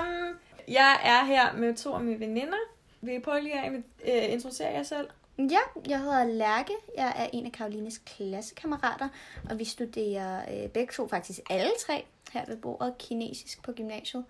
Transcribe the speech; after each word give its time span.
sammen. 0.00 0.34
Jeg 0.68 1.00
er 1.04 1.24
her 1.24 1.52
med 1.52 1.76
to 1.76 1.94
af 1.94 2.00
mine 2.00 2.20
veninder. 2.20 2.58
Vil 3.00 3.14
I 3.14 3.18
prøve 3.18 3.40
lige 3.40 3.60
at 3.60 3.72
uh, 3.72 4.32
introducere 4.32 4.72
jer 4.72 4.82
selv? 4.82 5.08
Ja, 5.38 5.58
jeg 5.88 6.00
hedder 6.00 6.24
Lærke. 6.24 6.72
Jeg 6.96 7.12
er 7.16 7.26
en 7.32 7.46
af 7.46 7.52
Karolines 7.52 7.98
klassekammerater, 7.98 9.08
og 9.50 9.58
vi 9.58 9.64
studerer 9.64 10.62
øh, 10.64 10.68
begge 10.68 10.92
to 10.92 11.08
faktisk 11.08 11.40
alle 11.50 11.70
tre 11.86 12.04
her 12.32 12.46
ved 12.46 12.56
bordet 12.56 12.98
kinesisk 12.98 13.62
på 13.62 13.72
gymnasiet. 13.72 14.24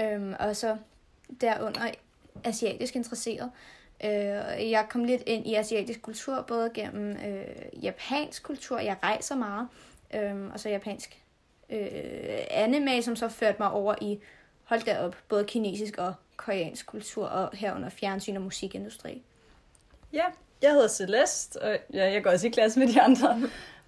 Øhm, 0.00 0.34
og 0.38 0.56
så 0.56 0.76
derunder 1.40 1.90
asiatisk 2.44 2.96
interesseret. 2.96 3.50
Øh, 4.04 4.70
jeg 4.70 4.86
kom 4.90 5.04
lidt 5.04 5.22
ind 5.26 5.46
i 5.46 5.54
asiatisk 5.54 6.02
kultur, 6.02 6.44
både 6.48 6.70
gennem 6.74 7.10
øh, 7.10 7.84
japansk 7.84 8.42
kultur, 8.42 8.78
jeg 8.78 8.96
rejser 9.02 9.36
meget, 9.36 9.68
øh, 10.14 10.52
og 10.52 10.60
så 10.60 10.68
japansk 10.68 11.22
øh, 11.70 11.88
anime, 12.50 13.02
som 13.02 13.16
så 13.16 13.28
førte 13.28 13.56
mig 13.58 13.70
over 13.70 13.94
i, 14.00 14.18
hold 14.72 14.84
da 14.84 15.04
op, 15.04 15.16
både 15.28 15.44
kinesisk 15.44 15.98
og 15.98 16.14
koreansk 16.36 16.86
kultur, 16.86 17.26
og 17.26 17.56
herunder 17.56 17.88
fjernsyn 17.88 18.36
og 18.36 18.42
musikindustri. 18.42 19.22
Ja, 20.12 20.24
jeg 20.62 20.72
hedder 20.72 20.88
Celeste, 20.88 21.62
og 21.62 21.78
ja, 21.92 22.12
jeg 22.12 22.22
går 22.22 22.30
også 22.30 22.46
i 22.46 22.50
klasse 22.50 22.78
med 22.78 22.88
de 22.88 23.00
andre. 23.00 23.40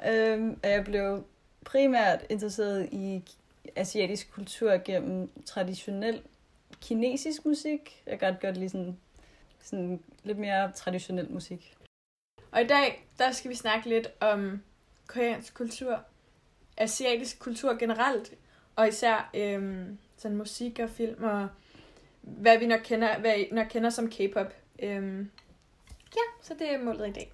øhm, 0.09 0.61
og 0.62 0.70
jeg 0.70 0.84
blev 0.84 1.25
primært 1.65 2.25
interesseret 2.30 2.89
i 2.92 3.23
asiatisk 3.77 4.33
kultur 4.33 4.84
gennem 4.84 5.30
traditionel 5.47 6.23
kinesisk 6.80 7.45
musik. 7.45 8.03
Jeg 8.06 8.19
kan 8.19 8.30
godt 8.30 8.41
godt 8.41 8.56
lide 8.56 8.70
sådan, 8.70 8.98
sådan 9.61 10.03
lidt 10.25 10.39
mere 10.39 10.73
traditionel 10.73 11.30
musik. 11.30 11.77
Og 12.53 12.61
i 12.61 12.66
dag, 12.66 13.06
der 13.19 13.33
skal 13.33 13.50
vi 13.50 13.56
snakke 13.56 13.89
lidt 13.89 14.09
om 14.20 14.62
koreansk 15.06 15.55
kultur, 15.55 16.00
asiatisk 16.77 17.39
kultur 17.39 17.78
generelt, 17.78 18.33
og 18.77 18.89
især 18.89 19.31
øhm, 19.34 19.98
sådan 20.17 20.37
musik 20.37 20.79
og 20.79 20.91
film 20.91 21.25
og 21.25 21.48
hvad 22.23 22.59
vi 22.59 22.67
nok 22.67 22.81
kender, 22.84 23.19
hvad 23.19 23.39
I 23.39 23.48
nok 23.53 23.67
kender 23.70 23.91
som 23.91 24.11
K-pop. 24.11 24.53
Øhm, 24.83 25.31
ja, 26.17 26.23
så 26.43 26.55
det 26.59 26.75
er 26.75 26.84
målet 26.84 27.09
i 27.09 27.12
dag. 27.12 27.33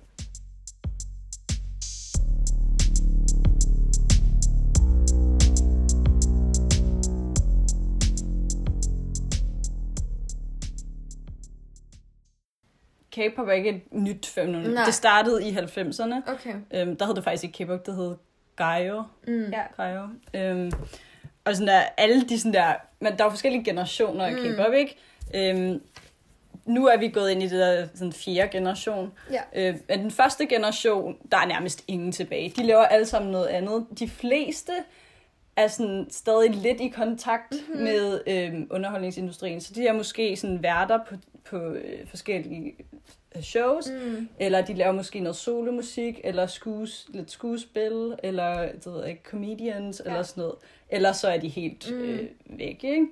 K-pop 13.10 13.48
er 13.48 13.52
ikke 13.52 13.70
et 13.70 13.82
nyt 13.92 14.26
fænomen. 14.26 14.76
Det 14.76 14.94
startede 14.94 15.48
i 15.48 15.52
90'erne. 15.52 16.32
Okay. 16.32 16.54
Øhm, 16.74 16.96
der 16.96 17.06
hed 17.06 17.14
det 17.14 17.24
faktisk 17.24 17.44
ikke 17.44 17.64
K-pop, 17.64 17.86
det 17.86 17.96
hed 17.96 18.16
Gaio. 18.56 19.04
Mm. 19.26 19.50
Ja. 19.52 19.62
Gaio. 19.76 20.08
Øhm, 20.34 20.72
og 21.50 21.56
sådan 21.56 21.68
der, 21.68 21.82
alle 21.96 22.22
de 22.22 22.38
sådan 22.38 22.54
der, 22.54 22.72
men 23.00 23.18
der 23.18 23.24
er 23.24 23.30
forskellige 23.30 23.64
generationer 23.64 24.24
af 24.24 24.32
Mm. 24.32 24.38
K-pop, 24.38 24.72
ikke? 24.72 24.96
Øhm, 25.34 25.82
nu 26.64 26.86
er 26.86 26.96
vi 26.98 27.08
gået 27.08 27.30
ind 27.30 27.42
i 27.42 27.46
det 27.48 27.58
der 27.60 27.86
sådan 27.94 28.12
fjerde 28.12 28.48
generation. 28.52 29.12
Ja. 29.32 29.68
Øh, 29.68 29.76
men 29.88 29.98
den 30.00 30.10
første 30.10 30.46
generation, 30.46 31.16
der 31.32 31.38
er 31.38 31.46
nærmest 31.46 31.84
ingen 31.88 32.12
tilbage. 32.12 32.52
De 32.56 32.62
laver 32.62 32.82
alle 32.84 33.06
sammen 33.06 33.32
noget 33.32 33.46
andet. 33.46 33.86
De 33.98 34.08
fleste 34.08 34.72
er 35.56 35.66
sådan 35.68 36.06
stadig 36.10 36.50
lidt 36.50 36.80
i 36.80 36.88
kontakt 36.88 37.50
Mhm. 37.52 37.60
mm-hmm. 37.68 37.82
med 37.84 38.20
øh, 38.26 38.52
underholdningsindustrien. 38.70 39.60
Så 39.60 39.72
de 39.74 39.86
er 39.86 39.92
måske 39.92 40.36
sådan 40.36 40.62
værter 40.62 40.98
på, 41.08 41.14
på 41.50 41.56
øh, 41.56 42.08
forskellige 42.08 42.74
øh, 43.36 43.42
shows, 43.42 43.90
Mm. 43.90 44.28
eller 44.38 44.60
de 44.60 44.74
laver 44.74 44.92
måske 44.92 45.20
noget 45.20 45.36
solomusik, 45.36 46.20
eller 46.24 46.46
skues, 46.46 47.06
lidt 47.08 47.30
skuespil, 47.30 48.14
eller 48.22 48.60
det 48.72 48.86
ved 48.86 49.04
jeg 49.04 49.16
comedians, 49.24 50.02
ja. 50.04 50.10
eller 50.10 50.22
sådan 50.22 50.40
noget. 50.40 50.54
Eller 50.90 51.12
så 51.12 51.28
er 51.28 51.38
de 51.38 51.48
helt 51.48 51.90
Mm. 51.90 52.00
øh, 52.02 52.28
væk, 52.44 52.84
ikke? 52.84 53.06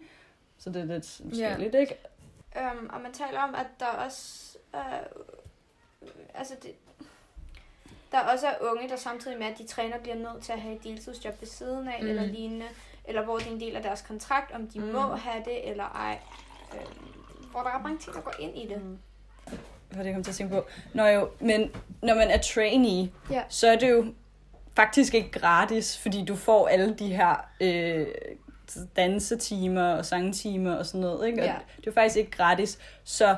Så 0.59 0.71
det 0.71 0.81
er 0.83 0.85
lidt 0.85 1.21
forskelligt, 1.29 1.75
ikke? 1.75 1.95
Um, 2.57 2.91
og 2.93 3.01
man 3.01 3.13
taler 3.13 3.41
om, 3.41 3.55
at 3.55 3.67
der 3.81 3.87
også 3.87 4.59
øh, 4.75 4.81
altså 6.35 6.55
det, 6.63 6.71
der 8.13 8.19
også 8.21 8.47
er 8.47 8.55
unge, 8.71 8.89
der 8.89 8.97
samtidig 8.97 9.39
med, 9.39 9.47
at 9.47 9.59
de 9.59 9.67
træner, 9.67 9.99
bliver 9.99 10.17
nødt 10.17 10.43
til 10.43 10.53
at 10.53 10.61
have 10.61 10.77
et 10.77 10.85
deltidsjob 10.85 11.41
ved 11.41 11.49
siden 11.49 11.89
af, 11.89 12.03
Mm. 12.03 12.09
eller 12.09 12.27
lignende, 12.27 12.67
eller 13.05 13.25
hvor 13.25 13.39
det 13.39 13.47
er 13.47 13.51
en 13.51 13.61
del 13.61 13.77
af 13.77 13.83
deres 13.83 14.03
kontrakt, 14.03 14.53
om 14.53 14.67
de 14.67 14.79
Mm. 14.81 14.87
må 14.87 15.01
have 15.15 15.45
det, 15.45 15.69
eller 15.69 15.85
ej. 15.85 16.19
Øh, 16.75 16.87
hvor 17.51 17.61
der 17.61 17.71
er 17.71 17.83
mange 17.83 17.99
ting, 17.99 18.17
der 18.17 18.23
går 18.23 18.35
ind 18.39 18.59
i 18.59 18.67
det. 18.67 18.83
Mm. 18.85 18.99
Hvad 19.91 19.99
det, 19.99 20.07
jeg 20.07 20.15
kom 20.15 20.23
til 20.25 20.31
at 20.31 20.37
tænke 20.37 20.55
på? 20.55 20.65
Nå 20.95 21.07
jo, 21.07 21.31
men 21.41 21.73
når 22.03 22.15
man 22.15 22.31
er 22.31 22.39
trainee, 22.39 23.11
Ja. 23.31 23.43
så 23.49 23.69
er 23.69 23.77
det 23.77 23.91
jo 23.91 24.15
faktisk 24.79 25.15
ikke 25.15 25.31
gratis, 25.31 25.99
fordi 25.99 26.25
du 26.25 26.37
får 26.37 26.69
alle 26.69 26.95
de 26.95 27.09
her 27.09 27.49
øh, 27.61 28.07
dansetimer 28.97 29.93
og 29.93 30.07
sangtimer 30.07 30.75
og 30.75 30.87
sådan 30.87 31.01
noget. 31.01 31.27
Ikke? 31.27 31.43
Og 31.43 31.47
Ja. 31.47 31.55
Det 31.77 31.87
er 31.87 31.93
faktisk 31.93 32.17
ikke 32.17 32.31
gratis. 32.31 32.79
Så 33.05 33.37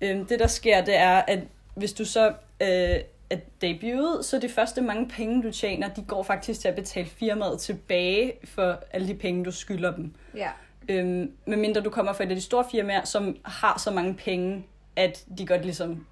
øh, 0.00 0.28
det, 0.28 0.38
der 0.38 0.46
sker, 0.46 0.84
det 0.84 0.96
er, 0.96 1.22
at 1.28 1.38
hvis 1.74 1.92
du 1.92 2.04
så 2.04 2.28
øh, 2.60 3.00
er 3.30 3.36
debutet, 3.60 4.24
så 4.24 4.38
de 4.38 4.48
første 4.48 4.80
mange 4.80 5.08
penge, 5.08 5.42
du 5.42 5.50
tjener, 5.50 5.88
de 5.88 6.02
går 6.02 6.22
faktisk 6.22 6.60
til 6.60 6.68
at 6.68 6.74
betale 6.74 7.06
firmaet 7.06 7.60
tilbage 7.60 8.32
for 8.44 8.80
alle 8.92 9.08
de 9.08 9.14
penge, 9.14 9.44
du 9.44 9.50
skylder 9.50 9.94
dem. 9.94 10.14
Ja. 10.36 10.50
Øhm, 10.88 11.32
medmindre 11.46 11.80
du 11.80 11.90
kommer 11.90 12.12
fra 12.12 12.24
et 12.24 12.30
af 12.30 12.36
de 12.36 12.42
store 12.42 12.64
firmaer, 12.70 13.04
som 13.04 13.36
har 13.44 13.78
så 13.78 13.90
mange 13.90 14.14
penge, 14.14 14.64
at 14.96 15.24
de 15.38 15.46
godt 15.46 15.62
ligesom, 15.62 16.06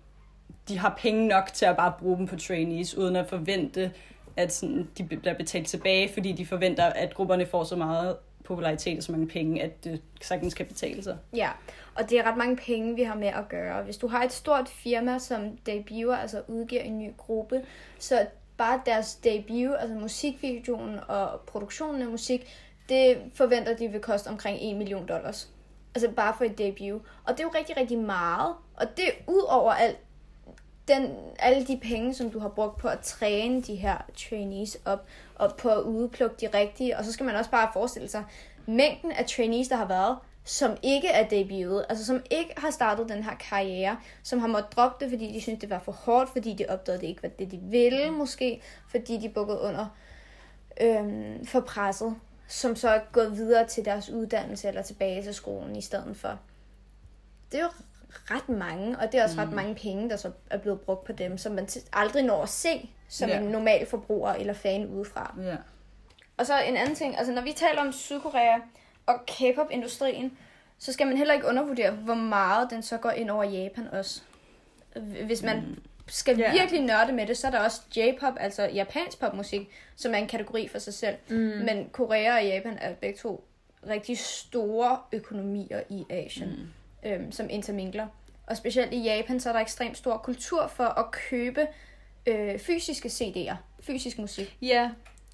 de 0.69 0.79
har 0.79 0.99
penge 0.99 1.29
nok 1.29 1.51
til 1.53 1.67
at 1.67 1.77
bare 1.77 1.93
bruge 1.99 2.17
dem 2.17 2.27
på 2.27 2.37
trainees, 2.37 2.95
uden 2.95 3.17
at 3.17 3.29
forvente, 3.29 3.93
at 4.37 4.53
sådan, 4.53 4.89
de 4.99 5.05
bliver 5.05 5.35
betalt 5.35 5.67
tilbage, 5.67 6.11
fordi 6.13 6.33
de 6.33 6.47
forventer, 6.47 6.85
at 6.85 7.15
grupperne 7.15 7.47
får 7.47 7.65
så 7.65 7.77
meget 7.77 8.17
popularitet 8.45 8.97
og 8.97 9.03
så 9.03 9.13
mange 9.13 9.29
penge, 9.29 9.63
at 9.63 9.85
det 9.85 10.03
sagtens 10.23 10.55
kan 10.55 10.67
betale 10.67 11.03
sig. 11.03 11.19
Ja, 11.37 11.51
og 11.95 12.11
det 12.11 12.19
er 12.19 12.23
ret 12.23 12.37
mange 12.37 12.57
penge, 12.57 12.95
vi 12.95 13.03
har 13.03 13.15
med 13.15 13.29
at 13.29 13.49
gøre. 13.49 13.83
Hvis 13.83 13.97
du 13.97 14.09
har 14.09 14.23
et 14.23 14.33
stort 14.33 14.69
firma, 14.69 15.19
som 15.19 15.57
debuter, 15.67 16.17
altså 16.17 16.43
udgiver 16.49 16.83
en 16.83 16.99
ny 16.99 17.11
gruppe, 17.17 17.65
så 17.99 18.27
bare 18.57 18.81
deres 18.87 19.15
debut, 19.15 19.77
altså 19.79 19.95
musikvideoen 19.95 20.99
og 21.09 21.41
produktionen 21.47 22.03
af 22.03 22.09
musik, 22.09 22.47
det 22.89 23.19
forventer 23.35 23.77
de 23.77 23.89
vil 23.89 24.01
koste 24.01 24.29
omkring 24.29 24.59
1 24.61 24.77
million 24.77 25.07
dollars. 25.07 25.51
Altså 25.95 26.11
bare 26.11 26.35
for 26.39 26.45
et 26.45 26.59
debut. 26.59 27.03
Og 27.25 27.33
det 27.33 27.41
er 27.41 27.45
jo 27.45 27.53
rigtig, 27.59 27.77
rigtig 27.77 27.99
meget. 27.99 28.55
Og 28.75 28.87
det 28.97 29.05
er 29.05 29.13
ud 29.27 29.43
over 29.49 29.73
alt 29.73 29.99
den, 30.89 31.11
alle 31.39 31.67
de 31.67 31.81
penge, 31.83 32.15
som 32.15 32.31
du 32.31 32.39
har 32.39 32.49
brugt 32.49 32.79
på 32.79 32.89
at 32.89 33.01
træne 33.01 33.63
de 33.63 33.75
her 33.75 33.99
trainees 34.29 34.79
op, 34.85 35.07
og 35.35 35.55
på 35.57 35.69
at 35.69 35.81
udplukke 35.81 36.37
de 36.41 36.59
rigtige. 36.59 36.99
Og 36.99 37.05
så 37.05 37.13
skal 37.13 37.27
man 37.27 37.37
også 37.37 37.51
bare 37.51 37.71
forestille 37.73 38.09
sig, 38.09 38.25
mængden 38.67 39.13
af 39.13 39.27
trainees, 39.27 39.69
der 39.69 39.77
har 39.77 39.89
været, 39.89 40.19
som 40.45 40.77
ikke 40.83 41.09
er 41.09 41.29
debutet, 41.29 41.87
altså 41.89 42.05
som 42.05 42.23
ikke 42.31 42.55
har 42.57 42.71
startet 42.71 43.09
den 43.09 43.23
her 43.23 43.35
karriere, 43.35 43.99
som 44.23 44.39
har 44.39 44.47
måttet 44.47 44.77
droppe 44.77 45.05
det, 45.05 45.13
fordi 45.13 45.35
de 45.35 45.41
synes 45.41 45.61
det 45.61 45.71
var 45.71 45.79
for 45.79 45.93
hårdt, 45.93 46.31
fordi 46.31 46.55
de 46.55 46.67
opdagede, 46.69 47.01
det 47.01 47.09
ikke 47.09 47.23
var 47.23 47.29
det, 47.29 47.51
de 47.51 47.59
ville 47.59 48.11
måske, 48.11 48.63
fordi 48.91 49.19
de 49.21 49.29
bukkede 49.29 49.61
under 49.61 49.87
øhm, 50.81 51.47
for 51.47 51.61
presset, 51.61 52.17
som 52.49 52.77
så 52.77 52.89
er 52.89 53.01
gået 53.13 53.37
videre 53.37 53.67
til 53.67 53.85
deres 53.85 54.11
uddannelse 54.11 54.69
eller 54.69 54.83
tilbage 54.83 55.23
til 55.23 55.35
skolen 55.35 55.77
i 55.77 55.81
stedet 55.81 56.17
for. 56.17 56.39
Det 57.53 57.61
er 57.61 57.65
jo 57.65 57.71
ret 58.31 58.49
mange, 58.49 58.99
og 58.99 59.13
det 59.13 59.21
er 59.21 59.25
også 59.25 59.37
mm. 59.41 59.43
ret 59.43 59.53
mange 59.53 59.75
penge, 59.75 60.11
der 60.11 60.17
så 60.17 60.31
er 60.51 60.59
blevet 60.59 60.81
brugt 60.81 61.05
på 61.05 61.13
dem, 61.13 61.39
som 61.39 61.53
man 61.53 61.69
aldrig 61.93 62.23
når 62.23 62.43
at 62.43 62.49
se 62.49 62.91
som 63.09 63.29
Ja. 63.29 63.39
en 63.39 63.45
normal 63.45 63.87
forbruger 63.87 64.33
eller 64.33 64.53
fan 64.53 64.87
udefra. 64.87 65.35
Ja. 65.43 65.57
Og 66.37 66.47
så 66.47 66.63
en 66.63 66.77
anden 66.77 66.95
ting, 66.95 67.19
altså 67.19 67.33
når 67.33 67.43
vi 67.43 67.53
taler 67.53 67.81
om 67.81 67.93
Sydkorea 67.93 68.59
og 69.07 69.15
K-pop-industrien, 69.27 70.39
så 70.79 70.93
skal 70.93 71.07
man 71.07 71.17
heller 71.17 71.35
ikke 71.35 71.47
undervurdere, 71.47 71.91
hvor 71.91 72.15
meget 72.15 72.71
den 72.71 72.83
så 72.83 72.97
går 72.99 73.11
ind 73.11 73.31
over 73.31 73.45
Japan 73.45 73.89
også. 73.93 74.23
Hvis 75.27 75.43
man 75.43 75.57
mm. 75.57 75.83
skal 76.09 76.41
yeah. 76.41 76.53
virkelig 76.53 76.81
nørde 76.81 77.13
med 77.13 77.27
det, 77.27 77.37
så 77.37 77.47
er 77.47 77.51
der 77.51 77.59
også 77.59 77.81
J-pop, 77.97 78.35
altså 78.41 78.63
japansk 78.63 79.21
popmusik, 79.21 79.69
som 79.97 80.15
er 80.15 80.19
en 80.19 80.29
kategori 80.29 80.69
for 80.69 80.79
sig 80.79 80.95
selv. 80.95 81.17
Mm. 81.29 81.37
Men 81.37 81.89
Korea 81.93 82.37
og 82.37 82.45
Japan 82.45 82.79
er 82.81 82.95
begge 82.95 83.19
to 83.19 83.45
rigtig 83.89 84.19
store 84.19 84.99
økonomier 85.13 85.81
i 85.89 86.05
Asien, 86.11 86.49
mm. 86.49 86.67
Øhm, 87.05 87.33
som 87.33 87.47
intermingler. 87.51 88.07
Og 88.47 88.57
specielt 88.57 88.93
i 88.93 89.03
Japan, 89.03 89.41
så 89.41 89.49
er 89.49 89.53
der 89.53 89.61
ekstremt 89.61 89.97
stor 89.97 90.17
kultur 90.17 90.67
for 90.67 90.85
at 90.85 91.11
købe 91.11 91.67
øh, 92.27 92.59
fysiske 92.59 93.09
CD'er, 93.09 93.55
fysisk 93.81 94.19
musik. 94.19 94.57
Ja, 94.63 94.91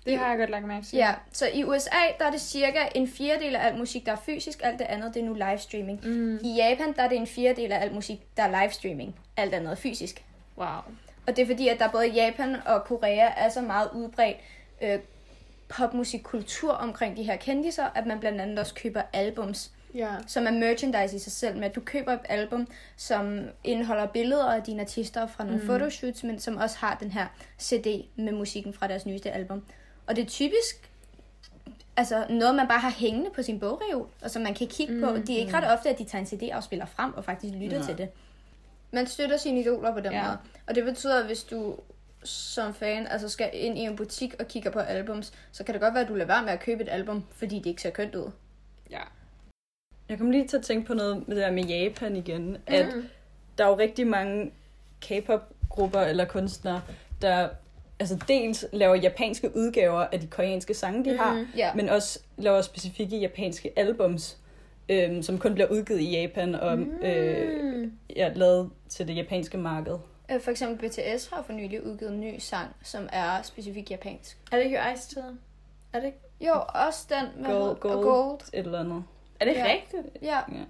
det 0.07 0.19
har 0.19 0.29
jeg 0.29 0.39
godt 0.39 0.51
lagt 0.51 0.67
mærke 0.67 0.87
til. 0.87 0.97
Ja, 0.97 1.15
så 1.33 1.49
i 1.55 1.65
USA, 1.65 1.97
der 2.19 2.25
er 2.25 2.31
det 2.31 2.41
cirka 2.41 2.79
en 2.95 3.09
fjerdedel 3.09 3.57
af 3.57 3.67
al 3.67 3.79
musik, 3.79 4.07
der 4.07 4.13
er 4.13 4.17
fysisk, 4.17 4.61
alt 4.63 4.79
det 4.79 4.85
andet, 4.85 5.15
det 5.15 5.23
er 5.23 5.27
nu 5.27 5.35
livestreaming. 5.35 6.01
Mm. 6.05 6.37
I 6.37 6.55
Japan, 6.57 6.93
der 6.97 7.03
er 7.03 7.09
det 7.09 7.19
en 7.19 7.27
fjerdedel 7.27 7.73
af 7.73 7.83
al 7.83 7.95
musik, 7.95 8.21
der 8.37 8.43
er 8.43 8.63
livestreaming, 8.63 9.17
alt 9.37 9.55
andet 9.55 9.71
er 9.71 9.75
fysisk. 9.75 10.25
Wow. 10.57 10.67
Og 11.27 11.37
det 11.37 11.39
er 11.39 11.47
fordi, 11.47 11.69
at 11.69 11.79
der 11.79 11.91
både 11.91 12.09
i 12.09 12.13
Japan 12.13 12.57
og 12.67 12.85
Korea 12.85 13.29
er 13.37 13.49
så 13.49 13.61
meget 13.61 13.91
udbredt 13.95 14.37
øh, 14.83 14.99
popmusikkultur 15.69 16.73
omkring 16.73 17.17
de 17.17 17.23
her 17.23 17.37
kendiser, 17.37 17.87
at 17.95 18.07
man 18.07 18.21
blandt 18.21 18.41
andet 18.41 18.59
også 18.59 18.75
køber 18.75 19.03
albums, 19.13 19.71
Ja. 19.95 20.15
som 20.27 20.47
er 20.47 20.51
merchandise 20.51 21.17
i 21.17 21.19
sig 21.19 21.33
selv, 21.33 21.57
med 21.57 21.65
at 21.65 21.75
du 21.75 21.81
køber 21.81 22.13
et 22.13 22.21
album, 22.29 22.69
som 22.97 23.39
indeholder 23.65 24.07
billeder 24.07 24.45
af 24.53 24.63
dine 24.63 24.81
artister 24.83 25.27
fra 25.27 25.45
nogle 25.45 25.61
mm. 25.61 25.67
fotoshoots, 25.67 26.25
men 26.25 26.41
som 26.41 26.57
også 26.57 26.77
har 26.79 26.97
den 27.01 27.11
her 27.11 27.27
CD 27.61 28.05
med 28.17 28.33
musikken 28.33 28.73
fra 28.75 28.89
deres 28.89 29.07
nyeste 29.07 29.31
album. 29.31 29.63
Og 30.07 30.17
det 30.17 30.23
er 30.23 30.29
typisk 30.29 30.91
altså 31.97 32.27
noget, 32.31 32.55
man 32.55 32.69
bare 32.69 32.79
har 32.81 32.91
hængende 32.91 33.31
på 33.35 33.43
sin 33.43 33.61
bogreol, 33.61 34.09
og 34.23 34.31
som 34.31 34.43
man 34.43 34.55
kan 34.55 34.67
kigge 34.67 34.95
mm, 34.95 35.01
på. 35.01 35.17
Det 35.17 35.31
er 35.31 35.39
ikke 35.39 35.53
ret 35.57 35.73
ofte, 35.73 35.89
at 35.89 35.99
de 35.99 36.05
tager 36.05 36.21
en 36.23 36.27
CD-afspiller 36.27 36.87
frem 36.87 37.15
og 37.15 37.25
faktisk 37.25 37.55
lytter 37.55 37.79
Nej. 37.79 37.87
til 37.87 37.99
det. 37.99 38.09
Man 38.91 39.07
støtter 39.07 39.37
sine 39.37 39.61
idoler 39.61 39.93
på 39.93 40.01
den 40.01 40.13
Ja. 40.13 40.23
måde. 40.27 40.39
Og 40.67 40.75
det 40.75 40.85
betyder, 40.85 41.19
at 41.21 41.27
hvis 41.27 41.43
du 41.43 41.77
som 42.25 42.75
fan 42.75 43.07
altså 43.07 43.29
skal 43.29 43.51
ind 43.53 43.79
i 43.79 43.81
en 43.81 43.97
butik 43.97 44.35
og 44.39 44.49
kigger 44.49 44.71
på 44.71 44.79
albums, 44.79 45.33
så 45.53 45.65
kan 45.65 45.75
det 45.75 45.81
godt 45.83 45.95
være, 45.95 46.03
at 46.03 46.09
du 46.09 46.15
lader 46.15 46.27
være 46.27 46.43
med 46.43 46.53
at 46.53 46.61
købe 46.61 46.83
et 46.83 46.89
album, 46.89 47.25
fordi 47.33 47.59
det 47.59 47.67
ikke 47.67 47.83
ser 47.83 47.91
kønt 47.91 48.15
ud. 48.15 48.31
Ja. 48.91 49.01
Jeg 50.11 50.19
kom 50.19 50.31
lige 50.31 50.47
til 50.49 50.57
at 50.57 50.63
tænke 50.63 50.87
på 50.87 50.95
noget 50.95 51.29
med 51.29 51.37
det 51.37 51.45
der 51.45 51.51
med 51.51 51.65
Japan 51.65 52.17
igen, 52.17 52.57
at 52.67 52.87
Mm. 52.97 53.03
der 53.59 53.65
er 53.65 53.69
jo 53.69 53.79
rigtig 53.79 54.07
mange 54.07 54.53
K-pop-grupper 55.01 56.01
eller 56.01 56.25
kunstnere, 56.25 56.83
der 57.23 57.49
altså 58.01 58.19
dels 58.29 58.65
laver 58.73 58.95
japanske 58.95 59.57
udgaver 59.57 60.01
af 60.13 60.21
de 60.21 60.27
koreanske 60.27 60.75
sange, 60.75 61.05
de 61.11 61.17
har, 61.19 61.35
Mhm. 61.35 61.47
Ja. 61.57 61.75
men 61.75 61.89
også 61.89 62.19
laver 62.37 62.63
specifikke 62.63 63.19
japanske 63.19 63.73
albums, 63.77 64.39
øhm, 64.89 65.23
som 65.23 65.39
kun 65.39 65.55
bliver 65.55 65.69
udgivet 65.69 66.01
i 66.01 66.11
Japan 66.21 66.55
og 66.55 66.79
øh, 66.79 67.75
Mm. 67.75 67.93
ja, 68.17 68.33
lavet 68.35 68.71
til 68.89 69.09
det 69.09 69.17
japanske 69.17 69.59
marked. 69.59 69.97
Øh, 70.33 70.41
For 70.41 70.51
eksempel 70.51 70.89
BTS 70.89 71.29
har 71.33 71.43
for 71.43 71.53
nylig 71.53 71.87
udgivet 71.87 72.13
en 72.13 72.21
ny 72.21 72.39
sang, 72.39 72.69
som 72.83 73.09
er 73.13 73.43
specifikt 73.43 73.91
japansk. 73.91 74.39
Er 74.53 74.57
det 74.57 74.65
ikke 74.65 74.79
Ice 74.95 75.09
tid? 75.09 75.23
Er 75.93 76.01
det 76.01 76.07
ikke? 76.07 76.19
Jo, 76.41 76.53
også 76.87 77.07
den 77.09 77.43
med 77.43 77.51
Gold- 77.51 77.79
Gold. 77.81 78.03
gold. 78.05 78.41
Et 78.53 78.65
eller 78.67 78.81
andet. 78.81 79.05
Er 79.41 79.45
det 79.45 79.55
Ja. 79.55 79.65
rigtigt? 79.67 80.23
Ja. 80.23 80.39
Ja. 80.53 80.65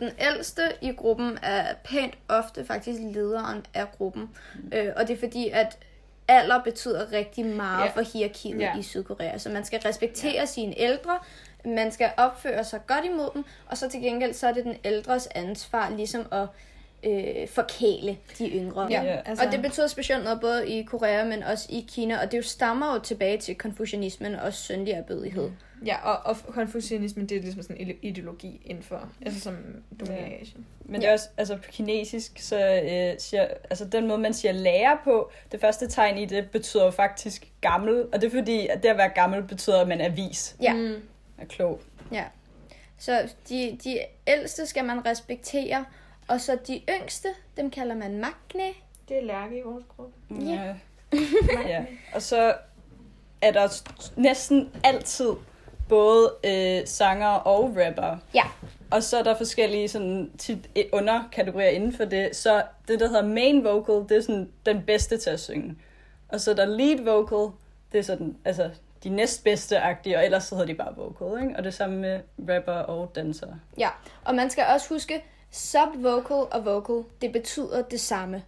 Den 0.00 0.10
ældste 0.18 0.62
i 0.82 0.92
gruppen 0.92 1.38
er 1.42 1.74
pænt 1.84 2.18
ofte 2.28 2.64
faktisk 2.64 3.00
lederen 3.02 3.66
af 3.74 3.92
gruppen. 3.92 4.30
Øh, 4.72 4.92
og 4.96 5.08
det 5.08 5.14
er 5.14 5.18
fordi, 5.20 5.48
at 5.48 5.78
alder 6.28 6.62
betyder 6.64 7.12
rigtig 7.12 7.46
meget 7.46 7.84
Ja. 7.84 7.90
for 7.90 8.00
hierarkiet 8.12 8.60
Ja. 8.60 8.78
i 8.78 8.82
Sydkorea. 8.82 9.38
Så 9.38 9.50
man 9.50 9.64
skal 9.64 9.80
respektere 9.80 10.46
sine 10.46 10.78
ældre, 10.78 11.18
man 11.66 11.92
skal 11.92 12.10
opføre 12.16 12.64
sig 12.64 12.80
godt 12.86 13.04
imod 13.04 13.30
dem, 13.34 13.44
og 13.66 13.76
så 13.76 13.88
til 13.88 14.00
gengæld 14.00 14.34
så 14.34 14.46
er 14.48 14.52
det 14.52 14.64
den 14.64 14.76
ældres 14.84 15.28
ansvar 15.34 15.90
ligesom 15.96 16.26
at 16.32 16.46
øh, 17.04 17.48
forkæle 17.48 18.16
de 18.38 18.48
yngre. 18.48 18.86
Ja. 18.90 19.20
altså, 19.26 19.44
Og 19.46 19.52
det 19.52 19.62
betyder 19.62 19.86
specielt 19.86 20.24
noget 20.24 20.40
både 20.40 20.68
i 20.68 20.82
Korea, 20.82 21.24
men 21.24 21.42
også 21.42 21.66
i 21.68 21.86
Kina, 21.88 22.22
og 22.22 22.32
det 22.32 22.38
jo 22.38 22.42
stammer 22.42 22.94
jo 22.94 23.00
tilbage 23.00 23.38
til 23.38 23.54
konfucianismen 23.54 24.34
og 24.34 24.52
syndig 24.52 24.92
erbødighed. 24.92 25.50
Ja, 25.86 25.96
og, 26.04 26.36
og 26.46 26.54
konfucianismen, 26.54 27.26
det 27.26 27.36
er 27.36 27.40
ligesom 27.40 27.62
sådan 27.62 27.76
en 27.88 27.94
ideologi 28.02 28.60
inden 28.64 28.84
for, 28.84 29.08
altså 29.26 29.40
som 29.40 29.56
dominerer 30.00 30.26
Ja. 30.26 30.42
Asien. 30.42 30.66
Men 30.84 31.00
det 31.00 31.08
er 31.08 31.12
også, 31.12 31.28
altså 31.36 31.56
på 31.56 31.70
kinesisk, 31.70 32.38
så 32.38 32.80
øh, 32.84 33.14
siger, 33.18 33.46
altså 33.70 33.84
den 33.84 34.06
måde, 34.06 34.18
man 34.18 34.34
siger 34.34 34.52
lærer 34.52 34.96
på, 35.04 35.30
det 35.52 35.60
første 35.60 35.88
tegn 35.88 36.18
i 36.18 36.24
det 36.24 36.50
betyder 36.50 36.84
jo 36.84 36.90
faktisk 36.90 37.48
gammel, 37.60 38.04
og 38.12 38.20
det 38.20 38.26
er 38.26 38.30
fordi, 38.38 38.66
at 38.66 38.82
det 38.82 38.88
at 38.88 38.96
være 38.96 39.08
gammel 39.08 39.42
betyder, 39.42 39.80
at 39.80 39.88
man 39.88 40.00
er 40.00 40.08
vis, 40.08 40.56
Ja. 40.62 40.72
Mm. 40.72 40.94
Er 41.38 41.44
klog. 41.44 41.80
Ja. 42.12 42.24
Så 42.98 43.34
de, 43.48 43.78
de 43.84 43.98
ældste 44.26 44.66
skal 44.66 44.84
man 44.84 45.06
respektere, 45.06 45.84
og 46.28 46.40
så 46.40 46.58
de 46.66 46.82
yngste, 47.00 47.28
dem 47.56 47.70
kalder 47.70 47.94
man 47.94 48.18
magne. 48.18 48.74
Det 49.08 49.18
er 49.18 49.22
Lærke 49.22 49.58
i 49.58 49.62
vores 49.62 49.84
gruppe. 49.96 50.44
Ja. 50.44 50.74
ja. 51.72 51.84
Og 52.14 52.22
så 52.22 52.54
er 53.42 53.52
der 53.52 53.82
næsten 54.16 54.70
altid 54.84 55.30
både 55.88 56.32
øh, 56.44 56.86
sanger 56.86 57.28
og 57.28 57.76
rapper. 57.76 58.16
Ja. 58.34 58.44
Og 58.90 59.02
så 59.02 59.18
er 59.18 59.22
der 59.22 59.36
forskellige 59.36 59.88
sådan, 59.88 60.30
tit 60.38 60.68
underkategorier 60.92 61.68
inden 61.68 61.92
for 61.92 62.04
det. 62.04 62.36
Så 62.36 62.62
det, 62.88 63.00
der 63.00 63.06
hedder 63.06 63.26
main 63.26 63.64
vocal, 63.64 64.08
det 64.08 64.16
er 64.16 64.20
sådan 64.20 64.50
den 64.66 64.82
bedste 64.82 65.18
til 65.18 65.30
at 65.30 65.40
synge. 65.40 65.76
Og 66.28 66.40
så 66.40 66.50
er 66.50 66.54
der 66.54 66.66
lead 66.66 67.04
vocal, 67.04 67.52
det 67.92 67.98
er 67.98 68.02
sådan, 68.02 68.36
altså 68.44 68.70
de 69.04 69.08
næstbedste 69.08 69.78
agtige, 69.78 70.18
og 70.18 70.24
ellers 70.24 70.44
så 70.44 70.54
hedder 70.54 70.66
de 70.66 70.74
bare 70.74 70.94
vocal, 70.96 71.42
ikke? 71.42 71.56
Og 71.56 71.64
det 71.64 71.74
samme 71.74 71.96
med 71.96 72.20
rapper 72.38 72.72
og 72.72 73.12
danser. 73.14 73.46
Ja, 73.78 73.88
og 74.24 74.34
man 74.34 74.50
skal 74.50 74.64
også 74.74 74.88
huske, 74.88 75.24
subvocal 75.50 76.36
og 76.36 76.64
vocal, 76.64 77.04
det 77.20 77.32
betyder 77.32 77.82
det 77.82 78.00
samme. 78.00 78.42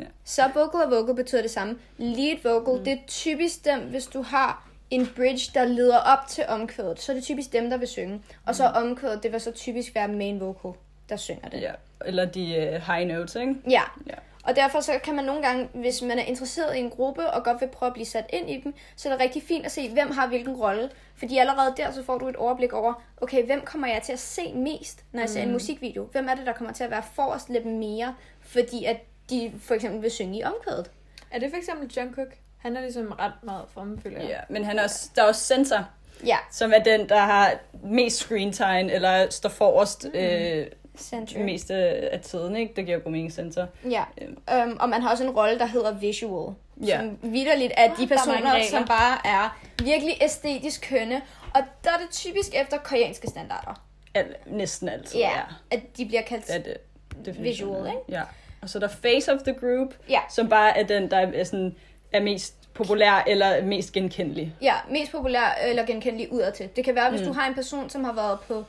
Ja. 0.00 0.04
Subvocal 0.24 0.80
og 0.80 0.90
vocal 0.90 1.14
betyder 1.14 1.42
det 1.42 1.50
samme. 1.50 1.78
Lead 1.98 2.36
vocal, 2.42 2.78
mm. 2.78 2.84
det 2.84 2.92
er 2.92 2.98
typisk 3.06 3.64
dem, 3.64 3.80
hvis 3.80 4.06
du 4.06 4.22
har 4.22 4.68
en 4.90 5.08
bridge, 5.16 5.50
der 5.54 5.64
leder 5.64 5.98
op 5.98 6.26
til 6.28 6.44
omkvædet, 6.48 7.00
så 7.00 7.12
er 7.12 7.16
det 7.16 7.24
typisk 7.24 7.52
dem, 7.52 7.70
der 7.70 7.76
vil 7.76 7.88
synge. 7.88 8.22
Og 8.46 8.54
så 8.54 8.64
omkvædet, 8.64 9.22
det 9.22 9.32
vil 9.32 9.40
så 9.40 9.52
typisk 9.52 9.94
være 9.94 10.08
main 10.08 10.40
vocal, 10.40 10.72
der 11.08 11.16
synger 11.16 11.48
det. 11.48 11.60
Ja. 11.60 11.72
Eller 12.06 12.24
de 12.24 12.40
uh, 12.40 12.94
high 12.94 13.08
notes, 13.08 13.34
ikke? 13.34 13.54
Ja. 13.70 13.82
Ja. 14.06 14.14
Og 14.44 14.56
derfor 14.56 14.80
så 14.80 14.98
kan 15.04 15.14
man 15.14 15.24
nogle 15.24 15.42
gange, 15.42 15.68
hvis 15.74 16.02
man 16.02 16.18
er 16.18 16.22
interesseret 16.22 16.76
i 16.76 16.78
en 16.78 16.90
gruppe 16.90 17.30
og 17.30 17.44
godt 17.44 17.60
vil 17.60 17.68
prøve 17.68 17.88
at 17.88 17.92
blive 17.92 18.06
sat 18.06 18.26
ind 18.28 18.50
i 18.50 18.60
dem, 18.64 18.74
så 18.96 19.08
er 19.08 19.12
det 19.12 19.22
rigtig 19.22 19.42
fint 19.42 19.66
at 19.66 19.72
se, 19.72 19.92
hvem 19.92 20.10
har 20.10 20.26
hvilken 20.26 20.56
rolle. 20.56 20.90
Fordi 21.16 21.38
allerede 21.38 21.74
der, 21.76 21.90
så 21.90 22.02
får 22.04 22.18
du 22.18 22.28
et 22.28 22.36
overblik 22.36 22.72
over, 22.72 23.02
okay, 23.16 23.46
hvem 23.46 23.60
kommer 23.60 23.86
jeg 23.86 24.02
til 24.02 24.12
at 24.12 24.18
se 24.18 24.52
mest, 24.54 25.04
når 25.12 25.20
jeg 25.20 25.28
ser 25.28 25.42
en 25.42 25.52
musikvideo? 25.52 26.08
Hvem 26.12 26.28
er 26.28 26.34
det, 26.34 26.46
der 26.46 26.52
kommer 26.52 26.72
til 26.72 26.84
at 26.84 26.90
være 26.90 27.02
forrest 27.14 27.48
lidt 27.48 27.66
mere, 27.66 28.14
fordi 28.40 28.84
at 28.84 28.96
de 29.30 29.52
for 29.60 29.74
eksempel 29.74 30.02
vil 30.02 30.10
synge 30.10 30.38
i 30.38 30.44
omkvædet? 30.44 30.90
Er 31.30 31.38
det 31.38 31.50
for 31.50 31.56
eksempel 31.56 31.92
Jungkook? 31.96 32.34
Han 32.58 32.76
er 32.76 32.80
ligesom 32.80 33.12
ret 33.18 33.32
meget 33.42 33.64
jeg. 34.04 34.28
Ja, 34.28 34.40
men 34.48 34.64
han 34.64 34.78
er 34.78 34.82
også, 34.82 35.10
der 35.16 35.22
er 35.22 35.26
også 35.26 35.40
censor, 35.40 35.88
Ja, 36.26 36.36
som 36.50 36.72
er 36.72 36.78
den, 36.78 37.08
der 37.08 37.18
har 37.18 37.54
mest 37.82 38.16
screen 38.16 38.52
time, 38.52 38.92
eller 38.92 39.30
står 39.30 39.48
forrest 39.48 40.04
mm. 40.04 40.18
øh, 40.18 40.66
center. 40.98 41.36
det 41.36 41.44
meste 41.44 41.74
af 41.74 42.20
tiden, 42.20 42.56
ikke? 42.56 42.72
Det 42.76 42.86
giver 42.86 42.98
god 42.98 43.12
mening, 43.12 43.32
censor. 43.32 43.66
Ja, 43.90 44.04
øhm, 44.52 44.76
og 44.80 44.88
man 44.88 45.02
har 45.02 45.10
også 45.10 45.24
en 45.24 45.30
rolle, 45.30 45.58
der 45.58 45.66
hedder 45.66 45.94
visual. 45.94 46.54
Ja. 46.86 46.98
Som 47.00 47.18
vidderligt 47.22 47.72
er 47.76 47.94
de 47.94 48.06
personer, 48.06 48.52
regler. 48.52 48.68
som 48.70 48.84
bare 48.84 49.18
er 49.24 49.58
virkelig 49.84 50.16
æstetisk 50.22 50.86
kønne. 50.88 51.22
Og 51.54 51.60
der 51.84 51.90
er 51.90 51.98
det 51.98 52.10
typisk 52.10 52.54
efter 52.54 52.78
koreanske 52.78 53.26
standarder. 53.26 53.82
Al, 54.14 54.34
næsten 54.46 54.88
altid, 54.88 55.18
Ja, 55.18 55.30
at 55.70 55.80
de 55.96 56.06
bliver 56.06 56.22
kaldt... 56.22 56.44
Er 56.48 56.58
det. 56.58 57.42
Visual, 57.42 57.86
er. 57.86 57.86
ikke? 57.86 58.00
Ja. 58.08 58.22
Og 58.62 58.68
så 58.70 58.78
er 58.78 58.80
der 58.80 58.88
face 58.88 59.32
of 59.32 59.40
the 59.42 59.54
group, 59.54 59.94
Ja. 60.08 60.20
som 60.30 60.48
bare 60.48 60.78
er 60.78 60.82
den, 60.82 61.10
der 61.10 61.16
er, 61.16 61.44
sådan, 61.44 61.74
er 62.12 62.20
mest 62.20 62.54
populær 62.74 63.24
eller 63.26 63.62
mest 63.64 63.92
genkendelig. 63.92 64.54
Ja, 64.62 64.74
mest 64.90 65.12
populær 65.12 65.58
eller 65.64 65.86
genkendelig 65.86 66.32
udadtil. 66.32 66.68
Det 66.76 66.84
kan 66.84 66.94
være, 66.94 67.10
hvis 67.10 67.20
mm. 67.20 67.26
du 67.26 67.32
har 67.32 67.48
en 67.48 67.54
person, 67.54 67.90
som 67.90 68.04
har 68.04 68.12
været 68.12 68.38
på 68.48 68.64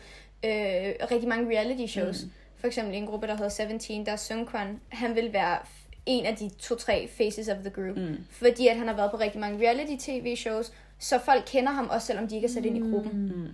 øh, 0.46 0.94
rigtig 1.12 1.28
mange 1.30 1.58
reality 1.58 1.92
shows. 1.92 2.24
Mm. 2.24 2.32
For 2.60 2.68
eksempel 2.68 2.96
en 2.96 3.06
gruppe, 3.06 3.28
der 3.28 3.36
hedder 3.36 3.50
17, 3.78 4.06
der 4.06 4.12
er 4.12 4.16
Sungkwan. 4.16 4.80
Han 4.90 5.16
vil 5.16 5.34
være 5.34 5.58
en 6.06 6.26
af 6.26 6.36
de 6.36 6.50
to-tre 6.60 7.10
faces 7.18 7.48
of 7.48 7.58
the 7.58 7.70
group. 7.70 7.98
Mm. 7.98 8.18
Fordi 8.32 8.68
at 8.68 8.78
han 8.78 8.88
har 8.88 8.96
været 8.96 9.12
på 9.12 9.18
rigtig 9.18 9.40
mange 9.40 9.68
reality 9.70 10.06
tv-shows. 10.12 10.72
Så 11.00 11.20
folk 11.20 11.44
kender 11.48 11.72
ham 11.72 11.90
også, 11.90 12.08
selvom 12.08 12.28
de 12.28 12.36
ikke 12.36 12.48
er 12.48 12.52
sat 12.52 12.66
ind 12.66 12.78
i 12.78 12.92
gruppen. 12.92 13.12
Mm. 13.36 13.48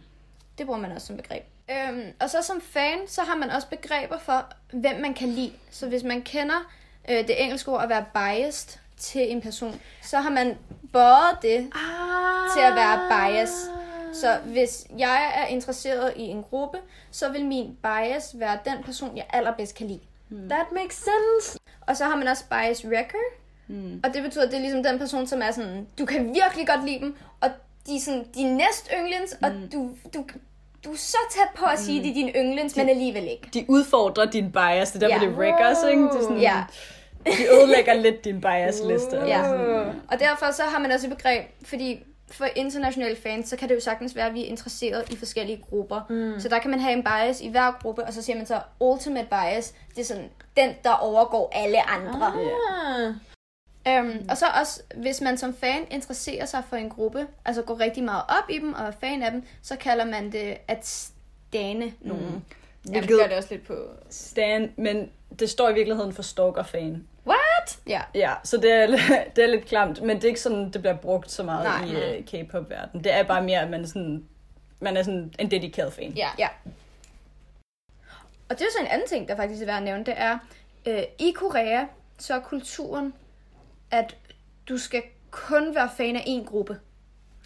Det 0.57 0.65
bruger 0.65 0.79
man 0.79 0.91
også 0.91 1.07
som 1.07 1.17
begreb. 1.17 1.43
Øhm, 1.71 2.03
og 2.19 2.29
så 2.29 2.37
som 2.41 2.61
fan, 2.61 2.97
så 3.07 3.21
har 3.21 3.35
man 3.35 3.49
også 3.49 3.67
begreber 3.67 4.17
for, 4.17 4.45
hvem 4.73 4.99
man 5.01 5.13
kan 5.13 5.27
lide. 5.29 5.51
Så 5.71 5.87
hvis 5.87 6.03
man 6.03 6.21
kender 6.21 6.71
øh, 7.09 7.17
det 7.17 7.43
engelske 7.43 7.71
ord 7.71 7.83
at 7.83 7.89
være 7.89 8.05
biased 8.13 8.79
til 8.97 9.31
en 9.31 9.41
person, 9.41 9.81
så 10.03 10.17
har 10.17 10.29
man 10.29 10.57
både 10.93 11.37
det 11.41 11.57
Ah. 11.57 12.49
til 12.57 12.61
at 12.63 12.75
være 12.75 12.99
bias. 13.09 13.51
Så 14.13 14.37
hvis 14.45 14.87
jeg 14.97 15.31
er 15.35 15.45
interesseret 15.45 16.13
i 16.15 16.21
en 16.21 16.43
gruppe, 16.49 16.77
så 17.11 17.29
vil 17.29 17.45
min 17.45 17.77
bias 17.83 18.35
være 18.39 18.57
den 18.65 18.83
person, 18.83 19.17
jeg 19.17 19.25
allerbedst 19.33 19.75
kan 19.75 19.87
lide. 19.87 19.99
That 20.49 20.65
makes 20.71 20.95
sense. 20.95 21.59
Og 21.87 21.97
så 21.97 22.05
har 22.05 22.15
man 22.15 22.27
også 22.27 22.43
bias 22.49 22.85
wrecker. 22.85 23.17
Mm. 23.67 24.01
Og 24.03 24.13
det 24.13 24.23
betyder, 24.23 24.43
at 24.45 24.49
det 24.51 24.57
er 24.57 24.61
ligesom 24.61 24.83
den 24.83 24.99
person, 24.99 25.27
som 25.27 25.41
er 25.41 25.51
sådan, 25.51 25.87
du 25.99 26.05
kan 26.05 26.33
virkelig 26.33 26.67
godt 26.67 26.85
lide 26.85 26.99
dem, 26.99 27.15
og 27.41 27.49
de 27.87 27.95
er 27.95 27.99
sådan 27.99 28.25
de 28.35 28.43
næst 28.57 28.89
yndlings, 28.99 29.37
og 29.43 29.51
du, 29.73 29.89
du, 30.13 30.25
du 30.85 30.91
er 30.91 30.97
så 30.97 31.17
tæt 31.31 31.47
på 31.55 31.65
at 31.65 31.79
sige, 31.79 31.99
at 31.99 32.03
de 32.05 32.09
er 32.09 32.13
dine 32.13 32.31
yndlings, 32.31 32.75
men 32.75 32.89
alligevel 32.89 33.23
ikke. 33.27 33.49
De 33.53 33.65
udfordrer 33.67 34.25
din 34.25 34.51
bias, 34.51 34.91
det 34.91 35.03
er 35.03 35.07
derfor, 35.07 35.25
Ja. 35.25 35.29
det 35.31 35.35
er 35.35 35.39
wreckers, 35.39 35.77
ikke? 35.91 36.03
Det 36.03 36.15
er 36.15 36.21
sådan, 36.21 36.37
Ja. 36.39 36.63
De 37.25 37.53
ødelægger 37.53 37.93
lidt 37.93 38.25
din 38.25 38.41
bias-liste. 38.41 39.17
Ja. 39.17 39.43
sådan. 39.43 40.01
Og 40.11 40.19
derfor 40.19 40.51
så 40.51 40.63
har 40.63 40.79
man 40.79 40.91
også 40.91 41.07
et 41.07 41.17
begreb, 41.17 41.45
fordi 41.63 42.03
for 42.31 42.45
internationale 42.55 43.15
fans, 43.15 43.49
så 43.49 43.57
kan 43.57 43.69
det 43.69 43.75
jo 43.75 43.79
sagtens 43.79 44.15
være, 44.15 44.27
at 44.27 44.33
vi 44.33 44.41
er 44.41 44.47
interesseret 44.47 45.11
i 45.11 45.15
forskellige 45.15 45.63
grupper. 45.69 46.01
Mm. 46.09 46.39
Så 46.39 46.49
der 46.49 46.59
kan 46.59 46.71
man 46.71 46.79
have 46.79 46.93
en 46.93 47.03
bias 47.03 47.41
i 47.41 47.49
hver 47.49 47.71
gruppe, 47.81 48.03
og 48.03 48.13
så 48.13 48.21
siger 48.21 48.37
man 48.37 48.45
så 48.45 48.61
ultimate 48.79 49.27
bias. 49.29 49.73
Det 49.95 50.01
er 50.01 50.05
sådan 50.05 50.29
den, 50.57 50.75
der 50.83 50.91
overgår 50.91 51.51
alle 51.53 51.89
andre. 51.89 52.33
Ah. 52.97 53.13
Øhm, 53.87 54.25
og 54.29 54.37
så 54.37 54.45
også, 54.59 54.81
hvis 54.95 55.21
man 55.21 55.37
som 55.37 55.53
fan 55.53 55.87
interesserer 55.91 56.45
sig 56.45 56.63
for 56.69 56.75
en 56.75 56.89
gruppe, 56.89 57.27
altså 57.45 57.61
går 57.61 57.79
rigtig 57.79 58.03
meget 58.03 58.23
op 58.27 58.49
i 58.49 58.59
dem 58.59 58.73
og 58.73 58.85
er 58.85 58.91
fan 58.91 59.23
af 59.23 59.31
dem, 59.31 59.43
så 59.61 59.75
kalder 59.75 60.05
man 60.05 60.31
det 60.31 60.57
at 60.67 60.85
stane 60.87 61.93
nogen. 62.01 62.43
Mm. 62.85 62.93
Ja, 62.93 63.01
det 63.01 63.09
gør 63.09 63.27
det 63.27 63.37
også 63.37 63.49
lidt 63.51 63.67
på... 63.67 63.73
Stan, 64.09 64.71
men 64.77 65.11
det 65.39 65.49
står 65.49 65.69
i 65.69 65.73
virkeligheden 65.73 66.13
for 66.13 66.21
stalker-fan. 66.21 67.07
What? 67.61 67.79
Ja. 67.87 68.01
Ja, 68.15 68.33
så 68.43 68.57
det 68.57 68.71
er, 68.71 68.87
det 69.35 69.43
er 69.43 69.47
lidt 69.47 69.65
klamt, 69.65 70.01
men 70.01 70.15
det 70.17 70.23
er 70.23 70.27
ikke 70.27 70.41
sådan, 70.41 70.69
det 70.71 70.81
bliver 70.81 70.97
brugt 70.97 71.31
så 71.31 71.43
meget 71.43 71.63
Nej, 71.63 71.85
i 71.85 71.93
nej. 71.93 72.19
uh, 72.19 72.25
K-pop-verdenen. 72.25 73.03
Det 73.03 73.13
er 73.13 73.23
bare 73.23 73.43
mere, 73.43 73.59
at 73.59 73.69
man 73.69 73.87
sådan 73.87 74.25
man 74.81 74.97
er 74.97 75.03
sådan 75.03 75.33
en 75.39 75.51
dedikeret 75.51 75.93
fan. 75.93 76.11
Ja. 76.11 76.29
Ja. 76.39 76.47
Og 78.49 78.59
det 78.59 78.61
er 78.61 78.71
så 78.71 78.77
en 78.81 78.87
anden 78.87 79.07
ting, 79.07 79.27
der 79.27 79.35
faktisk 79.35 79.61
er 79.61 79.65
værd 79.65 79.77
at 79.77 79.83
nævne, 79.83 80.05
det 80.05 80.13
er, 80.17 80.37
øh, 80.85 81.03
i 81.19 81.31
Korea, 81.35 81.85
så 82.17 82.33
er 82.33 82.39
kulturen, 82.39 83.13
at 83.91 84.15
du 84.69 84.77
skal 84.77 85.03
kun 85.31 85.75
være 85.75 85.89
fan 85.97 86.15
af 86.15 86.19
én 86.19 86.45
gruppe. 86.45 86.79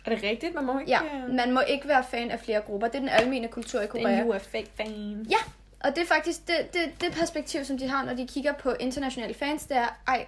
Er 0.05 0.09
det 0.09 0.23
rigtigt? 0.23 0.55
Man 0.55 0.65
må 0.65 0.79
ikke... 0.79 0.91
Ja, 0.91 0.99
øh, 1.03 1.33
man 1.33 1.53
må 1.53 1.61
ikke 1.67 1.87
være 1.87 2.03
fan 2.09 2.31
af 2.31 2.39
flere 2.39 2.61
grupper. 2.61 2.87
Det 2.87 2.95
er 2.95 2.99
den 2.99 3.09
almene 3.09 3.47
kultur 3.47 3.79
i 3.79 3.83
det 3.83 3.89
er 3.89 3.91
Korea. 3.91 4.21
en 4.21 4.29
UFA-fan. 4.29 5.27
Ja, 5.29 5.37
og 5.85 5.95
det 5.95 6.01
er 6.01 6.05
faktisk 6.05 6.47
det, 6.47 6.73
det, 6.73 7.01
det 7.01 7.13
perspektiv, 7.13 7.65
som 7.65 7.77
de 7.77 7.87
har, 7.87 8.05
når 8.05 8.13
de 8.13 8.27
kigger 8.27 8.53
på 8.53 8.73
internationale 8.79 9.33
fans, 9.33 9.65
det 9.65 9.77
er, 9.77 9.87
ej, 10.07 10.27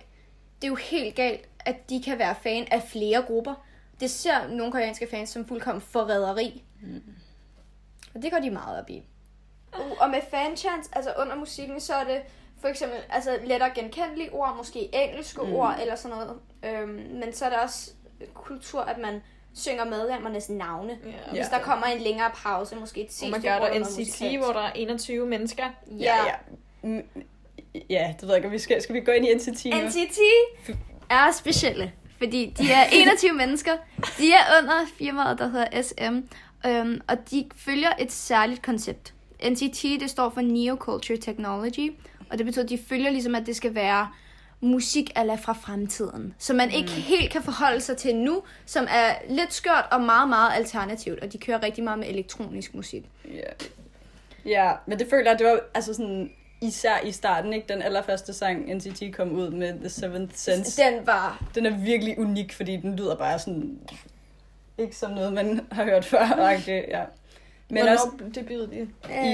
det 0.62 0.68
er 0.68 0.72
jo 0.72 0.76
helt 0.76 1.16
galt, 1.16 1.50
at 1.60 1.90
de 1.90 2.04
kan 2.04 2.20
være 2.20 2.36
fan 2.42 2.68
af 2.72 2.84
flere 2.84 3.22
grupper. 3.22 3.66
Det 4.00 4.12
ser 4.12 4.48
nogle 4.48 4.72
koreanske 4.72 5.08
fans 5.12 5.30
som 5.30 5.48
fuldkommen 5.48 5.82
forræderi. 5.82 6.64
Mm. 6.82 7.04
Og 8.16 8.22
det 8.22 8.32
går 8.32 8.40
de 8.40 8.50
meget 8.50 8.80
op 8.80 8.90
i. 8.90 9.04
Uh, 9.80 10.02
og 10.02 10.10
med 10.10 10.20
fanchants, 10.32 10.90
altså 10.94 11.14
under 11.18 11.36
musikken, 11.36 11.80
så 11.80 11.94
er 11.94 12.04
det 12.04 12.22
for 12.62 12.68
eksempel 12.68 13.00
altså 13.10 13.40
lettere 13.44 13.72
genkendelige 13.76 14.34
ord, 14.34 14.56
måske 14.58 14.90
engelske 14.96 15.42
mm. 15.42 15.54
ord 15.54 15.76
eller 15.82 15.96
sådan 15.96 16.18
noget. 16.18 16.40
Øhm, 16.64 17.20
men 17.20 17.34
så 17.34 17.46
er 17.46 17.50
der 17.50 17.60
også 17.60 17.92
kultur, 18.34 18.82
at 18.82 18.98
man 18.98 19.22
synger 19.58 19.86
medlemmernes 19.86 20.50
navne. 20.50 20.98
Ja. 21.06 21.32
Hvis 21.32 21.48
der 21.48 21.60
kommer 21.60 21.86
en 21.86 22.02
længere 22.02 22.32
pause, 22.44 22.76
måske 22.76 23.02
et 23.02 23.22
Og 23.24 23.30
man 23.30 23.42
gør 23.42 23.60
der 23.60 23.80
NCT, 23.80 24.38
hvor 24.46 24.54
der 24.54 24.60
er 24.62 24.72
21 24.76 25.26
mennesker. 25.26 25.64
Ja. 26.00 26.16
ja. 26.26 26.34
Mm, 26.84 27.02
Ja, 27.90 28.14
det 28.14 28.22
ved 28.22 28.30
jeg 28.30 28.38
ikke, 28.38 28.50
vi 28.50 28.60
skal, 28.60 28.82
skal 28.82 28.96
vi 28.96 29.00
gå 29.00 29.12
ind 29.12 29.26
i 29.26 29.34
NCT 29.34 29.66
nu? 29.66 29.88
NCT 29.88 30.20
er 31.10 31.32
specielle, 31.32 31.92
fordi 32.18 32.54
de 32.58 32.72
er 32.72 32.84
21 33.02 33.34
mennesker. 33.34 33.72
De 34.18 34.32
er 34.32 34.62
under 34.62 34.86
firmaet, 34.98 35.40
der 35.40 35.48
hedder 35.48 35.82
SM, 35.82 36.18
øhm, 36.68 37.02
og 37.08 37.18
de 37.32 37.50
følger 37.56 37.90
et 38.00 38.12
særligt 38.12 38.62
koncept. 38.62 39.14
NCT, 39.50 39.84
det 39.84 40.10
står 40.10 40.30
for 40.30 40.42
Neoculture 40.42 41.18
Technology, 41.18 41.94
og 42.30 42.38
det 42.38 42.46
betyder, 42.46 42.64
at 42.64 42.70
de 42.70 42.80
følger 42.90 43.10
ligesom, 43.10 43.36
at 43.36 43.46
det 43.46 43.56
skal 43.56 43.76
være 43.76 44.08
musik 44.62 45.12
ala 45.16 45.36
fra 45.36 45.54
fremtiden, 45.54 46.34
som 46.38 46.56
man 46.56 46.72
ikke 46.72 46.92
helt 46.92 47.32
kan 47.32 47.42
forholde 47.44 47.82
sig 47.82 47.98
til 47.98 48.16
nu, 48.16 48.44
som 48.66 48.88
er 48.92 49.14
lidt 49.30 49.54
skørt 49.54 49.86
og 49.92 50.02
meget, 50.02 50.30
meget 50.30 50.52
alternativt, 50.56 51.20
og 51.20 51.34
de 51.34 51.38
kører 51.38 51.64
rigtig 51.64 51.84
meget 51.84 52.00
med 52.00 52.08
elektronisk 52.08 52.74
musik. 52.76 53.04
Ja. 53.34 53.66
ja, 54.46 54.72
men 54.86 55.00
det 55.00 55.08
føler 55.10 55.32
jeg, 55.32 55.40
det 55.40 55.48
var 55.48 55.60
altså 55.74 55.94
sådan, 55.94 56.32
især 56.62 57.00
i 57.04 57.12
starten, 57.12 57.54
ikke? 57.54 57.74
Den 57.74 57.82
allerførste 57.82 58.34
sang, 58.34 58.76
NCT 58.76 59.04
kom 59.16 59.32
ud 59.32 59.50
med, 59.50 59.74
The 59.80 59.90
Seventh 59.90 60.36
Sense. 60.36 60.82
Den 60.84 61.08
var... 61.08 61.44
Den 61.56 61.66
er 61.66 61.78
virkelig 61.78 62.20
unik, 62.20 62.54
fordi 62.54 62.78
den 62.78 62.96
lyder 62.96 63.16
bare 63.16 63.40
sådan, 63.40 63.80
ikke 64.78 64.96
som 64.96 65.12
noget, 65.12 65.34
man 65.34 65.68
har 65.72 65.84
hørt 65.84 66.06
før. 66.06 66.26
Okay, 66.60 66.84
ja. 66.90 67.04
Men 67.70 67.78
Hvornår 67.78 67.92
også 67.92 68.08
debutede 68.36 68.72
de? 68.72 68.88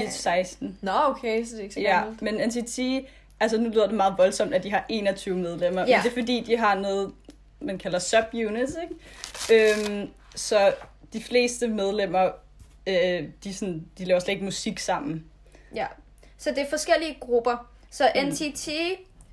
i 0.04 0.06
16. 0.10 0.78
Nå, 0.82 0.92
okay, 1.04 1.44
så 1.44 1.50
det 1.50 1.58
er 1.58 1.62
ikke 1.62 1.74
så 1.74 1.80
Ja, 1.80 1.98
gammelt. 1.98 2.22
men 2.22 2.34
NCT, 2.34 2.78
altså 3.40 3.58
nu 3.58 3.68
lyder 3.70 3.86
det 3.86 3.94
meget 3.94 4.14
voldsomt, 4.18 4.54
at 4.54 4.62
de 4.62 4.70
har 4.70 4.84
21 4.88 5.36
medlemmer, 5.36 5.80
Ja. 5.86 5.96
men 5.96 6.02
det 6.04 6.10
er 6.10 6.20
fordi, 6.20 6.40
de 6.46 6.56
har 6.56 6.74
noget, 6.74 7.12
man 7.60 7.78
kalder 7.78 7.98
subunits, 7.98 8.76
ikke? 8.82 9.74
Øhm, 9.88 10.08
så 10.36 10.74
de 11.12 11.22
fleste 11.22 11.68
medlemmer, 11.68 12.30
øh, 12.86 13.24
de, 13.44 13.54
sådan, 13.54 13.86
de 13.98 14.04
laver 14.04 14.20
slet 14.20 14.32
ikke 14.32 14.44
musik 14.44 14.78
sammen. 14.78 15.24
Ja, 15.74 15.86
så 16.38 16.50
det 16.50 16.58
er 16.58 16.70
forskellige 16.70 17.16
grupper. 17.20 17.70
Så 17.90 18.10
Mm. 18.14 18.28
NCT 18.28 18.68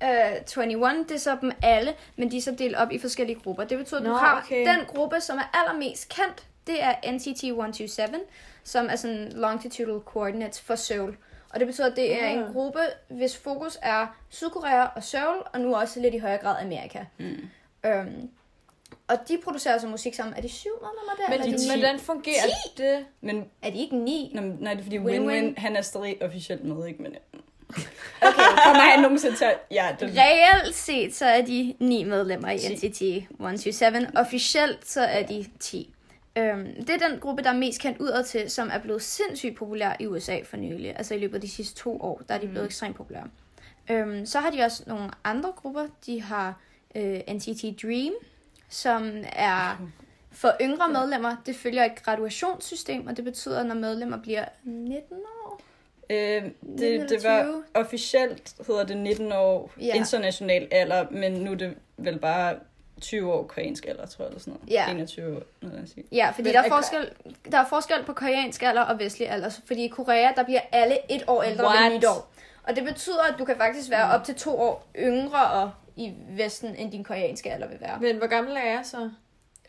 uh, 0.02 0.08
21, 0.56 1.04
det 1.08 1.14
er 1.14 1.18
så 1.18 1.36
dem 1.40 1.52
alle, 1.62 1.94
men 2.16 2.30
de 2.30 2.36
er 2.36 2.40
så 2.42 2.54
delt 2.58 2.76
op 2.76 2.92
i 2.92 2.98
forskellige 2.98 3.40
grupper. 3.40 3.64
Det 3.64 3.78
betyder, 3.78 4.00
at 4.00 4.06
du 4.06 4.10
Nå, 4.10 4.16
har 4.16 4.42
okay. 4.44 4.66
den 4.68 4.84
gruppe, 4.86 5.20
som 5.20 5.38
er 5.38 5.58
allermest 5.58 6.08
kendt, 6.08 6.46
det 6.66 6.82
er 6.82 6.94
NCT 7.12 7.44
127, 7.44 8.08
som 8.64 8.86
er 8.90 8.96
sådan 8.96 9.32
longitudinal 9.34 10.00
coordinates 10.04 10.60
for 10.60 10.74
Seoul. 10.74 11.16
Og 11.52 11.60
det 11.60 11.66
betyder, 11.66 11.86
at 11.90 11.96
det 11.96 12.22
er 12.22 12.26
en 12.28 12.38
Ah. 12.42 12.52
gruppe, 12.52 12.78
hvis 13.08 13.36
fokus 13.36 13.78
er 13.82 14.06
Sydkorea 14.30 14.84
og 14.96 15.02
Seoul, 15.02 15.42
og 15.52 15.60
nu 15.60 15.74
også 15.76 16.00
lidt 16.00 16.14
i 16.14 16.18
højere 16.18 16.38
grad 16.38 16.56
Amerika. 16.62 16.98
Mm. 17.18 17.36
Øhm, 17.86 18.30
og 19.08 19.16
de 19.28 19.38
producerer 19.44 19.78
så 19.78 19.86
musik 19.86 20.14
sammen. 20.14 20.34
Er 20.36 20.40
de 20.40 20.48
syv 20.48 20.70
medlemmer 20.70 21.12
der? 21.18 21.28
Men, 21.28 21.32
eller 21.40 21.46
er, 21.54 21.56
de, 21.58 21.62
ti. 21.64 21.68
men 21.70 21.78
hvordan 21.80 22.00
fungerer 22.00 22.46
det? 22.78 23.04
Men 23.20 23.44
er 23.62 23.70
de 23.70 23.78
ikke 23.78 23.96
ni? 23.96 24.30
Nå, 24.34 24.40
nej, 24.40 24.72
det 24.74 24.80
er 24.80 24.84
fordi 24.84 24.98
Win-win. 24.98 25.60
Han 25.60 25.76
er 25.76 25.82
stadig 25.82 26.22
officielt 26.22 26.64
med, 26.64 26.86
ikke? 26.86 27.02
Men, 27.02 27.12
okay, 28.22 28.32
kommer 28.66 28.82
han 28.82 29.00
nogensinde 29.00 29.36
til. 29.36 29.46
Ja, 29.70 29.96
den, 30.00 30.08
Reelt 30.18 30.74
set, 30.74 31.14
så 31.14 31.26
er 31.26 31.42
de 31.42 31.74
ni 31.78 32.04
medlemmer 32.04 32.50
i. 32.50 32.56
NCT 32.56 33.02
127. 33.30 34.06
Officielt, 34.16 34.90
så 34.90 35.00
er 35.00 35.26
de 35.26 35.46
10. 35.60 35.94
Øhm, 36.38 36.84
det 36.86 36.90
er 36.90 37.08
den 37.08 37.20
gruppe, 37.20 37.42
der 37.42 37.50
er 37.50 37.54
mest 37.56 37.80
kendt 37.80 37.98
udad 37.98 38.24
til, 38.24 38.50
som 38.50 38.70
er 38.72 38.78
blevet 38.78 39.02
sindssygt 39.02 39.56
populær 39.56 39.96
i 40.00 40.06
USA 40.06 40.38
for 40.44 40.56
nylig. 40.56 40.94
Altså 40.96 41.14
i 41.14 41.18
løbet 41.18 41.34
af 41.34 41.40
de 41.40 41.48
sidste 41.48 41.80
to 41.80 42.00
år, 42.00 42.22
der 42.28 42.34
er 42.34 42.38
de 42.38 42.48
blevet 42.48 42.66
ekstremt 42.66 42.96
populære. 42.96 43.28
Øhm, 43.90 44.26
så 44.26 44.38
har 44.40 44.50
de 44.50 44.62
også 44.62 44.82
nogle 44.86 45.10
andre 45.24 45.52
grupper. 45.56 45.86
De 46.06 46.22
har 46.22 46.60
øh, 46.94 47.20
NCT 47.28 47.82
Dream, 47.82 48.12
som 48.68 49.12
er 49.32 49.80
for 50.32 50.56
yngre 50.60 50.88
medlemmer. 50.88 51.36
Det 51.46 51.56
følger 51.56 51.84
et 51.84 52.02
graduationssystem, 52.02 53.06
og 53.06 53.16
det 53.16 53.24
betyder, 53.24 53.60
at 53.60 53.66
når 53.66 53.74
medlemmer 53.74 54.16
bliver 54.22 54.44
19 54.64 55.16
år, 55.46 55.60
øh, 56.10 56.42
19 56.42 56.78
det, 56.78 57.10
det 57.10 57.24
var 57.24 57.42
20. 57.42 57.64
officielt 57.74 58.54
hedder 58.66 58.84
det 58.84 58.96
19 58.96 59.32
år 59.32 59.72
Ja. 59.80 59.94
international 59.94 60.68
alder, 60.70 61.06
men 61.10 61.32
nu 61.32 61.50
er 61.50 61.54
det 61.56 61.74
vel 61.96 62.18
bare 62.18 62.56
20 63.02 63.32
år 63.32 63.42
koreansk 63.42 63.86
alder, 63.86 64.06
tror 64.06 64.24
jeg, 64.24 64.28
eller 64.28 64.40
sådan 64.40 64.52
noget. 64.52 64.70
Ja. 64.70 64.90
21 64.90 65.36
år, 65.36 65.42
noget 65.62 65.80
jeg 65.80 65.88
sige. 65.88 66.04
Ja, 66.12 66.30
fordi 66.30 66.42
Men 66.42 66.54
der 66.54 66.62
er, 66.62 66.68
forskel, 66.68 67.10
der 67.52 67.58
er 67.58 67.66
forskel 67.68 68.04
på 68.06 68.12
koreansk 68.12 68.62
alder 68.62 68.82
og 68.82 68.98
vestlig 68.98 69.30
alder. 69.30 69.50
Fordi 69.66 69.84
i 69.84 69.88
Korea, 69.88 70.32
der 70.36 70.42
bliver 70.42 70.60
alle 70.72 70.98
et 71.10 71.24
år 71.26 71.42
ældre 71.42 71.64
What? 71.64 71.90
ved 71.90 71.98
nytår. 71.98 72.32
Og 72.62 72.76
det 72.76 72.84
betyder, 72.84 73.22
at 73.32 73.34
du 73.38 73.44
kan 73.44 73.56
faktisk 73.56 73.90
være 73.90 74.10
op 74.10 74.24
til 74.24 74.34
to 74.34 74.60
år 74.60 74.88
yngre 74.98 75.50
og 75.50 75.70
i 75.96 76.12
Vesten, 76.28 76.76
end 76.76 76.92
din 76.92 77.04
koreanske 77.04 77.52
alder 77.52 77.68
vil 77.68 77.80
være. 77.80 77.98
Men 78.00 78.16
hvor 78.16 78.26
gammel 78.26 78.56
er 78.56 78.64
jeg 78.70 78.80
så? 78.84 79.10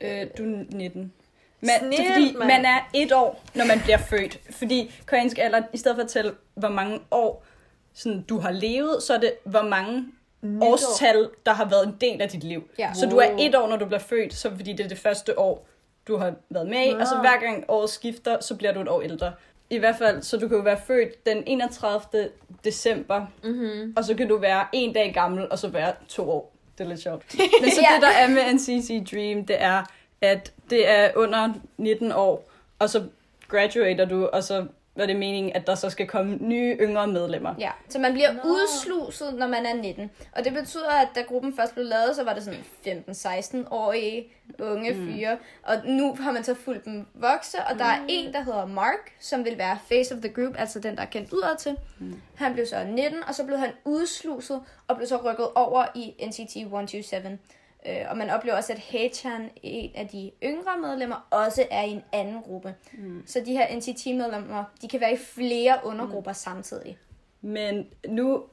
Øh, 0.01 0.27
du 0.37 0.43
er 0.43 0.63
19. 0.69 1.13
Man, 1.61 1.91
det 1.91 1.99
er 1.99 2.13
fordi, 2.13 2.35
mand. 2.37 2.51
man 2.51 2.65
er 2.65 2.79
et 2.93 3.11
år, 3.11 3.43
når 3.55 3.65
man 3.65 3.79
bliver 3.79 3.97
født. 3.97 4.39
Fordi 4.49 4.95
koreansk 5.05 5.37
alder, 5.37 5.61
i 5.73 5.77
stedet 5.77 5.97
for 5.97 6.03
at 6.03 6.09
tælle, 6.09 6.33
hvor 6.53 6.69
mange 6.69 6.99
år 7.11 7.45
sådan, 7.93 8.21
du 8.21 8.39
har 8.39 8.51
levet, 8.51 9.03
så 9.03 9.13
er 9.13 9.19
det, 9.19 9.33
hvor 9.43 9.61
mange 9.61 10.05
Nytår. 10.43 10.71
årstal, 10.71 11.29
der 11.45 11.53
har 11.53 11.65
været 11.69 11.87
en 11.87 11.97
del 12.01 12.21
af 12.21 12.29
dit 12.29 12.43
liv. 12.43 12.63
Ja. 12.79 12.91
Så 12.93 13.05
du 13.09 13.17
er 13.17 13.35
et 13.39 13.55
år, 13.55 13.67
når 13.67 13.77
du 13.77 13.85
bliver 13.85 13.99
født, 13.99 14.33
så 14.33 14.49
fordi 14.55 14.73
det 14.73 14.83
er 14.83 14.87
det 14.89 14.97
første 14.99 15.39
år, 15.39 15.67
du 16.07 16.17
har 16.17 16.33
været 16.49 16.67
med 16.67 16.85
i, 16.87 16.89
og 16.93 17.07
så 17.07 17.17
hver 17.21 17.39
gang 17.39 17.65
året 17.67 17.89
skifter, 17.89 18.37
så 18.41 18.55
bliver 18.55 18.73
du 18.73 18.81
et 18.81 18.87
år 18.89 19.01
ældre. 19.01 19.33
I 19.69 19.77
hvert 19.77 19.95
fald, 19.97 20.21
så 20.21 20.37
du 20.37 20.47
kan 20.47 20.57
jo 20.57 20.63
være 20.63 20.79
født 20.87 21.25
den 21.25 21.43
31. 21.47 22.29
december, 22.65 23.25
Mm-hmm. 23.43 23.93
og 23.97 24.03
så 24.05 24.15
kan 24.15 24.27
du 24.27 24.37
være 24.37 24.65
en 24.73 24.93
dag 24.93 25.13
gammel, 25.13 25.47
og 25.51 25.59
så 25.59 25.67
være 25.67 25.93
to 26.07 26.29
år. 26.31 26.53
Det 26.77 26.83
er 26.83 26.87
lidt 26.89 27.01
sjovt. 27.01 27.35
Men 27.61 27.71
så 27.71 27.81
Ja. 27.81 27.95
det, 27.95 28.01
der 28.01 28.09
er 28.09 28.27
med 28.29 28.53
NCC 28.53 29.03
Dream, 29.11 29.45
det 29.45 29.55
er, 29.61 29.83
at 30.21 30.53
det 30.69 30.89
er 30.89 31.09
under 31.15 31.53
19 31.77 32.11
år, 32.11 32.49
og 32.79 32.89
så 32.89 33.03
graduater 33.47 34.05
du, 34.05 34.25
og 34.25 34.43
så 34.43 34.65
var 34.95 35.05
det 35.05 35.15
meningen, 35.15 35.51
at 35.55 35.67
der 35.67 35.75
så 35.75 35.89
skal 35.89 36.07
komme 36.07 36.37
nye 36.41 36.77
yngre 36.79 37.07
medlemmer. 37.07 37.55
Ja, 37.59 37.71
så 37.89 37.99
man 37.99 38.13
bliver 38.13 38.33
Nå. 38.33 38.39
udsluset, 38.45 39.33
når 39.33 39.47
man 39.47 39.65
er 39.65 39.73
19. 39.75 40.11
Og 40.31 40.43
det 40.45 40.53
betyder, 40.53 40.89
at 40.91 41.07
da 41.15 41.21
gruppen 41.21 41.55
først 41.55 41.73
blev 41.73 41.85
lavet, 41.85 42.15
så 42.15 42.23
var 42.23 42.33
det 42.33 42.43
sådan 42.43 42.59
15-16-årige 42.87 44.27
unge 44.59 44.93
Mm. 44.93 45.07
fyre. 45.13 45.37
Og 45.63 45.75
nu 45.85 46.15
har 46.19 46.31
man 46.31 46.43
så 46.43 46.53
fulgt 46.55 46.85
dem 46.85 47.05
vokse, 47.13 47.57
og 47.71 47.79
der 47.79 47.85
er 47.85 47.99
en, 48.09 48.33
der 48.33 48.41
hedder 48.43 48.65
Mark, 48.65 49.11
som 49.19 49.45
vil 49.45 49.57
være 49.57 49.77
face 49.87 50.15
of 50.15 50.21
the 50.21 50.29
group, 50.33 50.55
altså 50.57 50.79
den, 50.79 50.95
der 50.95 51.01
er 51.01 51.05
kendt 51.05 51.33
udad 51.33 51.57
til. 51.57 51.77
Mm. 51.99 52.21
Han 52.35 52.53
blev 52.53 52.65
så 52.65 52.83
19, 52.87 53.23
og 53.27 53.35
så 53.35 53.43
blev 53.45 53.57
han 53.57 53.69
udsluset, 53.85 54.61
og 54.87 54.95
blev 54.95 55.07
så 55.07 55.17
rykket 55.17 55.47
over 55.55 55.85
i 55.95 56.13
NCT 56.27 56.55
127. 56.55 57.37
Øh, 57.85 58.05
og 58.09 58.17
man 58.17 58.29
oplever 58.29 58.57
også, 58.57 58.73
at 58.73 58.79
Haechan, 58.79 59.49
en 59.63 59.91
af 59.95 60.07
de 60.07 60.31
yngre 60.43 60.77
medlemmer, 60.81 61.27
også 61.29 61.67
er 61.71 61.83
i 61.83 61.89
en 61.89 62.03
anden 62.11 62.41
gruppe. 62.41 62.75
Mm. 62.93 63.23
Så 63.25 63.39
de 63.45 63.51
her 63.51 63.75
NCT-medlemmer, 63.75 64.63
de 64.81 64.87
kan 64.87 65.01
være 65.01 65.13
i 65.13 65.17
flere 65.17 65.79
undergrupper 65.83 66.31
mm. 66.31 66.35
samtidig. 66.35 66.97
Men 67.41 67.87
nu, 68.07 68.43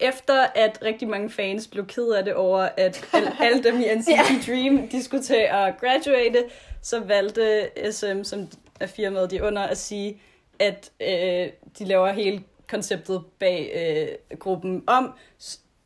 efter 0.00 0.46
at 0.54 0.78
rigtig 0.82 1.08
mange 1.08 1.30
fans 1.30 1.66
blev 1.66 1.86
ked 1.86 2.08
af 2.08 2.24
det 2.24 2.34
over, 2.34 2.68
at 2.76 3.08
al- 3.12 3.32
alle 3.40 3.62
dem 3.62 3.80
i 3.80 3.84
NCT 3.94 4.46
Dream, 4.46 4.88
de 4.88 5.02
skulle 5.02 5.22
til 5.22 5.46
at 5.50 5.74
graduate, 5.80 6.44
så 6.82 7.00
valgte 7.00 7.70
SM, 7.92 8.22
som 8.22 8.48
er 8.80 8.86
firmaet 8.86 9.30
de 9.30 9.36
er 9.36 9.46
under, 9.46 9.62
at 9.62 9.78
sige, 9.78 10.20
at 10.58 10.90
øh, 11.00 11.52
de 11.78 11.84
laver 11.84 12.12
hele 12.12 12.44
konceptet 12.68 13.24
bag 13.38 13.72
øh, 13.74 14.38
gruppen 14.38 14.84
om. 14.86 15.12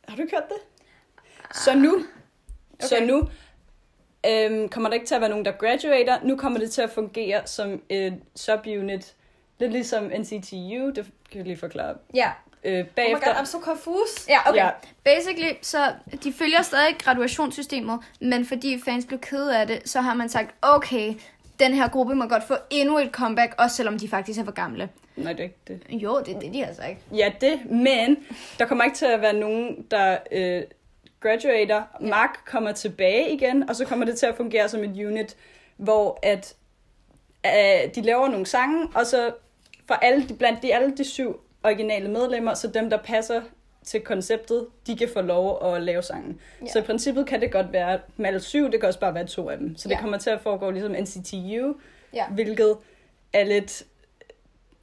Har 0.08 0.16
du 0.16 0.22
ikke 0.22 0.36
hørt 0.36 0.48
det? 0.48 0.56
Så 1.54 1.74
nu, 1.74 2.04
okay. 2.84 2.98
så 2.98 3.04
nu 3.04 3.28
øhm, 4.30 4.68
kommer 4.68 4.88
der 4.88 4.94
ikke 4.94 5.06
til 5.06 5.14
at 5.14 5.20
være 5.20 5.30
nogen, 5.30 5.44
der 5.44 5.52
graduater. 5.52 6.18
Nu 6.22 6.36
kommer 6.36 6.58
det 6.58 6.70
til 6.70 6.82
at 6.82 6.90
fungere 6.90 7.46
som 7.46 7.82
et 7.88 8.20
subunit. 8.36 9.14
Lidt 9.58 9.72
ligesom 9.72 10.04
NCTU, 10.04 10.86
det 10.90 10.94
kan 10.94 11.38
jeg 11.38 11.44
lige 11.44 11.56
forklare 11.56 11.94
Ja, 12.14 12.30
øh, 12.64 12.72
Oh 12.72 12.84
my 12.84 12.88
bagefter. 12.96 13.34
god, 13.34 13.42
I'm 13.42 13.44
so 13.44 13.58
confused. 13.60 14.28
Ja, 14.28 14.38
okay. 14.48 14.58
Ja. 14.58 14.64
Ja. 14.64 14.70
Basically, 15.04 15.50
så 15.62 15.92
de 16.24 16.32
følger 16.32 16.62
stadig 16.62 16.96
graduationssystemet, 16.98 17.98
men 18.20 18.46
fordi 18.46 18.80
fans 18.84 19.06
blev 19.06 19.20
kede 19.20 19.58
af 19.60 19.66
det, 19.66 19.88
så 19.88 20.00
har 20.00 20.14
man 20.14 20.28
sagt, 20.28 20.54
okay, 20.62 21.14
den 21.60 21.74
her 21.74 21.88
gruppe 21.88 22.14
må 22.14 22.26
godt 22.26 22.44
få 22.44 22.54
endnu 22.70 22.98
et 22.98 23.08
comeback, 23.12 23.54
også 23.58 23.76
selvom 23.76 23.98
de 23.98 24.08
faktisk 24.08 24.40
er 24.40 24.44
for 24.44 24.52
gamle. 24.52 24.88
Nej, 25.16 25.32
det 25.32 25.40
er 25.40 25.44
ikke 25.44 25.58
det. 25.68 25.80
Jo, 26.02 26.20
det 26.26 26.36
er 26.36 26.40
det, 26.40 26.54
de 26.54 26.64
har 26.64 26.72
sagt. 26.72 26.98
Ja, 27.12 27.32
det, 27.40 27.70
men 27.70 28.16
der 28.58 28.66
kommer 28.66 28.84
ikke 28.84 28.96
til 28.96 29.06
at 29.06 29.20
være 29.20 29.32
nogen, 29.32 29.86
der 29.90 30.16
øh, 30.32 30.62
graduater. 31.28 31.82
Mark 32.00 32.38
kommer 32.46 32.72
tilbage 32.72 33.30
igen, 33.32 33.68
og 33.68 33.76
så 33.76 33.84
kommer 33.84 34.04
det 34.06 34.18
til 34.18 34.26
at 34.26 34.36
fungere 34.36 34.68
som 34.68 34.84
et 34.84 35.06
unit, 35.06 35.36
hvor 35.76 36.18
at 36.22 36.54
øh, 37.46 37.94
de 37.94 38.00
laver 38.02 38.28
nogle 38.28 38.46
sange, 38.46 38.88
og 38.94 39.06
så 39.06 39.32
for 39.86 39.94
alle, 39.94 40.26
blandt 40.38 40.62
de, 40.62 40.74
alle 40.74 40.96
de 40.96 41.04
syv 41.04 41.40
originale 41.62 42.10
medlemmer, 42.10 42.54
så 42.54 42.68
dem, 42.68 42.90
der 42.90 42.96
passer 42.96 43.42
til 43.84 44.00
konceptet, 44.00 44.66
de 44.86 44.96
kan 44.96 45.08
få 45.14 45.20
lov 45.20 45.74
at 45.74 45.82
lave 45.82 46.02
sangen. 46.02 46.40
Ja. 46.60 46.66
Ja. 46.66 46.72
Så 46.72 46.78
i 46.78 46.82
princippet 46.82 47.26
kan 47.26 47.40
det 47.40 47.52
godt 47.52 47.72
være 47.72 47.98
med 48.16 48.26
alle 48.26 48.40
syv, 48.40 48.70
det 48.72 48.80
kan 48.80 48.86
også 48.86 49.00
bare 49.00 49.14
være 49.14 49.26
to 49.26 49.50
af 49.50 49.58
dem. 49.58 49.76
Så 49.76 49.88
det 49.88 49.94
Ja. 49.94 50.00
kommer 50.00 50.18
til 50.18 50.30
at 50.30 50.40
foregå 50.40 50.70
ligesom 50.70 50.92
NCTU, 50.92 51.74
Ja. 52.14 52.26
hvilket 52.30 52.76
er 53.32 53.44
lidt 53.44 53.82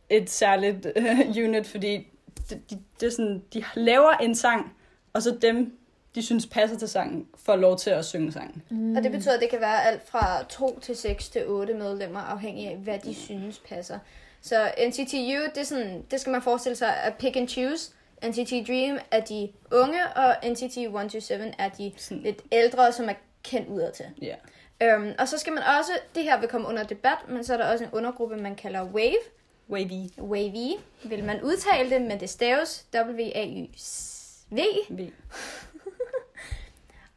et 0.09 0.29
særligt 0.29 0.85
uh, 0.85 1.37
unit, 1.45 1.67
fordi 1.67 2.07
de, 2.49 2.61
de, 2.69 2.79
det 2.99 3.05
er 3.07 3.11
sådan, 3.11 3.43
de 3.53 3.63
laver 3.75 4.11
en 4.11 4.35
sang, 4.35 4.73
og 5.13 5.21
så 5.21 5.37
dem, 5.41 5.77
de 6.15 6.21
synes 6.21 6.45
passer 6.45 6.77
til 6.77 6.87
sangen, 6.87 7.27
får 7.35 7.55
lov 7.55 7.77
til 7.77 7.89
at 7.89 8.05
synge 8.05 8.31
sangen. 8.31 8.63
Mm. 8.69 8.95
Og 8.95 9.03
det 9.03 9.11
betyder, 9.11 9.33
at 9.33 9.39
det 9.41 9.49
kan 9.49 9.61
være 9.61 9.83
alt 9.85 10.09
fra 10.09 10.43
2 10.43 10.79
til 10.79 10.95
6 10.95 11.29
til 11.29 11.47
8 11.47 11.73
medlemmer, 11.73 12.19
afhængig 12.19 12.67
af, 12.67 12.77
hvad 12.77 12.99
de 12.99 13.15
synes 13.15 13.59
passer. 13.69 13.99
Så 14.41 14.71
NCTU, 14.87 15.43
det, 15.55 15.57
er 15.57 15.63
sådan, 15.63 16.05
det 16.11 16.21
skal 16.21 16.31
man 16.31 16.41
forestille 16.41 16.75
sig 16.75 16.97
at 16.97 17.13
pick 17.13 17.35
and 17.35 17.47
choose. 17.47 17.91
NCT 18.25 18.67
Dream 18.67 18.97
er 19.11 19.19
de 19.19 19.49
unge, 19.71 20.07
og 20.15 20.35
NCT 20.49 20.77
127 20.77 21.53
er 21.59 21.69
de 21.69 21.91
Sådan. 21.97 22.23
lidt 22.23 22.41
ældre, 22.51 22.91
som 22.91 23.09
er 23.09 23.13
kendt 23.43 23.69
udadtil. 23.69 24.05
Ja. 24.21 24.35
Øhm, 24.81 25.11
og 25.19 25.27
så 25.27 25.37
skal 25.37 25.53
man 25.53 25.63
også, 25.79 25.91
det 26.15 26.23
her 26.23 26.39
vil 26.39 26.49
komme 26.49 26.67
under 26.67 26.83
debat, 26.83 27.17
men 27.29 27.43
så 27.43 27.53
er 27.53 27.57
der 27.57 27.71
også 27.71 27.83
en 27.83 27.89
undergruppe, 27.93 28.37
man 28.37 28.55
kalder 28.55 28.83
WAVE. 28.83 29.15
Wavy. 29.69 30.09
Wavy 30.19 30.79
vil 31.03 31.23
man 31.23 31.41
udtale 31.43 31.89
det, 31.89 32.01
men 32.01 32.19
det 32.19 32.29
staves 32.29 32.85
W-A-Y-V. 32.95 34.59
V. 34.89 35.11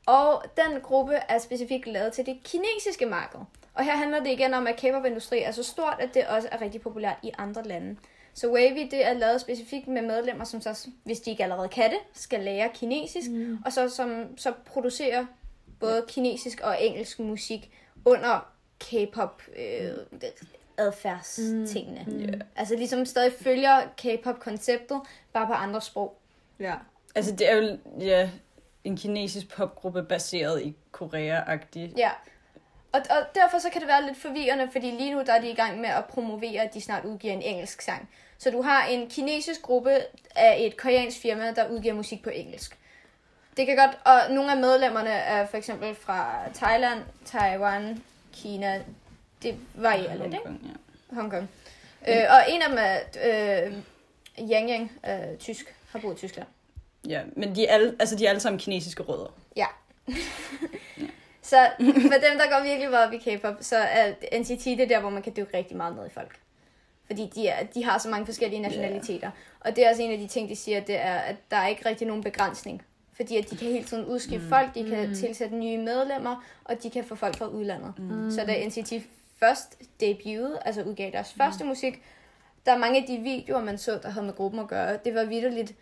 Og 0.06 0.44
den 0.56 0.80
gruppe 0.80 1.14
er 1.14 1.38
specifikt 1.38 1.87
lavet 1.87 2.12
til 2.12 2.26
det 2.26 2.38
kinesiske 2.44 3.06
marked. 3.06 3.40
Og 3.75 3.84
her 3.84 3.96
handler 3.96 4.18
det 4.18 4.30
igen 4.30 4.54
om, 4.54 4.66
at 4.66 4.76
K-pop-industri 4.76 5.38
er 5.42 5.50
så 5.50 5.62
stort, 5.62 5.96
at 6.00 6.14
det 6.14 6.26
også 6.26 6.49
er 6.52 6.61
rigtig 6.61 6.80
populært 6.80 7.16
i 7.23 7.30
andre 7.38 7.62
lande. 7.62 7.96
Så 8.34 8.52
Wavy, 8.52 8.88
det 8.90 9.06
er 9.06 9.12
lavet 9.12 9.40
specifikt 9.40 9.88
med 9.88 10.02
medlemmer, 10.02 10.44
som 10.44 10.61
så, 10.61 10.88
hvis 11.04 11.20
de 11.20 11.30
ikke 11.30 11.42
allerede 11.42 11.68
kan 11.68 11.90
det, 11.90 11.99
skal 12.12 12.40
lære 12.40 12.70
kinesisk, 12.75 13.30
mm. 13.30 13.58
og 13.64 13.73
så, 13.73 13.88
som, 13.88 14.38
så 14.38 14.52
producerer 14.66 15.26
både 15.80 16.04
kinesisk 16.08 16.61
og 16.61 16.76
engelsk 16.80 17.18
musik 17.18 17.70
under 18.04 18.50
K-pop 18.80 19.42
øh, 19.56 20.23
adfærdstingene. 20.78 22.04
Mm. 22.06 22.20
Yeah. 22.20 22.40
Altså 22.56 22.76
ligesom 22.76 23.06
stadig 23.06 23.32
følger 23.32 23.80
K-pop-konceptet, 23.96 25.00
bare 25.32 25.46
på 25.46 25.52
andre 25.52 25.80
sprog. 25.80 26.16
Ja. 26.61 26.75
Altså, 27.14 27.32
det 27.32 27.50
er 27.50 27.56
jo 27.56 27.78
ja, 28.00 28.30
en 28.85 28.97
kinesisk 28.97 29.57
popgruppe 29.57 30.03
baseret 30.03 30.62
i 30.62 30.76
Korea-agtig. 30.93 31.93
Ja. 31.97 32.11
Og, 32.93 33.00
og 33.11 33.17
derfor 33.35 33.59
så 33.59 33.71
kan 33.71 33.81
det 33.81 33.88
være 33.88 34.07
lidt 34.07 34.19
forvirrende, 34.19 34.69
fordi 34.73 34.91
lige 34.91 35.14
nu 35.14 35.23
der 35.26 35.33
er 35.33 35.41
de 35.41 35.50
i 35.50 35.55
gang 35.55 35.81
med 35.81 35.88
at 35.88 36.05
promovere, 36.05 36.62
at 36.62 36.75
de 36.75 36.81
snart 36.81 37.05
udgiver 37.05 37.33
en 37.33 37.43
engelsk 37.43 37.83
sang. 37.83 38.09
Så 38.38 38.50
du 38.50 38.62
har 38.62 38.87
en 38.87 39.11
kinesisk 39.11 39.62
gruppe 39.62 39.99
af 40.37 40.57
et 40.59 40.76
koreansk 40.76 41.21
firma, 41.21 41.53
der 41.53 41.69
udgiver 41.69 41.95
musik 41.95 42.23
på 42.23 42.31
engelsk. 42.31 42.79
Det 43.57 43.67
kan 43.67 43.76
godt, 43.76 43.99
og 44.05 44.35
nogle 44.35 44.50
af 44.53 44.57
medlemmerne 44.57 45.11
er 45.11 45.47
for 45.47 45.57
eksempel 45.57 45.95
fra 45.95 46.49
Thailand, 46.55 47.00
Taiwan, 47.25 48.02
Kina, 48.32 48.82
det 49.43 49.56
varierer 49.75 50.15
lidt, 50.15 50.35
ikke? 50.35 50.49
Ja. 50.49 51.15
Hongkong. 51.15 51.50
Øh, 52.08 52.25
og 52.30 52.41
en 52.49 52.63
af 52.63 52.69
dem 52.69 52.78
er 52.80 52.97
øh, 53.67 53.73
Yang 54.50 54.71
Yang, 54.71 54.93
øh, 55.08 55.39
tysk, 55.39 55.75
har 55.93 55.99
boet 55.99 56.15
i 56.15 56.19
Tyskland. 56.19 56.49
Ja, 57.08 57.23
men 57.36 57.54
de 57.54 57.67
er, 57.67 57.75
alle, 57.75 57.97
altså, 57.99 58.17
de 58.17 58.26
er 58.26 58.30
alle 58.30 58.40
sammen 58.40 58.58
kinesiske 58.58 59.02
rødder. 59.02 59.34
Ja. 59.56 59.67
så 61.50 61.56
for 61.78 62.19
dem, 62.28 62.38
der 62.38 62.50
går 62.50 62.62
virkelig 62.62 62.90
meget 62.90 63.06
op 63.06 63.12
i 63.12 63.19
K-pop, 63.19 63.54
så 63.60 63.76
er 63.76 64.12
NCT 64.38 64.64
det 64.64 64.80
er 64.80 64.86
der, 64.86 65.00
hvor 65.00 65.10
man 65.10 65.23
kan 65.23 65.32
dykke 65.36 65.56
rigtig 65.56 65.76
meget 65.76 65.97
ned 65.97 66.06
i 66.06 66.10
folk. 66.10 66.40
Fordi 67.06 67.30
de, 67.34 67.49
er, 67.49 67.67
de 67.67 67.84
har 67.84 67.99
så 67.99 68.08
mange 68.08 68.26
forskellige 68.26 68.62
nationaliteter. 68.62 69.30
Og 69.60 69.76
det 69.76 69.86
er 69.86 69.90
også 69.90 70.02
en 70.02 70.12
af 70.12 70.19
de 70.19 70.26
ting, 70.26 70.49
de 70.49 70.56
siger, 70.56 70.80
det 70.80 71.00
er, 71.00 71.14
at 71.14 71.36
der 71.50 71.56
er 71.56 71.67
ikke 71.67 71.88
rigtig 71.88 72.06
nogen 72.06 72.23
begrænsning. 72.23 72.82
Fordi 73.12 73.36
at 73.36 73.50
de 73.50 73.56
kan 73.56 73.69
hele 73.69 73.84
tiden 73.84 74.04
udskifte 74.04 74.45
mm. 74.45 74.49
folk, 74.49 74.75
de 74.75 74.88
kan 74.90 75.08
mm. 75.08 75.14
tilsætte 75.14 75.56
nye 75.56 75.78
medlemmer, 75.78 76.45
og 76.64 76.82
de 76.82 76.90
kan 76.90 77.04
få 77.04 77.14
folk 77.14 77.36
fra 77.36 77.47
udlandet. 77.47 77.93
Mm. 77.99 78.30
Så 78.30 78.45
da 78.47 78.67
NCT 78.67 78.93
først 79.36 79.78
debuterede, 80.00 80.58
altså 80.64 80.82
udgav 80.82 81.10
deres 81.12 81.34
mm. 81.34 81.38
første 81.38 81.64
musik, 81.64 82.02
der 82.67 82.73
er 82.73 82.78
mange 82.78 83.00
af 83.00 83.06
de 83.06 83.19
videoer, 83.19 83.64
man 83.64 83.78
så, 83.78 83.99
der 84.02 84.10
havde 84.10 84.26
med 84.26 84.34
gruppen 84.34 84.60
at 84.60 84.69
gøre. 84.69 84.99
Det 85.04 85.14
var 85.14 85.25
vidderligt 85.25 85.75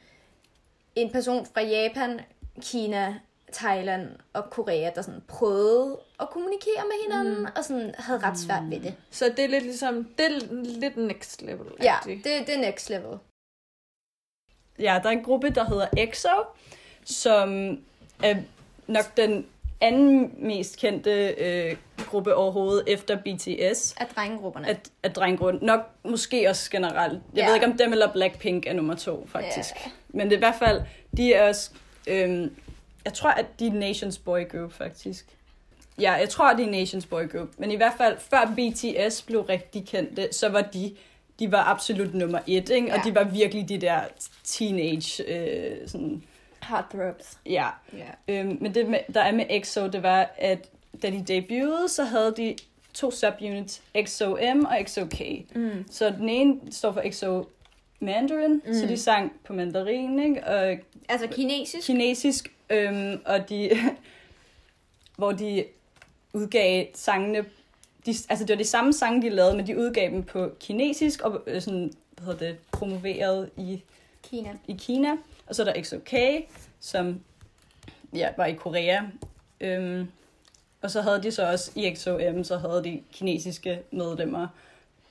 en 0.96 1.10
person 1.12 1.46
fra 1.54 1.60
Japan, 1.62 2.20
Kina, 2.60 3.14
Thailand 3.52 4.08
og 4.32 4.50
Korea, 4.50 4.90
der 4.94 5.02
sådan 5.02 5.22
prøvede 5.28 5.98
at 6.20 6.30
kommunikere 6.30 6.82
med 6.84 7.02
hinanden, 7.04 7.38
mm. 7.38 7.46
og 7.56 7.64
sådan 7.64 7.94
havde 7.98 8.20
ret 8.20 8.38
svært 8.38 8.62
ved 8.70 8.80
det. 8.80 8.94
Så 9.10 9.32
det 9.36 9.44
er 9.44 9.48
lidt 9.48 9.64
ligesom, 9.64 10.04
det 10.18 10.26
er 10.26 10.38
lidt 10.80 10.96
next 10.96 11.42
level. 11.42 11.66
Ja, 11.82 11.94
det, 12.04 12.24
det 12.24 12.54
er 12.54 12.58
next 12.58 12.90
level. 12.90 13.18
Ja, 14.78 15.00
der 15.02 15.08
er 15.08 15.12
en 15.12 15.24
gruppe, 15.24 15.50
der 15.50 15.64
hedder 15.64 15.86
EXO, 15.96 16.28
som 17.04 17.78
er 18.22 18.36
nok 18.86 19.16
den 19.16 19.46
anden 19.80 20.34
mest 20.38 20.78
kendte 20.78 21.28
øh, 21.28 21.76
gruppe 22.06 22.34
overhovedet 22.34 22.84
efter 22.86 23.16
BTS. 23.16 23.94
Af 24.00 24.06
drengegrupperne. 24.16 24.68
At, 24.68 24.90
at 25.02 25.16
drengruppen. 25.16 25.62
Nok 25.66 25.80
måske 26.04 26.48
også 26.48 26.70
generelt. 26.70 27.12
Jeg 27.12 27.20
Ja. 27.36 27.46
ved 27.46 27.54
ikke, 27.54 27.66
om 27.66 27.76
dem 27.76 27.92
eller 27.92 28.12
Blackpink 28.12 28.66
er 28.66 28.72
nummer 28.72 28.94
to, 28.94 29.26
faktisk. 29.26 29.74
Ja. 29.86 29.90
Men 30.12 30.26
det 30.26 30.32
er 30.32 30.36
i 30.36 30.38
hvert 30.38 30.58
fald, 30.58 30.82
de 31.16 31.34
er 31.34 31.48
også... 31.48 31.70
Øhm, 32.06 32.54
jeg 33.04 33.12
tror, 33.12 33.30
at 33.30 33.46
de 33.58 33.66
er 33.66 33.72
Nations 33.72 34.18
Boy 34.18 34.48
Group, 34.48 34.72
faktisk. 34.72 35.26
Ja, 36.00 36.12
jeg 36.12 36.28
tror, 36.28 36.52
de 36.54 36.62
er 36.62 36.70
Nations 36.70 37.06
Boy 37.06 37.30
Group. 37.32 37.48
Men 37.58 37.70
i 37.70 37.76
hvert 37.76 37.92
fald, 37.98 38.16
før 38.18 38.54
BTS 38.56 39.22
blev 39.22 39.40
rigtig 39.40 39.86
kendte, 39.86 40.28
så 40.32 40.48
var 40.48 40.62
de, 40.62 40.94
de 41.38 41.52
var 41.52 41.64
absolut 41.64 42.14
nummer 42.14 42.38
et, 42.46 42.68
ikke? 42.70 42.92
Og 42.92 42.96
Ja. 42.96 43.02
de 43.10 43.14
var 43.14 43.24
virkelig 43.24 43.68
de 43.68 43.78
der 43.80 44.00
teenage, 44.44 45.22
øh, 45.28 45.88
sådan, 45.88 46.22
Heartthrobs. 46.62 47.38
ja. 47.46 47.66
Ja. 47.92 48.34
Øhm, 48.40 48.58
men 48.60 48.74
det, 48.74 48.88
med, 48.88 48.98
der 49.14 49.20
er 49.20 49.32
med 49.32 49.44
EXO, 49.50 49.88
det 49.88 50.02
var, 50.02 50.30
at 50.38 50.68
da 51.02 51.10
de 51.10 51.24
debuterede, 51.28 51.88
så 51.88 52.04
havde 52.04 52.34
de 52.36 52.56
to 52.94 53.10
subunits, 53.10 53.82
EXO-M 53.94 54.64
og 54.66 54.80
EXO-K. 54.80 55.20
Mm. 55.54 55.84
Så 55.90 56.10
den 56.10 56.28
ene 56.28 56.60
står 56.72 56.92
for 56.92 57.00
EXO 57.04 57.48
Mandarin, 58.02 58.62
mm. 58.66 58.74
så 58.74 58.86
de 58.86 58.96
sang 58.96 59.32
på 59.44 59.52
mandarin, 59.52 60.18
ikke? 60.18 60.46
Og 60.46 60.78
Altså 61.08 61.26
kinesisk. 61.26 61.86
kinesisk, 61.86 62.52
øhm, 62.70 63.20
og 63.26 63.48
de, 63.48 63.70
hvor 65.18 65.32
de 65.32 65.64
udgav 66.32 66.86
sangene, 66.94 67.38
de, 68.06 68.14
altså 68.28 68.44
det 68.44 68.50
var 68.50 68.58
de 68.58 68.64
samme 68.64 68.92
sange, 68.92 69.22
de 69.22 69.28
lavede, 69.28 69.56
men 69.56 69.66
de 69.66 69.78
udgav 69.78 70.10
dem 70.10 70.22
på 70.22 70.52
kinesisk, 70.60 71.20
og 71.22 71.42
øh, 71.46 71.62
sådan, 71.62 71.92
hvad 72.16 72.26
hedder 72.26 72.46
det, 72.46 72.58
promoveret 72.72 73.50
i, 73.56 73.82
Kina. 74.22 74.50
i 74.68 74.76
Kina. 74.78 75.16
Og 75.46 75.54
så 75.54 75.62
er 75.62 75.72
der 75.72 75.82
XOK, 75.82 76.14
som 76.80 77.20
ja, 78.14 78.28
var 78.36 78.46
i 78.46 78.54
Korea. 78.54 79.02
Øhm, 79.60 80.08
og 80.82 80.90
så 80.90 81.00
havde 81.00 81.22
de 81.22 81.30
så 81.30 81.50
også 81.50 81.70
i 81.74 81.94
XOM, 81.94 82.44
så 82.44 82.58
havde 82.58 82.84
de 82.84 83.02
kinesiske 83.12 83.80
medlemmer. 83.90 84.48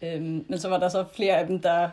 Øhm, 0.01 0.45
men 0.49 0.59
så 0.59 0.69
var 0.69 0.79
der 0.79 0.89
så 0.89 1.05
flere 1.15 1.37
af 1.37 1.47
dem, 1.47 1.59
der 1.59 1.89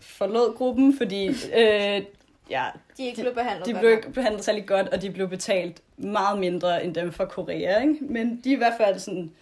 forlod 0.00 0.56
gruppen, 0.56 0.96
fordi 0.96 1.28
øh, 1.28 2.02
ja, 2.50 2.66
De 2.96 3.06
ikke 3.06 3.20
blevet 3.20 3.34
behandlet 3.36 3.66
de 3.66 3.72
godt 3.72 3.80
blev 3.80 3.92
ikke 3.92 4.10
behandlet 4.12 4.44
særlig 4.44 4.66
godt, 4.66 4.88
og 4.88 5.02
de 5.02 5.10
blev 5.10 5.28
betalt 5.28 5.82
meget 5.96 6.38
mindre 6.38 6.84
end 6.84 6.94
dem 6.94 7.12
fra 7.12 7.24
Korea. 7.24 7.80
Ikke? 7.82 7.96
Men 8.00 8.40
de 8.44 8.48
er 8.50 8.54
i 8.54 8.58
hvert 8.58 8.76
fald 8.76 8.98
sådan 8.98 9.32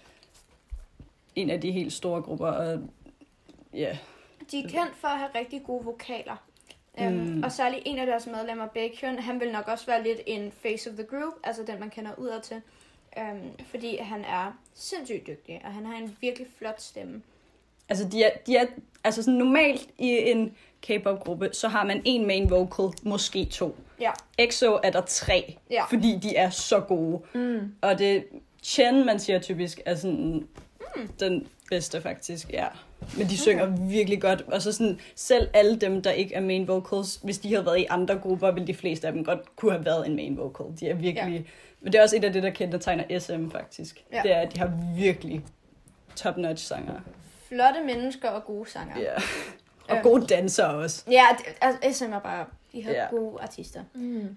en 1.37 1.51
af 1.51 1.61
de 1.61 1.73
helt 1.73 1.92
store 1.92 2.23
grupper. 2.23 2.47
Og, 2.47 2.81
ja, 3.75 3.99
De 4.51 4.59
er 4.59 4.68
kendt 4.68 4.97
for 4.97 5.09
at 5.09 5.18
have 5.18 5.31
rigtig 5.35 5.62
gode 5.66 5.85
vokaler. 5.85 6.37
Um, 7.01 7.12
Mm. 7.12 7.42
Og 7.42 7.53
særligt 7.53 7.83
en 7.87 7.99
af 7.99 8.07
deres 8.07 8.27
medlemmer, 8.27 8.66
Baekhyun, 8.66 9.18
han 9.18 9.40
vil 9.40 9.53
nok 9.53 9.68
også 9.68 9.87
være 9.87 10.03
lidt 10.03 10.21
en 10.27 10.53
face 10.62 10.90
of 10.90 10.97
the 10.97 11.07
group, 11.07 11.33
altså 11.44 11.62
den, 11.66 11.81
man 11.81 11.90
kender 11.90 12.11
udad 12.18 12.40
til. 12.40 12.62
Um, 13.16 13.40
fordi 13.66 13.97
han 13.97 14.25
er 14.25 14.59
sindssygt 14.75 15.27
dygtig, 15.27 15.61
og 15.64 15.73
han 15.73 15.87
har 15.87 15.97
en 15.99 16.16
virkelig 16.21 16.47
flot 16.59 16.81
stemme. 16.81 17.23
Altså, 17.88 18.09
de 18.12 18.22
er, 18.24 18.31
de 18.46 18.57
er, 18.57 18.66
altså 19.05 19.22
sådan 19.22 19.38
normalt 19.38 19.88
i 19.98 20.18
en 20.31 20.53
K-pop-gruppe, 20.83 21.51
så 21.53 21.68
har 21.68 21.85
man 21.85 22.03
en 22.05 22.27
main 22.27 22.51
vocal, 22.51 22.98
måske 23.03 23.44
to. 23.44 23.77
Ja. 24.01 24.11
EXO 24.38 24.79
er 24.83 24.90
der 24.90 25.01
tre, 25.01 25.57
Ja. 25.70 25.85
fordi 25.85 26.18
de 26.22 26.37
er 26.37 26.51
så 26.51 26.81
gode. 26.81 27.20
Mm. 27.35 27.72
Og 27.81 27.98
det 27.98 28.24
Chen, 28.62 29.07
man 29.07 29.18
siger 29.18 29.38
typisk, 29.38 29.81
er 29.85 29.94
sådan 29.94 30.46
mm. 30.96 31.09
den 31.20 31.46
bedste 31.70 32.01
faktisk, 32.03 32.53
ja. 32.53 32.66
Men 33.16 33.27
de 33.27 33.38
synger 33.38 33.66
virkelig 33.66 34.20
godt. 34.20 34.40
Og 34.40 34.62
så 34.62 34.72
sådan, 34.72 35.01
selv 35.14 35.48
alle 35.53 35.77
dem, 35.77 36.03
der 36.03 36.11
ikke 36.11 36.35
er 36.35 36.40
main 36.40 36.68
vocals, 36.68 37.20
hvis 37.22 37.38
de 37.38 37.48
havde 37.48 37.66
været 37.66 37.79
i 37.79 37.87
andre 37.90 38.18
grupper, 38.18 38.51
ville 38.51 38.66
de 38.66 38.74
fleste 38.74 39.07
af 39.07 39.12
dem 39.12 39.24
godt 39.24 39.57
kunne 39.57 39.72
have 39.72 39.85
været 39.85 40.07
en 40.07 40.16
main 40.16 40.37
vocal. 40.37 40.66
De 40.81 40.88
er 40.88 40.94
virkelig... 40.94 41.35
Ja. 41.35 41.42
Men 41.81 41.92
det 41.92 41.98
er 41.98 42.03
også 42.03 42.16
et 42.16 42.24
af 42.24 42.33
det, 42.33 42.42
der 42.42 42.51
kendetegner 42.51 43.18
SM 43.18 43.51
faktisk. 43.51 44.05
Ja. 44.12 44.16
Ja. 44.16 44.22
Det 44.22 44.33
er, 44.33 44.40
at 44.40 44.55
de 44.55 44.59
har 44.59 44.72
virkelig 44.96 45.42
top-notch 46.16 46.66
sanger. 46.66 47.01
Flotte 47.48 47.80
mennesker 47.87 48.28
og 48.28 48.44
gode 48.44 48.70
sanger. 48.70 49.00
Ja. 49.00 49.14
Og 49.88 49.96
Øhm. 49.96 50.02
gode 50.02 50.26
dansere 50.26 50.66
også. 50.74 51.04
Ja, 51.11 51.26
det, 51.38 51.46
altså, 51.61 52.06
SM 52.06 52.12
er 52.12 52.18
bare, 52.18 52.46
de 52.72 52.84
har 52.84 52.90
Ja. 52.92 53.06
gode 53.11 53.42
artister. 53.42 53.80
Mm. 53.94 54.37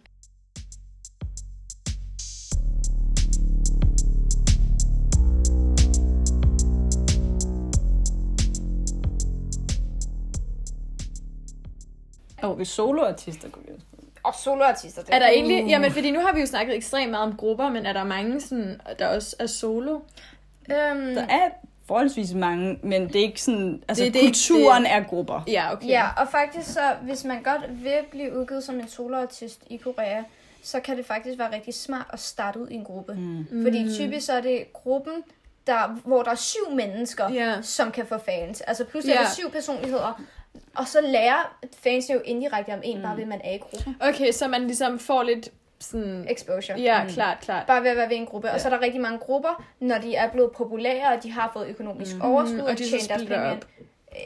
Og 12.43 12.59
vi 12.59 12.65
soloartister 12.65 13.49
kunne 13.49 13.65
vi 13.65 13.71
også. 13.73 13.85
Og 14.23 14.33
soloartister. 14.35 15.01
Det 15.03 15.13
Er 15.15 15.19
der 15.19 15.27
egentlig... 15.27 15.65
Jamen, 15.67 15.91
fordi 15.91 16.11
nu 16.11 16.19
har 16.19 16.33
vi 16.33 16.39
jo 16.39 16.45
snakket 16.45 16.75
ekstremt 16.75 17.11
meget 17.11 17.31
om 17.31 17.37
grupper, 17.37 17.69
men 17.69 17.85
er 17.85 17.93
der 17.93 18.03
mange, 18.03 18.41
sådan, 18.41 18.81
der 18.99 19.07
også 19.07 19.35
er 19.39 19.45
solo? 19.45 19.93
Øhm, 19.95 21.15
Der 21.15 21.27
er 21.29 21.49
forholdsvis 21.91 22.33
mange, 22.33 22.79
men 22.83 23.07
det 23.07 23.15
er 23.15 23.19
ikke 23.19 23.41
sådan... 23.41 23.83
Altså, 23.87 24.03
Det- 24.03 24.13
det, 24.13 24.19
det 24.19 24.21
er 24.21 24.25
ikke- 24.27 24.37
kulturen 24.49 24.85
er 24.85 25.03
grupper. 25.03 25.43
Ja, 25.47 25.73
okay. 25.73 25.87
Ja, 25.87 26.07
og 26.17 26.27
faktisk 26.31 26.73
så, 26.73 26.81
hvis 27.01 27.23
man 27.23 27.43
godt 27.43 27.83
vil 27.83 27.99
blive 28.11 28.37
udgivet 28.39 28.63
som 28.63 28.75
en 28.79 28.87
soloartist 28.89 29.61
i 29.69 29.77
Korea, 29.77 30.23
så 30.63 30.79
kan 30.79 30.97
det 30.97 31.05
faktisk 31.05 31.39
være 31.39 31.55
rigtig 31.55 31.73
smart 31.73 32.05
at 32.13 32.19
starte 32.19 32.59
ud 32.59 32.67
i 32.67 32.73
en 32.73 32.83
gruppe. 32.83 33.13
Mm. 33.13 33.45
Mm. 33.51 33.63
Fordi 33.65 33.95
typisk 33.97 34.25
så 34.25 34.33
er 34.33 34.41
det 34.41 34.73
gruppen, 34.73 35.13
der, 35.67 35.99
hvor 36.05 36.23
der 36.23 36.31
er 36.31 36.35
syv 36.35 36.71
mennesker, 36.75 37.29
Ja. 37.33 37.61
som 37.61 37.91
kan 37.91 38.05
få 38.05 38.17
fans. 38.17 38.61
Altså 38.61 38.85
pludselig 38.85 39.13
er 39.13 39.19
Ja. 39.19 39.25
der 39.25 39.31
syv 39.33 39.51
personligheder, 39.51 40.21
og 40.75 40.87
så 40.87 41.01
lærer 41.01 41.57
fansene 41.83 42.15
jo 42.15 42.21
indirekte 42.25 42.69
om 42.73 42.79
en, 42.83 42.97
mm. 42.97 43.03
bare 43.03 43.17
ved 43.17 43.25
man 43.25 43.41
er 43.43 43.53
i 43.53 43.57
gruppen. 43.57 43.95
Okay, 43.99 44.31
så 44.31 44.47
man 44.47 44.61
ligesom 44.61 44.99
får 44.99 45.23
lidt 45.23 45.49
sådan... 45.81 46.25
Exposure. 46.29 46.79
Ja, 46.79 47.05
klart, 47.09 47.37
klart. 47.41 47.67
Bare 47.67 47.83
ved 47.83 47.89
at 47.89 47.97
være 47.97 48.09
ved 48.09 48.15
en 48.17 48.25
gruppe. 48.25 48.47
Ja. 48.47 48.53
Og 48.53 48.61
så 48.61 48.67
er 48.67 48.73
der 48.73 48.81
rigtig 48.81 49.01
mange 49.01 49.17
grupper, 49.19 49.63
når 49.79 49.97
de 49.97 50.15
er 50.15 50.31
blevet 50.31 50.51
populære, 50.51 51.07
og 51.17 51.23
de 51.23 51.31
har 51.31 51.49
fået 51.53 51.67
økonomisk 51.67 52.15
mm. 52.15 52.21
overskud, 52.21 52.59
og 52.59 52.65
og 52.69 52.77
de 52.77 52.89
tjent 52.89 53.09
deres 53.09 53.23
penge 53.23 53.51
ind. 53.51 53.61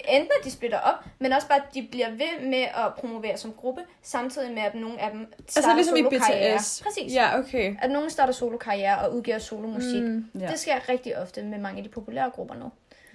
Enten 0.10 0.32
at 0.40 0.46
de 0.46 0.52
splitter 0.52 0.80
op, 0.80 0.94
men 1.20 1.32
også 1.34 1.48
bare, 1.48 1.58
at 1.58 1.74
de 1.74 1.88
bliver 1.92 2.10
ved 2.10 2.48
med 2.50 2.62
at 2.62 2.94
promovere 2.98 3.38
som 3.38 3.54
gruppe, 3.54 3.82
samtidig 4.02 4.54
med, 4.54 4.62
at 4.62 4.76
nogle 4.76 5.02
af 5.02 5.12
dem 5.12 5.34
starter 5.48 5.70
Altså 5.70 5.94
ligesom 5.94 6.14
i. 6.14 6.18
BTS. 6.18 6.84
Præcis. 6.84 7.14
Ja, 7.16 7.40
okay. 7.40 7.76
At 7.82 7.92
nogen 7.92 8.10
starter 8.10 8.34
solokarriere 8.34 9.00
og 9.00 9.16
udgiver 9.16 9.40
solomusik. 9.40 10.04
Mm. 10.04 10.26
Ja. 10.40 10.48
Det 10.48 10.60
sker 10.60 10.90
rigtig 10.90 11.18
ofte 11.22 11.44
med 11.44 11.58
mange 11.58 11.78
af 11.78 11.84
de 11.84 11.90
populære 11.90 12.30
grupper 12.30 12.56
nu. 12.56 12.72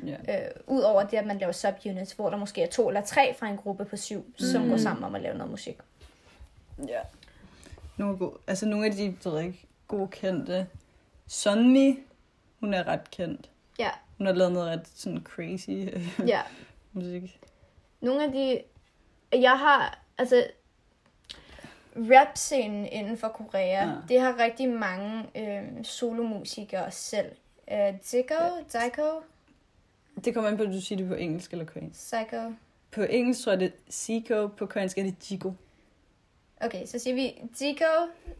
Ja. 0.06 0.12
Øh, 0.12 0.50
Udover 0.66 1.02
det, 1.02 1.16
at 1.16 1.26
man 1.26 1.38
laver 1.38 1.52
subunits, 1.52 2.12
hvor 2.12 2.30
der 2.30 2.36
måske 2.36 2.62
er 2.62 2.66
to 2.66 2.88
eller 2.88 3.00
tre 3.00 3.34
fra 3.38 3.46
en 3.46 3.56
gruppe 3.56 3.84
på 3.84 3.96
syv, 3.96 4.18
mm. 4.18 4.34
som 4.52 4.68
går 4.68 4.76
sammen 4.76 5.04
om 5.04 5.14
at 5.14 5.20
lave 5.22 5.36
noget 5.36 5.50
musik. 5.50 5.78
ja. 6.88 6.98
Nogle, 8.00 8.18
gode, 8.18 8.38
altså 8.46 8.66
nogle 8.66 8.86
af 8.86 8.92
de, 8.92 9.16
ved 9.24 9.40
ikke, 9.40 9.66
gode 9.88 10.08
kendte. 10.08 10.66
Sunmi, 11.26 11.98
hun 12.60 12.74
er 12.74 12.86
ret 12.88 13.10
kendt. 13.10 13.50
Ja. 13.78 13.90
Hun 14.18 14.26
har 14.26 14.34
lavet 14.34 14.52
noget 14.52 14.68
ret 14.70 14.88
sådan 14.94 15.22
crazy 15.24 15.70
øh, 15.70 16.28
Ja. 16.28 16.40
musik. 16.92 17.40
Nogle 18.00 18.24
af 18.24 18.32
de... 18.32 18.60
Jeg 19.40 19.58
har... 19.58 19.98
Altså... 20.18 20.46
Rap-scenen 21.96 22.86
inden 22.86 23.18
for 23.18 23.28
Korea, 23.28 23.60
Ja. 23.66 23.88
ja. 23.88 23.94
det 24.08 24.20
har 24.20 24.38
rigtig 24.38 24.68
mange 24.68 25.24
øh, 25.36 25.84
solomusikere 25.84 26.90
selv. 26.90 27.32
Øh, 27.72 27.94
Zico, 28.02 28.34
Zico, 28.68 29.22
Det 30.24 30.34
kommer 30.34 30.50
an 30.50 30.56
på, 30.56 30.62
at 30.62 30.68
du 30.68 30.80
siger 30.80 30.96
det 30.96 31.08
på 31.08 31.14
engelsk 31.14 31.52
eller 31.52 31.64
koreansk. 31.64 32.00
Psycho. 32.00 32.52
På 32.90 33.02
engelsk 33.02 33.44
tror 33.44 33.52
jeg, 33.52 33.60
det 33.60 33.66
er 33.66 33.92
Zico, 33.92 34.46
på 34.46 34.66
koreansk 34.66 34.98
er 34.98 35.02
det 35.02 35.30
Jigo. 35.30 35.50
Okay, 36.60 36.86
så 36.86 36.98
siger 36.98 37.14
vi 37.14 37.34
Zico, 37.56 37.84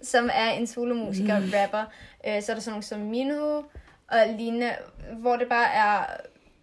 som 0.03 0.31
er 0.33 0.51
en 0.51 0.67
solomusiker 0.67 1.37
og 1.37 1.43
rapper. 1.43 1.85
Øh, 2.27 2.43
så 2.43 2.53
er 2.53 2.57
der 2.57 2.61
sådan 2.61 2.71
nogle 2.73 2.83
som 2.83 3.01
Minho 3.01 3.63
og 4.09 4.19
lignende, 4.39 4.73
hvor 5.13 5.37
det 5.37 5.49
bare 5.49 5.73
er 5.75 6.05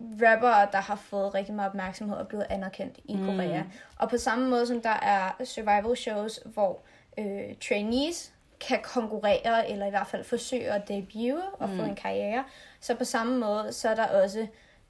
rappere, 0.01 0.67
der 0.71 0.77
har 0.81 0.95
fået 0.95 1.33
rigtig 1.33 1.55
meget 1.55 1.69
opmærksomhed 1.69 2.17
og 2.17 2.27
blevet 2.27 2.45
anerkendt 2.49 2.99
i 3.05 3.15
Mm. 3.15 3.25
Korea. 3.25 3.63
Og 3.99 4.09
på 4.09 4.17
samme 4.17 4.49
måde 4.49 4.67
som 4.67 4.81
der 4.81 4.89
er 5.01 5.31
survival 5.45 5.97
shows, 5.97 6.39
hvor 6.45 6.79
øh, 7.17 7.55
trainees 7.67 8.33
kan 8.67 8.79
konkurrere, 8.83 9.69
eller 9.71 9.85
i 9.85 9.89
hvert 9.89 10.07
fald 10.07 10.23
forsøge 10.23 10.71
at 10.71 10.87
debute 10.87 11.41
og 11.59 11.69
få 11.69 11.81
en 11.81 11.95
karriere, 11.95 12.43
så 12.79 12.95
på 12.95 13.03
samme 13.03 13.37
måde, 13.39 13.73
så 13.73 13.89
er 13.89 13.95
der 13.95 14.05
også 14.23 14.47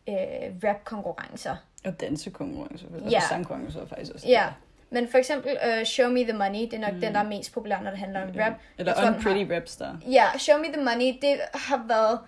øh, 0.09 0.15
rap-konkurrencer. 0.63 1.55
Og 1.85 1.99
dansekonkurrence, 2.01 2.85
og 3.05 3.09
Ja. 3.11 3.19
sangkonkurrence 3.29 3.87
faktisk 3.89 4.13
også. 4.13 4.27
Ja, 4.27 4.45
men 4.89 5.07
for 5.07 5.17
eksempel 5.17 5.57
uh, 5.67 5.85
Show 5.85 6.09
Me 6.09 6.23
The 6.23 6.33
Money, 6.33 6.61
det 6.61 6.73
er 6.73 6.79
nok 6.79 6.93
mm. 6.93 7.01
den, 7.01 7.13
der 7.13 7.19
er 7.19 7.27
mest 7.27 7.53
populær, 7.53 7.81
når 7.81 7.89
det 7.89 7.99
handler 7.99 8.21
om 8.21 8.27
rap. 8.27 8.53
Eller 8.77 8.93
Jeg 8.93 9.03
tror, 9.03 9.15
Unpretty 9.15 9.53
Rapstar. 9.53 9.99
Ja, 10.11 10.25
Show 10.37 10.57
Me 10.57 10.65
The 10.65 10.83
Money, 10.83 11.17
det 11.21 11.39
har 11.53 11.85
været 11.87 12.19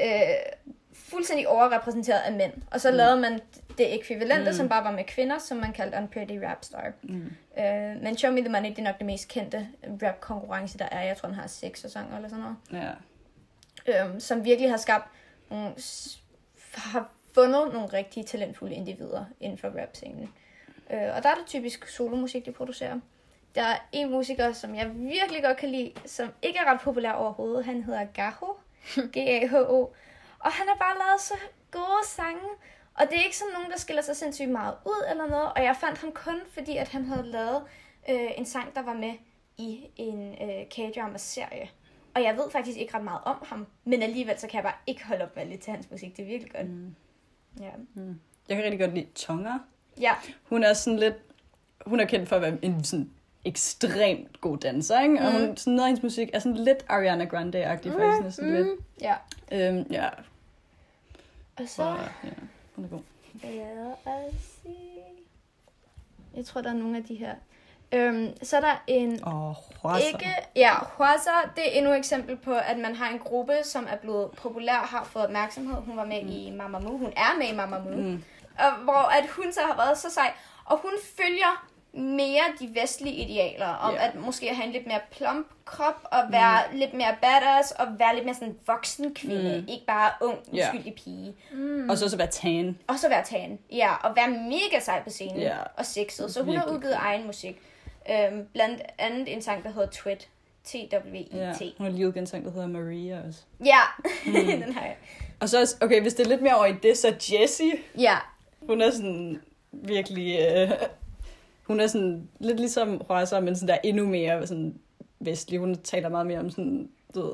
øh, 0.00 0.68
fuldstændig 0.94 1.48
overrepræsenteret 1.48 2.18
af 2.18 2.32
mænd. 2.32 2.52
Og 2.70 2.80
så 2.80 2.90
mm. 2.90 2.96
lavede 2.96 3.20
man 3.20 3.40
det 3.78 3.94
ekvivalente, 3.94 4.50
mm. 4.50 4.56
som 4.56 4.68
bare 4.68 4.84
var 4.84 4.90
med 4.90 5.04
kvinder, 5.04 5.38
som 5.38 5.56
man 5.56 5.72
kaldte 5.72 5.98
Unpretty 5.98 6.34
Rap 6.34 6.64
Star. 6.64 6.92
Mm. 7.02 7.32
Øh, 7.58 8.02
men 8.02 8.16
Show 8.16 8.32
Me 8.32 8.40
The 8.40 8.48
Money, 8.48 8.70
det 8.70 8.78
er 8.78 8.82
nok 8.82 8.98
det 8.98 9.06
mest 9.06 9.28
kendte 9.28 9.68
rap-konkurrence, 10.02 10.78
der 10.78 10.88
er. 10.90 11.02
Jeg 11.02 11.16
tror, 11.16 11.26
den 11.26 11.36
har 11.38 11.46
seks 11.46 11.80
sæsoner 11.80 12.16
eller 12.16 12.28
sådan 12.28 12.44
noget. 12.44 12.56
Ja. 13.86 14.04
Øh, 14.04 14.20
som 14.20 14.44
virkelig 14.44 14.70
har 14.70 14.76
skabt 14.76 15.08
nogle, 15.50 15.72
har 16.74 17.10
fundet 17.34 17.72
nogle 17.72 17.88
rigtig 17.92 18.26
talentfulde 18.26 18.74
individer 18.74 19.24
inden 19.40 19.58
for 19.58 19.68
rap-scenen. 19.68 20.32
Øh, 20.92 21.16
og 21.16 21.22
der 21.22 21.28
er 21.28 21.34
det 21.34 21.46
typisk 21.46 21.88
solomusik, 21.88 22.46
de 22.46 22.52
producerer. 22.52 23.00
Der 23.54 23.62
er 23.62 23.76
en 23.92 24.10
musiker, 24.10 24.52
som 24.52 24.74
jeg 24.74 24.90
virkelig 24.94 25.42
godt 25.42 25.56
kan 25.56 25.68
lide, 25.68 25.92
som 26.06 26.28
ikke 26.42 26.58
er 26.58 26.72
ret 26.72 26.80
populær 26.80 27.12
overhovedet. 27.12 27.64
Han 27.64 27.82
hedder 27.82 28.04
Gaho. 28.04 28.52
G-A-H-O. 29.16 29.80
Og 30.38 30.52
han 30.52 30.68
har 30.68 30.76
bare 30.76 30.98
lavet 30.98 31.20
så 31.20 31.34
gode 31.70 32.06
sange. 32.06 32.48
Og 32.94 33.06
det 33.10 33.18
er 33.18 33.24
ikke 33.24 33.36
sådan 33.36 33.52
nogen, 33.52 33.70
der 33.70 33.78
skiller 33.78 34.02
sig 34.02 34.16
sindssygt 34.16 34.50
meget 34.50 34.74
ud 34.86 35.04
eller 35.10 35.26
noget. 35.26 35.52
Og 35.56 35.64
jeg 35.64 35.76
fandt 35.76 35.98
ham 35.98 36.12
kun, 36.12 36.40
fordi 36.52 36.76
at 36.76 36.88
han 36.88 37.04
havde 37.04 37.26
lavet 37.26 37.62
øh, 38.10 38.30
en 38.38 38.44
sang, 38.44 38.74
der 38.74 38.82
var 38.82 38.94
med 38.94 39.12
i 39.58 39.86
en 39.96 40.34
øh, 40.42 40.66
K-drama-serie. 40.66 41.70
Og 42.14 42.22
jeg 42.22 42.36
ved 42.36 42.50
faktisk 42.50 42.78
ikke 42.78 42.94
ret 42.94 43.04
meget 43.04 43.20
om 43.24 43.36
ham. 43.42 43.66
Men 43.84 44.02
alligevel 44.02 44.38
så 44.38 44.46
kan 44.46 44.56
jeg 44.56 44.64
bare 44.64 44.80
ikke 44.86 45.04
holde 45.04 45.24
op 45.24 45.36
med 45.36 45.42
at 45.42 45.48
lytte 45.48 45.64
til 45.64 45.72
hans 45.72 45.90
musik. 45.90 46.16
Det 46.16 46.22
er 46.22 46.26
virkelig 46.26 46.52
godt. 46.52 46.70
Mm. 46.70 46.94
Ja. 47.60 47.70
Jeg 48.48 48.56
kan 48.56 48.64
rigtig 48.64 48.80
godt 48.80 48.94
lide 48.94 49.06
Tonga. 49.14 49.52
Ja. 50.00 50.12
Hun 50.44 50.64
er 50.64 50.72
sådan 50.72 50.98
lidt... 50.98 51.14
Hun 51.86 52.00
er 52.00 52.04
kendt 52.04 52.28
for 52.28 52.36
at 52.36 52.42
være 52.42 52.58
en 52.62 52.84
sådan 52.84 53.10
ekstremt 53.44 54.40
god 54.40 54.58
danser, 54.58 55.00
ikke? 55.00 55.18
Og 55.18 55.32
hun, 55.32 55.56
sådan 55.56 55.72
noget 55.72 55.80
af 55.80 55.88
hendes 55.88 56.02
musik 56.02 56.30
er 56.32 56.38
sådan 56.38 56.56
lidt 56.56 56.84
Ariana 56.88 57.24
Grande-agtig, 57.24 57.92
faktisk 57.92 58.22
næsten 58.22 58.54
lidt. 58.54 58.68
Ja. 59.00 59.14
Øhm, 59.52 59.86
ja, 59.90 60.08
Og 61.56 61.68
så 61.68 61.74
så 61.74 61.82
ja, 62.24 62.30
hun 62.76 62.84
er 62.84 62.88
god. 62.88 63.00
Os 64.04 64.32
se. 64.62 64.68
Jeg 66.36 66.44
tror, 66.44 66.60
der 66.60 66.70
er 66.70 66.74
nogle 66.74 66.96
af 66.96 67.04
de 67.04 67.14
her. 67.14 67.34
Øhm, 67.92 68.28
så 68.42 68.56
er 68.56 68.60
der 68.60 68.84
en... 68.86 69.24
Og 69.24 69.56
Hwasa. 69.82 70.06
Ikke, 70.06 70.30
ja, 70.56 70.74
Hwasa, 70.96 71.30
det 71.56 71.68
er 71.68 71.78
endnu 71.78 71.90
et 71.92 71.98
eksempel 71.98 72.36
på, 72.36 72.54
at 72.54 72.78
man 72.78 72.94
har 72.94 73.10
en 73.10 73.18
gruppe, 73.18 73.54
som 73.64 73.86
er 73.90 73.96
blevet 73.96 74.30
populær, 74.30 74.72
har 74.72 75.04
fået 75.04 75.24
opmærksomhed. 75.24 75.76
Hun 75.76 75.96
var 75.96 76.04
med 76.04 76.22
mm. 76.22 76.28
i 76.28 76.50
Mamamoo. 76.56 76.96
Hun 76.96 77.12
er 77.16 77.38
med 77.38 77.46
i 77.46 77.56
Mamamoo. 77.56 77.96
Mm. 77.96 78.24
Og 78.58 78.72
hvor 78.84 79.18
at 79.18 79.26
hun 79.30 79.52
så 79.52 79.60
har 79.60 79.76
været 79.76 79.98
så 79.98 80.10
sej. 80.10 80.32
Og 80.64 80.78
hun 80.78 80.92
følger 81.16 81.66
mere 81.94 82.42
de 82.60 82.70
vestlige 82.82 83.14
idealer 83.14 83.66
om 83.68 83.94
Ja. 83.94 84.06
at 84.08 84.14
måske 84.14 84.54
have 84.54 84.66
en 84.66 84.72
lidt 84.72 84.86
mere 84.86 85.00
plump 85.10 85.46
krop 85.64 85.94
og 86.04 86.18
være 86.30 86.58
mm. 86.72 86.78
lidt 86.78 86.94
mere 86.94 87.16
badass 87.22 87.70
og 87.70 87.86
være 87.98 88.14
lidt 88.14 88.24
mere 88.24 88.34
sådan 88.34 88.56
voksen 88.66 89.14
kvinde, 89.14 89.58
Mm. 89.60 89.72
ikke 89.72 89.86
bare 89.86 90.10
ung, 90.20 90.38
uskyldig 90.52 90.94
pige. 91.04 91.34
Mm. 91.52 91.90
Og 91.90 91.98
så 91.98 92.08
så 92.08 92.16
være 92.16 92.26
tan. 92.26 92.78
Og 92.86 92.98
så 92.98 93.08
være 93.08 93.24
tan. 93.24 93.58
Ja, 93.72 93.94
og 93.94 94.16
være 94.16 94.28
mega 94.28 94.80
sej 94.80 95.02
på 95.02 95.10
scenen. 95.10 95.40
Ja. 95.40 95.56
Og 95.76 95.86
sexet. 95.86 96.34
Så 96.34 96.42
hun 96.42 96.56
har 96.56 96.66
udgivet 96.68 96.94
egen 96.98 97.26
musik. 97.26 97.60
Øhm, 98.10 98.46
blandt 98.52 98.82
andet 98.98 99.32
en 99.32 99.42
sang, 99.42 99.64
der 99.64 99.70
hedder 99.72 99.88
Twit. 99.88 100.28
T-W-I-T. 100.64 101.34
Ja. 101.34 101.52
Hun 101.78 101.86
har 101.86 101.88
lige 101.92 102.06
udgivet 102.08 102.16
en 102.22 102.26
sang, 102.26 102.44
der 102.44 102.50
hedder 102.52 102.66
Maria 102.66 103.20
også. 103.28 103.40
Ja, 103.64 103.78
mm. 104.26 104.32
den 104.64 104.72
har 104.72 104.82
jeg. 104.86 104.96
Og 105.40 105.48
så, 105.48 105.60
også- 105.60 105.76
okay, 105.80 106.00
hvis 106.02 106.14
det 106.14 106.24
er 106.24 106.28
lidt 106.28 106.42
mere 106.42 106.54
over 106.56 106.66
i 106.66 106.72
det, 106.82 106.98
så 106.98 107.14
Jessie, 107.32 107.72
Ja, 107.98 108.16
hun 108.66 108.80
er 108.80 108.90
sådan 108.90 109.40
virkelig... 109.72 110.38
Øh, 110.40 110.70
hun 111.62 111.80
er 111.80 111.86
sådan 111.86 112.28
lidt 112.40 112.58
ligesom 112.60 113.00
Hwasa, 113.06 113.40
men 113.40 113.56
sådan 113.56 113.68
der 113.68 113.78
endnu 113.84 114.06
mere 114.06 114.46
sådan 114.46 114.74
vestlig. 115.20 115.58
Hun 115.60 115.74
taler 115.82 116.08
meget 116.08 116.26
mere 116.26 116.38
om 116.38 116.50
sådan, 116.50 116.90
du 117.14 117.20
ved, 117.26 117.32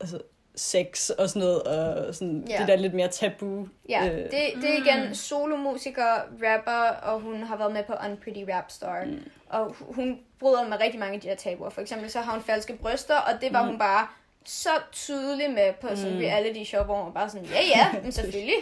altså 0.00 0.20
sex 0.54 1.10
og 1.10 1.28
sådan 1.28 1.40
noget, 1.42 1.62
og 1.62 2.14
sådan 2.14 2.44
Ja. 2.50 2.56
det 2.58 2.68
der 2.68 2.76
lidt 2.76 2.94
mere 2.94 3.08
tabu. 3.08 3.68
ja. 3.88 4.06
Øh. 4.08 4.18
Det, 4.24 4.32
det 4.62 4.70
er 4.70 4.76
igen 4.84 5.14
solomusiker, 5.14 6.14
rapper, 6.42 6.96
og 7.10 7.20
hun 7.20 7.42
har 7.42 7.56
været 7.56 7.72
med 7.72 7.84
på 7.84 7.92
Unpretty 8.10 8.40
Rap 8.54 8.70
Star. 8.70 9.04
Mm. 9.04 9.18
Og 9.48 9.74
hu- 9.78 9.92
hun 9.92 10.18
bryder 10.40 10.68
med 10.68 10.80
rigtig 10.80 11.00
mange 11.00 11.14
af 11.14 11.20
de 11.20 11.28
her 11.28 11.34
tabuer. 11.36 11.70
For 11.70 11.80
eksempel 11.80 12.10
så 12.10 12.20
har 12.20 12.32
hun 12.32 12.42
falske 12.42 12.76
bryster, 12.76 13.16
og 13.16 13.40
det 13.40 13.52
var 13.52 13.62
Mm. 13.62 13.68
hun 13.68 13.78
bare 13.78 14.06
så 14.44 14.68
tydelig 14.92 15.50
med 15.50 15.72
på 15.80 15.88
sådan 15.96 16.06
en 16.12 16.18
Mm. 16.18 16.24
reality 16.24 16.62
show, 16.64 16.82
hvor 16.84 17.02
hun 17.02 17.12
bare 17.12 17.30
sådan, 17.30 17.46
ja 17.46 17.60
ja, 17.76 18.00
men 18.02 18.12
selvfølgelig. 18.18 18.54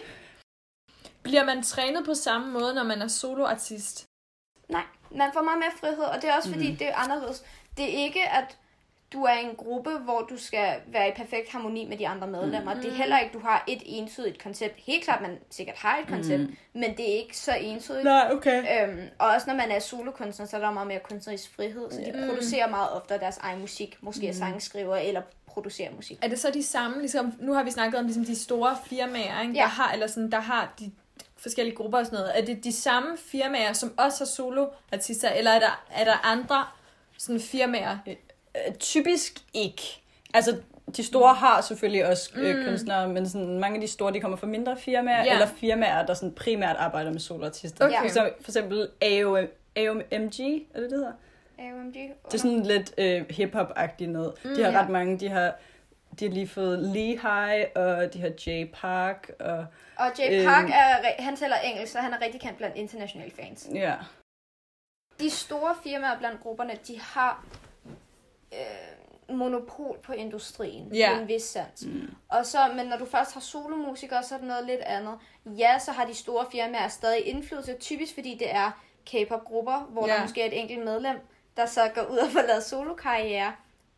Bliver 1.26 1.44
man 1.44 1.62
trænet 1.62 2.04
på 2.04 2.14
samme 2.14 2.52
måde, 2.52 2.74
når 2.74 2.84
man 2.84 3.02
er 3.02 3.08
soloartist? 3.08 4.06
Nej, 4.68 4.82
man 5.10 5.30
får 5.34 5.42
meget 5.42 5.58
mere 5.58 5.70
frihed, 5.80 6.04
og 6.04 6.22
det 6.22 6.30
er 6.30 6.34
også 6.36 6.48
fordi, 6.52 6.70
Mm. 6.70 6.76
det 6.76 6.88
er 6.88 6.94
anderledes. 6.96 7.42
Det 7.76 7.84
er 7.84 8.04
ikke, 8.04 8.28
at 8.28 8.56
du 9.12 9.22
er 9.24 9.32
i 9.32 9.44
en 9.44 9.56
gruppe, 9.56 9.90
hvor 9.90 10.20
du 10.30 10.36
skal 10.38 10.74
være 10.86 11.08
i 11.08 11.12
perfekt 11.16 11.52
harmoni 11.52 11.86
med 11.88 11.96
de 11.98 12.08
andre 12.08 12.26
medlemmer. 12.26 12.74
Mm. 12.74 12.80
Det 12.80 12.90
er 12.90 12.94
heller 12.94 13.18
ikke, 13.18 13.32
du 13.32 13.38
har 13.40 13.64
et 13.68 13.82
entydigt 13.86 14.42
koncept. 14.42 14.74
Helt 14.86 15.04
klart, 15.04 15.22
man 15.22 15.38
sikkert 15.50 15.76
har 15.76 15.98
et 15.98 16.08
koncept, 16.08 16.42
mm. 16.42 16.56
men 16.74 16.96
det 16.96 17.10
er 17.12 17.16
ikke 17.18 17.36
så 17.38 17.54
entydigt. 17.60 18.04
Nej, 18.04 18.30
okay. 18.32 18.88
Øhm, 18.88 19.00
og 19.18 19.26
også 19.28 19.46
når 19.46 19.54
man 19.54 19.70
er 19.70 19.78
solokunstner, 19.78 20.46
så 20.46 20.56
er 20.56 20.60
der 20.60 20.70
meget 20.70 20.88
mere 20.88 21.00
kunstnerisk 21.10 21.54
frihed, 21.56 21.90
så 21.90 22.00
de 22.06 22.12
Mm. 22.20 22.28
producerer 22.28 22.68
meget 22.70 22.90
ofte 22.92 23.14
deres 23.18 23.36
egen 23.38 23.60
musik. 23.60 23.96
Måske 24.00 24.28
er 24.28 24.32
sangskriver 24.32 24.96
eller 24.96 25.22
producerer 25.46 25.92
musik. 25.94 26.18
Er 26.22 26.28
det 26.28 26.38
så 26.38 26.50
de 26.50 26.62
samme, 26.62 26.98
ligesom, 26.98 27.32
nu 27.40 27.52
har 27.52 27.62
vi 27.62 27.70
snakket 27.70 27.98
om 27.98 28.04
ligesom 28.04 28.24
de 28.24 28.36
store 28.36 28.76
firmaer, 28.86 29.40
ikke? 29.42 29.54
Ja. 29.54 29.60
Der 29.60 29.66
har, 29.66 29.92
eller 29.92 30.06
sådan, 30.06 30.30
der 30.32 30.40
har 30.40 30.74
de 30.80 30.92
forskellige 31.38 31.76
grupper 31.76 31.98
og 31.98 32.06
sådan 32.06 32.18
noget. 32.18 32.38
Er 32.38 32.44
det 32.44 32.64
de 32.64 32.72
samme 32.72 33.08
firmaer, 33.18 33.72
som 33.72 33.92
også 33.98 34.18
har 34.18 34.26
soloartister, 34.26 35.28
eller 35.30 35.50
er 35.50 35.58
der, 35.60 35.84
er 35.94 36.04
der 36.04 36.26
andre 36.26 36.64
sådan 37.18 37.40
firmaer? 37.40 37.98
Øh, 38.06 38.74
Typisk 38.78 39.32
ikke. 39.54 39.82
Altså, 40.34 40.56
de 40.96 41.02
store 41.02 41.34
har 41.34 41.60
selvfølgelig 41.60 42.06
også 42.06 42.30
øh, 42.36 42.56
Mm. 42.58 42.64
kunstnere, 42.64 43.08
men 43.08 43.28
sådan, 43.28 43.58
mange 43.58 43.74
af 43.74 43.80
de 43.80 43.86
store, 43.86 44.12
de 44.12 44.20
kommer 44.20 44.36
fra 44.36 44.46
mindre 44.46 44.76
firmaer, 44.76 45.24
Ja. 45.24 45.32
eller 45.32 45.46
firmaer, 45.46 46.06
der 46.06 46.14
sådan 46.14 46.32
primært 46.32 46.76
arbejder 46.76 47.10
med 47.12 47.20
soloartister. 47.20 47.84
Okay. 47.86 48.08
Så 48.08 48.30
for 48.40 48.50
eksempel 48.50 48.88
AOM, 49.02 49.36
AOMG, 49.76 50.40
er 50.74 50.80
det 50.80 50.90
det 50.90 50.90
hedder? 50.90 51.12
AOMG. 51.58 51.94
Det 52.26 52.34
er 52.34 52.38
sådan 52.38 52.62
lidt 52.62 52.94
øh, 52.98 53.24
hip-hop-agtigt 53.30 54.10
noget. 54.10 54.32
Mm, 54.44 54.54
de 54.54 54.62
har 54.62 54.70
ja. 54.70 54.80
ret 54.82 54.88
mange, 54.88 55.18
de 55.20 55.28
har, 55.28 55.52
de 56.20 56.24
har 56.24 56.32
lige 56.34 56.48
fået 56.48 56.78
Lehigh, 56.78 57.66
og 57.74 58.14
de 58.14 58.20
har 58.20 58.32
J 58.46 58.64
Park, 58.74 59.30
og 59.40 59.66
Og 59.96 60.06
Jay 60.18 60.38
Øhm. 60.40 60.46
Park, 60.46 60.70
er, 60.70 61.22
han 61.22 61.36
taler 61.36 61.56
engelsk, 61.56 61.92
så 61.92 61.98
han 61.98 62.12
er 62.12 62.20
rigtig 62.20 62.40
kendt 62.40 62.56
blandt 62.58 62.76
internationale 62.76 63.30
fans. 63.30 63.68
ja. 63.74 63.94
De 65.20 65.30
store 65.30 65.74
firmaer 65.82 66.18
blandt 66.18 66.40
grupperne, 66.40 66.78
de 66.88 67.00
har 67.00 67.44
øh, 68.52 69.36
monopol 69.36 69.98
på 70.02 70.12
industrien 70.12 70.94
Ja. 70.94 71.16
i 71.18 71.20
en 71.22 71.28
vis 71.28 71.42
sans. 71.42 71.86
Mm. 71.86 72.14
Og 72.28 72.46
så, 72.46 72.58
men 72.76 72.86
når 72.86 72.96
du 72.96 73.04
først 73.06 73.34
har 73.34 73.40
solomusikere, 73.40 74.22
så 74.22 74.34
er 74.34 74.38
det 74.38 74.48
noget 74.48 74.66
lidt 74.66 74.80
andet. 74.80 75.18
Ja, 75.46 75.78
så 75.78 75.92
har 75.92 76.04
de 76.04 76.14
store 76.14 76.46
firmaer 76.52 76.88
stadig 76.88 77.26
indflydelse, 77.26 77.74
typisk 77.80 78.14
fordi 78.14 78.34
det 78.38 78.54
er 78.54 78.70
K-pop-grupper, 79.06 79.78
hvor 79.90 80.08
Ja. 80.08 80.14
der 80.14 80.22
måske 80.22 80.42
er 80.42 80.46
et 80.46 80.60
enkelt 80.60 80.84
medlem, 80.84 81.16
der 81.56 81.66
så 81.66 81.80
går 81.94 82.02
ud 82.02 82.18
og 82.18 82.30
får 82.30 82.42
lavet 82.48 82.62
solokarriere. 82.62 83.52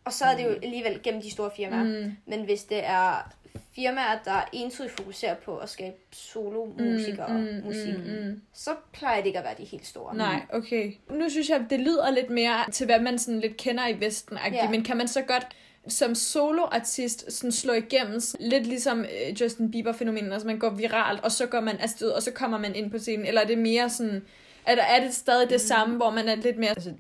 Og 0.09 0.15
så 0.15 0.25
er 0.25 0.37
det 0.37 0.45
jo 0.45 0.51
alligevel 0.63 1.01
gennem 1.03 1.23
de 1.23 1.31
store 1.31 1.51
firmaer. 1.57 1.85
Mm. 1.85 2.13
Men 2.27 2.45
hvis 2.45 2.65
det 2.65 2.81
er 2.85 3.33
firmaer, 3.75 4.19
der 4.25 4.49
entydigt 4.53 4.93
fokuserer 4.93 5.35
på 5.35 5.57
at 5.57 5.69
skabe 5.69 5.97
solomusikere 6.13 7.29
Mm, 7.29 7.35
og 7.35 7.41
mm, 7.41 7.65
musik, 7.65 7.99
mm, 7.99 8.27
mm. 8.27 8.43
så 8.53 8.71
plejer 8.93 9.17
det 9.17 9.27
ikke 9.27 9.39
at 9.39 9.45
være 9.45 9.55
de 9.59 9.65
helt 9.65 9.87
store. 9.87 10.17
Nej, 10.17 10.41
okay. 10.53 10.93
Nu 11.11 11.29
synes 11.29 11.49
jeg, 11.49 11.67
det 11.71 11.81
lyder 11.81 12.11
lidt 12.11 12.31
mere 12.31 12.71
til, 12.73 12.87
hvad 12.87 13.01
man 13.01 13.19
sådan 13.19 13.41
lidt 13.41 13.57
kender 13.57 13.89
i 13.89 14.01
Vesten. 14.01 14.39
Ja. 14.53 14.71
Men 14.71 14.85
kan 14.85 14.97
man 14.97 15.09
så 15.09 15.23
godt 15.23 15.47
som 15.89 16.15
soloartist 16.15 17.33
sådan 17.33 17.53
slå 17.53 17.73
igennem, 17.73 18.21
lidt 18.41 18.67
ligesom 18.67 19.01
øh, 19.01 19.41
Justin 19.41 19.71
Bieber-fænomenet, 19.71 20.33
altså 20.33 20.47
man 20.47 20.59
går 20.59 20.71
viralt, 20.71 21.21
og 21.21 21.33
så 21.33 21.47
går 21.47 21.61
man 21.61 21.77
afsted, 21.77 22.11
og 22.11 22.23
så 22.23 22.31
kommer 22.31 22.59
man 22.59 22.75
ind 22.75 22.91
på 22.91 22.99
scenen, 22.99 23.27
eller 23.27 23.41
er 23.41 23.47
det 23.47 23.59
mere 23.59 23.91
sådan, 23.91 24.23
er, 24.67 24.75
der, 24.75 24.83
er 24.83 25.05
det 25.05 25.15
stadig 25.15 25.51
det 25.51 25.61
samme, 25.61 25.97
hvor 25.97 26.11
man 26.11 26.29
er 26.29 26.35
lidt 26.35 26.59
mere, 26.59 26.71
Altså, 26.71 26.93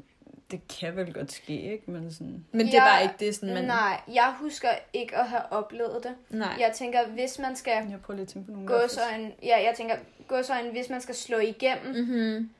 det 0.51 0.61
kan 0.81 0.97
vel 0.97 1.15
godt 1.15 1.33
ske, 1.33 1.73
ikke? 1.73 1.91
Men 1.91 2.13
sådan... 2.13 2.45
men 2.53 2.67
det 2.67 2.75
er 2.75 2.79
Jeg- 2.85 2.89
bare 2.93 3.03
ikke 3.03 3.15
det, 3.27 3.35
sådan 3.35 3.55
man... 3.55 3.65
Nej, 3.65 4.01
jeg 4.15 4.35
husker 4.41 4.69
ikke 4.93 5.17
at 5.17 5.29
have 5.29 5.43
oplevet 5.53 6.01
det. 6.05 6.15
Nej. 6.39 6.57
Jeg 6.61 6.73
tænker, 6.75 7.09
hvis 7.09 7.39
man 7.39 7.57
skal 7.57 7.71
Jeg 7.73 7.99
prøver 8.03 8.17
lige 8.17 8.23
at 8.23 8.29
tænke 8.29 8.47
på 8.47 8.53
nogle 8.53 8.69
gå 8.69 8.89
så 8.89 9.01
en, 9.19 9.33
ja, 9.43 9.57
jeg 9.63 9.75
tænker, 9.77 9.97
gå 10.29 10.43
så 10.43 10.53
en, 10.65 10.71
hvis 10.71 10.91
man 10.91 11.01
skal 11.01 11.15
slå 11.15 11.39
igennem, 11.39 11.95
Mm-hmm. 11.95 12.51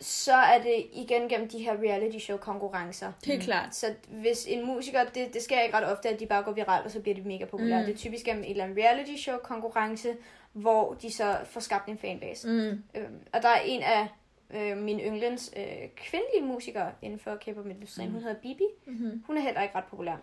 så 0.00 0.32
er 0.34 0.62
det 0.62 0.86
igen 0.92 1.28
gennem 1.28 1.48
de 1.48 1.58
her 1.58 1.72
reality 1.72 2.18
show 2.18 2.36
konkurrencer. 2.36 3.12
Helt 3.26 3.42
klart. 3.42 3.74
Så 3.74 3.86
hvis 4.08 4.46
en 4.48 4.66
musiker, 4.66 5.04
det, 5.04 5.34
det 5.34 5.42
sker 5.42 5.60
ikke 5.60 5.76
ret 5.76 5.92
ofte, 5.92 6.08
at 6.08 6.20
de 6.20 6.26
bare 6.26 6.42
går 6.42 6.52
viralt, 6.52 6.84
og 6.84 6.90
så 6.90 7.00
bliver 7.00 7.14
de 7.14 7.22
mega 7.22 7.44
populære. 7.44 7.78
Mm. 7.80 7.86
Det 7.86 7.94
er 7.94 7.98
typisk 7.98 8.24
gennem 8.24 8.44
et 8.44 8.50
eller 8.50 8.64
andet 8.64 8.78
reality 8.78 9.16
show 9.22 9.36
konkurrence, 9.38 10.08
hvor 10.52 10.92
de 10.94 11.12
så 11.12 11.36
får 11.44 11.60
skabt 11.60 11.88
en 11.88 11.98
fanbase. 11.98 12.48
Mm. 12.48 12.82
Øhm, 12.94 13.18
og 13.32 13.42
der 13.42 13.48
er 13.48 13.60
en 13.64 13.82
af 13.82 14.08
øh, 14.54 14.76
mine 14.78 15.02
yndlings 15.02 15.50
øh, 15.56 15.88
kvindelige 15.96 16.42
musikere 16.42 16.92
inden 17.02 17.18
for 17.18 17.36
K-pop-industrien. 17.36 18.08
Mm. 18.08 18.14
Hun 18.14 18.22
hedder 18.22 18.40
Bibi. 18.40 18.64
Mm-hmm. 18.86 19.24
Hun 19.26 19.36
er 19.36 19.40
heller 19.40 19.62
ikke 19.62 19.74
ret 19.74 19.84
populær. 19.84 20.16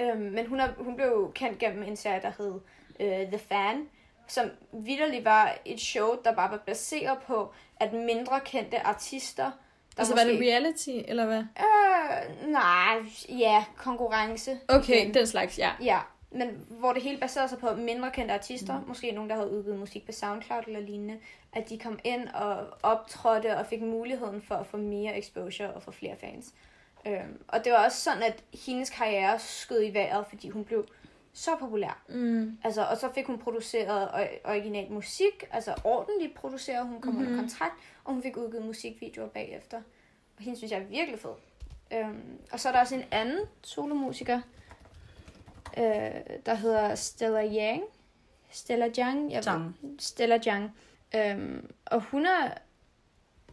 Øhm, 0.00 0.20
men 0.20 0.46
hun, 0.46 0.60
er, 0.60 0.68
hun 0.78 0.96
blev 0.96 1.32
kendt 1.34 1.58
gennem 1.58 1.82
en 1.82 1.96
serie, 1.96 2.22
der 2.22 2.32
hed 2.38 2.60
øh, 3.00 3.28
The 3.28 3.38
Fan, 3.38 3.88
som 4.26 4.50
vidderligt 4.72 5.24
var 5.24 5.58
et 5.64 5.80
show, 5.80 6.08
der 6.24 6.34
bare 6.34 6.50
var 6.50 6.62
baseret 6.66 7.18
på, 7.26 7.52
at 7.80 7.92
mindre 7.92 8.40
kendte 8.40 8.86
artister, 8.86 9.44
der 9.44 9.50
Altså, 9.98 10.14
var 10.14 10.24
det 10.24 10.40
reality, 10.40 10.90
eller 11.08 11.26
hvad? 11.26 11.38
Øh, 11.38 12.48
nej, 12.48 12.96
ja, 13.28 13.64
konkurrence. 13.76 14.58
Okay, 14.68 14.94
Igen. 14.94 15.14
den 15.14 15.26
slags, 15.26 15.58
ja. 15.58 15.70
Ja, 15.82 15.98
men 16.30 16.66
hvor 16.68 16.92
det 16.92 17.02
hele 17.02 17.18
baserede 17.20 17.48
sig 17.48 17.58
på 17.58 17.74
mindre 17.74 18.10
kendte 18.10 18.34
artister, 18.34 18.80
Mm. 18.80 18.88
måske 18.88 19.10
nogen, 19.12 19.30
der 19.30 19.36
havde 19.36 19.50
udgivet 19.50 19.78
musik 19.78 20.06
på 20.06 20.12
SoundCloud 20.12 20.62
eller 20.66 20.80
lignende, 20.80 21.18
at 21.52 21.68
de 21.68 21.78
kom 21.78 21.98
ind 22.04 22.28
og 22.28 22.66
optrådte 22.82 23.56
og 23.56 23.66
fik 23.66 23.82
muligheden 23.82 24.42
for 24.42 24.54
at 24.54 24.66
få 24.66 24.76
mere 24.76 25.18
exposure 25.18 25.70
og 25.72 25.82
få 25.82 25.90
flere 25.90 26.16
fans. 26.16 26.54
Øhm, 27.06 27.42
og 27.48 27.64
det 27.64 27.72
var 27.72 27.84
også 27.84 27.98
sådan, 28.00 28.22
at 28.22 28.44
hendes 28.66 28.90
karriere 28.90 29.38
skød 29.38 29.84
i 29.84 29.94
vejret, 29.94 30.26
fordi 30.28 30.48
hun 30.48 30.64
blev 30.64 30.86
så 31.32 31.50
populær. 31.60 32.02
Mm. 32.08 32.58
Altså, 32.64 32.84
og 32.84 32.96
så 32.96 33.12
fik 33.14 33.26
hun 33.26 33.38
produceret 33.38 34.08
ori- 34.08 34.40
original 34.50 34.92
musik, 34.92 35.44
altså 35.50 35.74
ordentligt 35.84 36.34
produceret, 36.34 36.86
hun 36.86 37.00
kom 37.00 37.12
mm-hmm. 37.12 37.24
Mhm. 37.26 37.32
under 37.32 37.42
kontrakt, 37.48 37.74
og 38.04 38.12
hun 38.12 38.22
fik 38.22 38.36
udgivet 38.36 38.64
musikvideoer 38.66 39.28
bagefter. 39.28 39.76
Og 40.36 40.42
hende 40.44 40.58
synes 40.58 40.72
jeg 40.72 40.80
er 40.80 40.84
virkelig 40.84 41.20
fed. 41.20 41.30
Øhm, 41.92 42.38
og 42.52 42.60
så 42.60 42.68
er 42.68 42.72
der 42.72 42.80
også 42.80 42.94
en 42.94 43.04
anden 43.10 43.38
solomusiker, 43.62 44.40
øh, 45.78 46.20
der 46.46 46.54
hedder 46.54 46.94
Stella 46.94 47.44
Yang. 47.44 47.82
Stella 48.50 48.88
Yang. 48.98 49.32
Jeg 49.32 49.42
Zhang. 49.42 49.76
Stella 49.98 50.38
Yang. 50.46 50.72
Øhm, 51.14 51.70
og 51.86 52.00
hun 52.00 52.26
er 52.26 52.50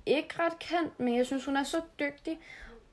ikke 0.06 0.30
ret 0.40 0.60
kendt, 0.60 1.00
men 1.00 1.18
jeg 1.18 1.26
synes, 1.26 1.46
hun 1.46 1.58
er 1.58 1.64
så 1.64 1.82
dygtig. 2.00 2.40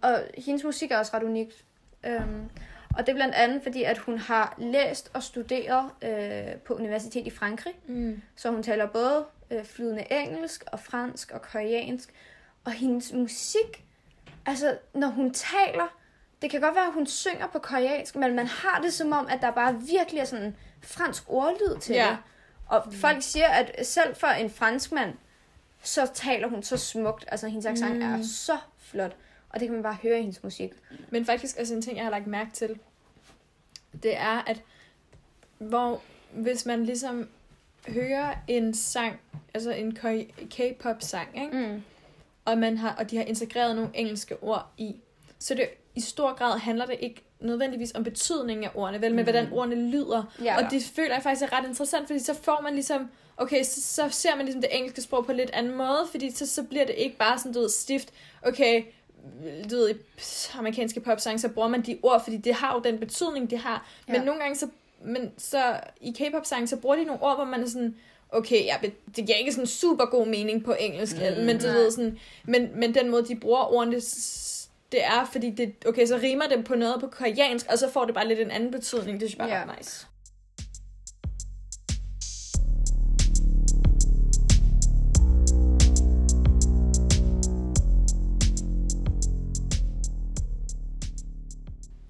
Og 0.02 0.24
hendes 0.38 0.64
musik 0.64 0.90
er 0.90 0.98
også 0.98 1.16
ret 1.16 1.22
unikt. 1.22 1.64
Øhm, 2.06 2.50
og 2.96 3.06
det 3.06 3.08
er 3.08 3.14
blandt 3.14 3.34
andet 3.34 3.62
fordi, 3.62 3.82
at 3.82 3.98
hun 3.98 4.18
har 4.18 4.54
læst 4.58 5.10
og 5.14 5.22
studeret 5.22 5.90
øh, 6.02 6.54
på 6.56 6.74
universitet 6.74 7.26
i 7.26 7.30
Frankrig. 7.30 7.74
Mm. 7.86 8.22
Så 8.36 8.50
hun 8.50 8.62
taler 8.62 8.86
både 8.86 9.26
øh, 9.50 9.64
flydende 9.64 10.06
engelsk 10.10 10.64
og 10.72 10.80
fransk 10.80 11.30
og 11.30 11.42
koreansk. 11.42 12.14
Og 12.64 12.72
hendes 12.72 13.12
musik, 13.12 13.84
altså 14.46 14.78
når 14.94 15.08
hun 15.08 15.34
taler, 15.34 15.98
det 16.42 16.50
kan 16.50 16.60
godt 16.60 16.74
være, 16.74 16.86
at 16.86 16.92
hun 16.92 17.06
synger 17.06 17.46
på 17.46 17.58
koreansk, 17.58 18.16
men 18.16 18.34
man 18.36 18.46
har 18.46 18.80
det 18.82 18.92
som 18.92 19.12
om, 19.12 19.26
at 19.30 19.38
der 19.42 19.50
bare 19.50 19.80
virkelig 19.80 20.20
er 20.20 20.24
sådan 20.24 20.44
en 20.44 20.56
fransk 20.82 21.22
ordlyd 21.26 21.78
til 21.80 21.94
Ja. 21.94 22.08
det. 22.08 22.16
Og 22.66 22.92
folk 22.94 23.16
siger, 23.22 23.48
at 23.48 23.86
selv 23.86 24.14
for 24.16 24.26
en 24.26 24.50
franskmand, 24.50 25.14
så 25.82 26.10
taler 26.14 26.48
hun 26.48 26.62
så 26.62 26.76
smukt. 26.76 27.24
Altså 27.28 27.48
hendes 27.48 27.66
accent 27.66 27.96
Mm. 27.96 28.02
er 28.02 28.22
så 28.22 28.58
flot. 28.78 29.16
Og 29.50 29.60
det 29.60 29.68
kan 29.68 29.74
man 29.74 29.82
bare 29.82 29.96
høre 30.02 30.18
i 30.18 30.20
hendes 30.20 30.42
musik. 30.42 30.72
Men 31.10 31.26
faktisk, 31.26 31.58
altså 31.58 31.74
en 31.74 31.82
ting, 31.82 31.96
jeg 31.96 32.04
har 32.04 32.10
lagt 32.10 32.26
mærke 32.26 32.50
til, 32.50 32.78
det 34.02 34.16
er, 34.16 34.42
at 34.46 34.60
hvor 35.58 36.00
hvis 36.32 36.66
man 36.66 36.84
ligesom 36.86 37.28
hører 37.88 38.34
en 38.48 38.74
sang, 38.74 39.20
altså 39.54 39.70
en 39.70 39.98
K- 39.98 40.46
K-pop-sang, 40.50 41.42
ikke? 41.44 41.56
Mm. 41.68 41.82
og, 42.44 42.58
man 42.58 42.78
har, 42.78 42.94
og 42.94 43.10
de 43.10 43.16
har 43.16 43.24
integreret 43.24 43.76
nogle 43.76 43.90
engelske 43.94 44.42
ord 44.42 44.66
i, 44.78 44.96
så 45.38 45.54
det 45.54 45.66
i 45.94 46.00
stor 46.00 46.34
grad 46.34 46.58
handler 46.58 46.86
det 46.86 46.96
ikke 47.00 47.22
nødvendigvis 47.40 47.92
om 47.94 48.04
betydningen 48.04 48.64
af 48.64 48.70
ordene, 48.74 49.00
vel, 49.00 49.10
men 49.14 49.18
Mm. 49.18 49.24
hvordan 49.24 49.52
ordene 49.52 49.90
lyder. 49.90 50.32
Ja. 50.44 50.56
Og 50.64 50.70
det 50.70 50.82
føler 50.96 51.14
jeg 51.14 51.22
faktisk 51.22 51.52
er 51.52 51.58
ret 51.58 51.68
interessant, 51.68 52.06
fordi 52.06 52.18
så 52.18 52.34
får 52.34 52.60
man 52.62 52.74
ligesom, 52.74 53.10
okay, 53.36 53.62
så, 53.64 53.82
så 53.82 54.08
ser 54.10 54.36
man 54.36 54.44
ligesom 54.44 54.60
det 54.62 54.76
engelske 54.76 55.02
sprog 55.02 55.24
på 55.26 55.30
en 55.32 55.36
lidt 55.36 55.50
anden 55.50 55.74
måde, 55.76 56.06
fordi 56.10 56.30
så, 56.30 56.46
så 56.46 56.62
bliver 56.62 56.84
det 56.86 56.94
ikke 56.98 57.16
bare 57.16 57.38
sådan, 57.38 57.52
du 57.52 57.60
ved, 57.60 57.68
stift, 57.68 58.08
okay, 58.42 58.82
du 59.70 59.76
ved, 59.76 59.90
i 59.90 59.94
amerikanske 60.58 61.00
popsange, 61.00 61.38
så 61.38 61.48
bruger 61.48 61.68
man 61.68 61.82
de 61.82 61.98
ord, 62.02 62.24
fordi 62.24 62.36
det 62.36 62.54
har 62.54 62.74
jo 62.74 62.80
den 62.80 62.98
betydning, 62.98 63.50
de 63.50 63.56
har. 63.56 63.86
Men 64.06 64.16
Ja. 64.16 64.22
nogle 64.24 64.40
gange 64.40 64.56
så, 64.56 64.68
men 65.04 65.30
så 65.38 65.80
i 66.00 66.10
K-pop 66.18 66.46
sange, 66.46 66.66
så 66.68 66.76
bruger 66.76 66.96
de 66.96 67.04
nogle 67.04 67.22
ord, 67.22 67.36
hvor 67.36 67.44
man 67.44 67.62
er 67.62 67.66
sådan, 67.68 67.96
okay, 68.30 68.64
ja, 68.64 68.76
det 69.16 69.26
giver 69.26 69.38
ikke 69.38 69.52
sådan 69.52 69.66
super 69.66 70.04
god 70.04 70.26
mening 70.26 70.64
på 70.64 70.74
engelsk, 70.80 71.16
Mm. 71.16 71.44
men 71.44 71.58
du 71.58 71.66
Nej. 71.66 71.74
ved 71.74 71.90
sådan, 71.90 72.18
men, 72.44 72.68
men 72.74 72.94
den 72.94 73.10
måde, 73.10 73.24
de 73.28 73.36
bruger 73.36 73.72
ordene, 73.74 74.00
det 74.92 75.04
er, 75.04 75.24
fordi 75.32 75.50
det, 75.50 75.74
okay, 75.86 76.06
så 76.06 76.16
rimer 76.22 76.46
det 76.46 76.64
på 76.64 76.74
noget 76.74 77.00
på 77.00 77.06
koreansk, 77.06 77.66
og 77.70 77.78
så 77.78 77.90
får 77.90 78.04
det 78.04 78.14
bare 78.14 78.28
lidt 78.28 78.40
en 78.40 78.50
anden 78.50 78.70
betydning. 78.70 79.20
Det 79.20 79.28
synes 79.30 79.38
jeg 79.38 79.48
bare 79.48 79.58
Ja. 79.58 79.64
ret 79.70 79.78
nice. 79.78 80.06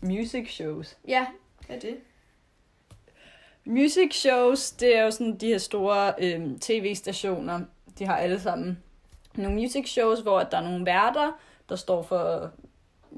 Music 0.02 0.50
shows. 0.54 0.96
Ja, 1.08 1.26
Hvad 1.66 1.76
er 1.76 1.80
det? 1.80 1.96
Music 3.64 4.14
shows, 4.14 4.70
det 4.72 4.96
er 4.96 5.02
jo 5.04 5.10
sådan 5.10 5.36
de 5.36 5.46
her 5.46 5.58
store 5.58 6.14
øhm, 6.18 6.58
tv-stationer. 6.58 7.60
De 7.98 8.04
har 8.04 8.16
alle 8.16 8.40
sammen 8.40 8.78
nogle 9.34 9.56
music 9.56 9.88
shows, 9.88 10.20
hvor 10.20 10.42
der 10.42 10.56
er 10.58 10.62
nogle 10.62 10.86
værter, 10.86 11.32
der 11.68 11.76
står 11.76 12.02
for 12.02 12.50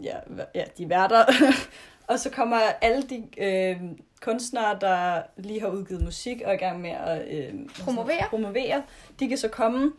ja, 0.02 0.16
ja, 0.54 0.64
de 0.78 0.88
værter. 0.88 1.24
Og 2.08 2.18
så 2.18 2.30
kommer 2.30 2.56
alle 2.80 3.02
de 3.02 3.24
øh, 3.38 3.76
kunstnere, 4.20 4.78
der 4.80 5.22
lige 5.36 5.60
har 5.60 5.68
udgivet 5.68 6.02
musik 6.04 6.40
og 6.44 6.50
er 6.50 6.54
i 6.54 6.56
gang 6.56 6.80
med 6.80 6.90
at 6.90 7.28
øh, 7.34 7.52
Promovere. 7.84 8.26
promovere, 8.30 8.82
de 9.20 9.28
kan 9.28 9.38
så 9.38 9.48
komme 9.48 9.92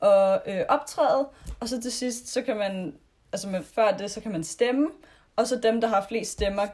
og 0.00 0.42
øh, 0.46 0.60
optræde, 0.68 1.28
og 1.60 1.68
så 1.68 1.80
til 1.82 1.92
sidst, 1.92 2.28
så 2.28 2.42
kan 2.42 2.56
man, 2.56 2.94
altså 3.32 3.48
med, 3.48 3.62
før 3.62 3.96
det, 3.96 4.10
så 4.10 4.20
kan 4.20 4.32
man 4.32 4.44
stemme, 4.44 4.88
og 5.36 5.46
så 5.46 5.56
dem, 5.62 5.80
der 5.80 5.88
har 5.88 6.06
flest 6.08 6.32
stemmer 6.32 6.66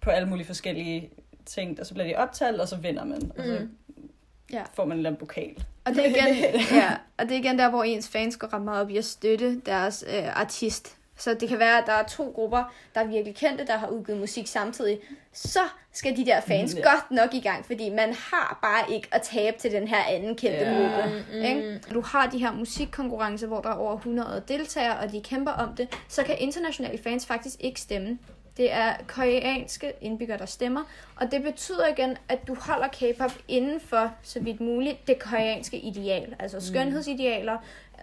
på 0.00 0.10
alle 0.10 0.28
mulige 0.28 0.46
forskellige 0.46 1.10
ting, 1.46 1.80
og 1.80 1.86
så 1.86 1.94
bliver 1.94 2.06
de 2.08 2.14
optalt, 2.16 2.60
og 2.60 2.68
så 2.68 2.76
vinder 2.76 3.04
man, 3.04 3.32
og 3.38 3.44
så 3.44 3.58
Mm. 3.60 3.78
Ja. 4.52 4.62
får 4.74 4.84
man 4.84 4.92
en 4.92 4.98
eller 4.98 5.10
anden 5.10 5.18
pokal. 5.20 5.64
Og 5.84 5.94
det 5.94 6.06
er 6.06 6.26
igen, 6.26 6.60
ja, 6.72 6.90
og 7.18 7.24
det 7.24 7.32
er 7.34 7.38
igen 7.38 7.58
der, 7.58 7.70
hvor 7.70 7.82
ens 7.84 8.08
fans 8.08 8.36
går 8.36 8.52
ret 8.54 8.62
meget 8.62 8.80
op 8.82 8.90
i 8.90 8.96
at 8.96 9.04
støtte 9.04 9.60
deres 9.66 10.04
øh, 10.08 10.40
artist. 10.40 10.97
Så 11.18 11.34
det 11.34 11.48
kan 11.48 11.58
være, 11.58 11.78
at 11.78 11.84
der 11.86 11.92
er 11.92 12.02
to 12.02 12.32
grupper, 12.34 12.72
der 12.94 13.00
er 13.00 13.04
virkelig 13.06 13.36
kendte, 13.36 13.66
der 13.66 13.76
har 13.76 13.86
udgivet 13.88 14.20
musik 14.20 14.46
samtidig. 14.46 14.98
Så 15.32 15.58
skal 15.92 16.16
de 16.16 16.26
der 16.26 16.40
fans 16.40 16.74
Ja. 16.74 16.78
ja. 16.78 16.90
godt 16.92 17.10
nok 17.10 17.34
i 17.34 17.40
gang, 17.40 17.66
fordi 17.66 17.90
man 17.90 18.14
har 18.14 18.58
bare 18.62 18.94
ikke 18.94 19.08
at 19.12 19.22
tabe 19.22 19.58
til 19.58 19.72
den 19.72 19.88
her 19.88 20.04
anden 20.08 20.36
kendte 20.36 20.58
Ja. 20.58 20.70
gruppe. 20.72 21.24
Ikke? 21.48 21.80
Du 21.94 22.00
har 22.00 22.26
de 22.30 22.38
her 22.38 22.52
musikkonkurrencer, 22.52 23.46
hvor 23.46 23.60
der 23.60 23.68
er 23.70 23.74
over 23.74 23.94
100 23.96 24.42
deltagere, 24.48 24.98
og 24.98 25.12
de 25.12 25.20
kæmper 25.20 25.52
om 25.52 25.74
det. 25.76 25.88
Så 26.08 26.22
kan 26.22 26.36
internationale 26.38 26.98
fans 27.02 27.26
faktisk 27.26 27.56
ikke 27.60 27.80
stemme. 27.80 28.18
Det 28.56 28.72
er 28.72 28.92
koreanske 29.06 29.92
indbyggere, 30.00 30.38
der 30.38 30.46
stemmer, 30.46 30.82
og 31.16 31.30
det 31.30 31.42
betyder 31.42 31.86
igen, 31.86 32.16
at 32.28 32.48
du 32.48 32.56
holder 32.60 32.88
K-pop 32.88 33.32
inden 33.48 33.80
for, 33.80 34.12
så 34.22 34.40
vidt 34.40 34.60
muligt, 34.60 35.06
det 35.08 35.18
koreanske 35.18 35.78
ideal. 35.78 36.34
Altså 36.38 36.60
skønhedsidealer, 36.60 37.56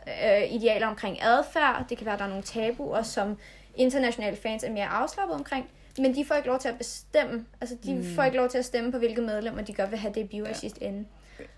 øh, 0.08 0.54
idealer 0.54 0.88
omkring 0.88 1.24
adfærd. 1.24 1.86
Det 1.90 1.98
kan 1.98 2.06
være, 2.06 2.14
at 2.14 2.20
der 2.20 2.26
er 2.26 2.30
nogle 2.30 2.44
tabuer, 2.44 3.02
som 3.02 3.38
internationale 3.76 4.38
fans 4.38 4.64
er 4.64 4.72
mere 4.72 4.88
afslappet 4.88 5.36
omkring. 5.36 5.70
Men 5.98 6.16
de 6.16 6.26
får 6.26 6.36
ikke 6.36 6.48
lov 6.48 6.60
til 6.60 6.70
at 6.70 6.78
bestemme. 6.78 7.46
Altså, 7.62 7.76
de 7.84 7.96
mm. 7.96 8.16
får 8.16 8.24
ikke 8.24 8.38
lov 8.38 8.50
til 8.50 8.58
at 8.58 8.66
stemme 8.66 8.92
på, 8.92 8.98
hvilke 8.98 9.22
medlemmer 9.22 9.62
de 9.62 9.74
godt 9.74 9.92
vil 9.92 10.00
have 10.00 10.14
debut 10.14 10.48
ja. 10.48 10.52
i 10.52 10.54
sidste 10.54 10.84
ende. 10.84 11.06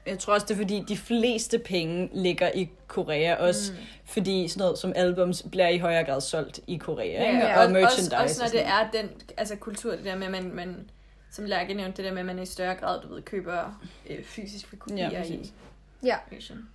Jeg 0.05 0.19
tror 0.19 0.33
også, 0.33 0.45
det 0.45 0.53
er 0.53 0.57
fordi, 0.57 0.83
de 0.87 0.97
fleste 0.97 1.59
penge 1.59 2.09
ligger 2.13 2.51
i 2.55 2.69
Korea 2.87 3.35
også, 3.35 3.71
mm. 3.71 3.77
fordi 4.05 4.47
sådan 4.47 4.61
noget 4.61 4.77
som 4.77 4.93
albums 4.95 5.45
bliver 5.51 5.67
i 5.67 5.77
højere 5.77 6.03
grad 6.03 6.21
solgt 6.21 6.59
i 6.67 6.77
Korea, 6.77 7.27
ikke? 7.27 7.39
Ja, 7.39 7.59
og 7.59 7.65
og 7.65 7.71
merchandise. 7.71 8.17
også, 8.17 8.23
også 8.23 8.41
når 8.41 8.45
og 8.45 8.51
det 8.51 8.65
er 8.65 9.01
den 9.01 9.09
altså, 9.37 9.55
kultur, 9.55 9.91
det 9.91 10.05
der 10.05 10.15
med, 10.15 10.25
at 10.25 10.31
man, 10.31 10.51
man 10.53 10.89
som 11.31 11.45
Lærke 11.45 11.73
nævnte, 11.73 11.97
det 11.97 12.05
der 12.05 12.11
med, 12.11 12.19
at 12.19 12.25
man 12.25 12.39
i 12.39 12.45
større 12.45 12.75
grad, 12.75 13.01
du 13.01 13.13
ved, 13.13 13.21
køber 13.21 13.81
øh, 14.09 14.23
fysiske 14.23 14.77
kopier 14.77 15.11
Ja, 15.11 15.23
i. 15.23 15.51
Ja. 16.03 16.15
Asian. 16.37 16.69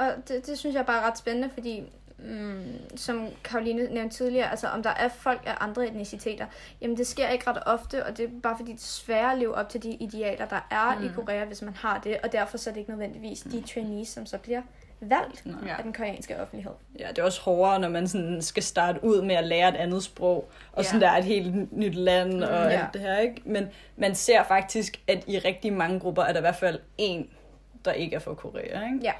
Og 0.00 0.28
det, 0.28 0.46
det 0.46 0.58
synes 0.58 0.76
jeg 0.76 0.86
bare 0.86 1.02
er 1.02 1.06
ret 1.06 1.18
spændende, 1.18 1.50
fordi 1.54 1.82
mm, 2.18 2.96
som 2.96 3.28
Karoline 3.44 3.94
nævnte 3.94 4.16
tidligere, 4.16 4.50
altså 4.50 4.66
om 4.68 4.82
der 4.82 4.90
er 4.90 5.08
folk 5.08 5.40
af 5.46 5.54
andre 5.60 5.86
etniciteter, 5.86 6.46
jamen 6.80 6.96
det 6.96 7.06
sker 7.06 7.28
ikke 7.28 7.50
ret 7.50 7.62
ofte, 7.66 8.06
og 8.06 8.16
det 8.16 8.24
er 8.24 8.28
bare 8.42 8.56
fordi 8.58 8.72
det 8.72 8.78
er 8.78 8.84
svært 8.84 9.32
at 9.32 9.38
leve 9.38 9.54
op 9.54 9.68
til 9.68 9.82
de 9.82 9.90
idealer, 9.90 10.46
der 10.46 10.66
er 10.70 10.98
mm. 10.98 11.04
i 11.06 11.08
Korea, 11.14 11.44
hvis 11.44 11.62
man 11.62 11.74
har 11.74 12.00
det, 12.04 12.16
og 12.22 12.32
derfor 12.32 12.58
så 12.58 12.70
er 12.70 12.74
det 12.74 12.80
ikke 12.80 12.90
nødvendigvis 12.90 13.40
de 13.40 13.62
trainees, 13.74 14.08
som 14.08 14.26
så 14.26 14.38
bliver 14.38 14.62
valgt 15.00 15.46
Nej. 15.46 15.56
Ja. 15.66 15.76
af 15.76 15.82
den 15.82 15.92
koreanske 15.92 16.40
offentlighed. 16.40 16.72
Ja, 16.98 17.08
det 17.08 17.18
er 17.18 17.22
også 17.22 17.40
hårdere, 17.40 17.78
når 17.80 17.88
man 17.88 18.08
sådan 18.08 18.42
skal 18.42 18.62
starte 18.62 19.04
ud 19.04 19.22
med 19.22 19.34
at 19.34 19.44
lære 19.44 19.68
et 19.68 19.74
andet 19.76 20.02
sprog, 20.02 20.50
og 20.72 20.82
Ja. 20.82 20.82
sådan 20.82 21.00
der 21.00 21.08
er 21.10 21.16
et 21.18 21.24
helt 21.24 21.72
nyt 21.72 21.94
land 21.94 22.44
og 22.44 22.50
ja. 22.50 22.68
alt 22.68 22.92
det 22.92 23.00
her, 23.00 23.18
ikke? 23.18 23.42
Men 23.44 23.68
man 23.96 24.14
ser 24.14 24.42
faktisk, 24.42 25.00
at 25.08 25.24
i 25.26 25.38
rigtig 25.38 25.72
mange 25.72 26.00
grupper 26.00 26.22
er 26.22 26.32
der 26.32 26.38
i 26.38 26.40
hvert 26.40 26.56
fald 26.56 26.78
en, 26.98 27.30
der 27.84 27.92
ikke 27.92 28.16
er 28.16 28.20
fra 28.20 28.34
Korea, 28.34 28.84
ikke? 28.86 28.98
Ja. 29.02 29.12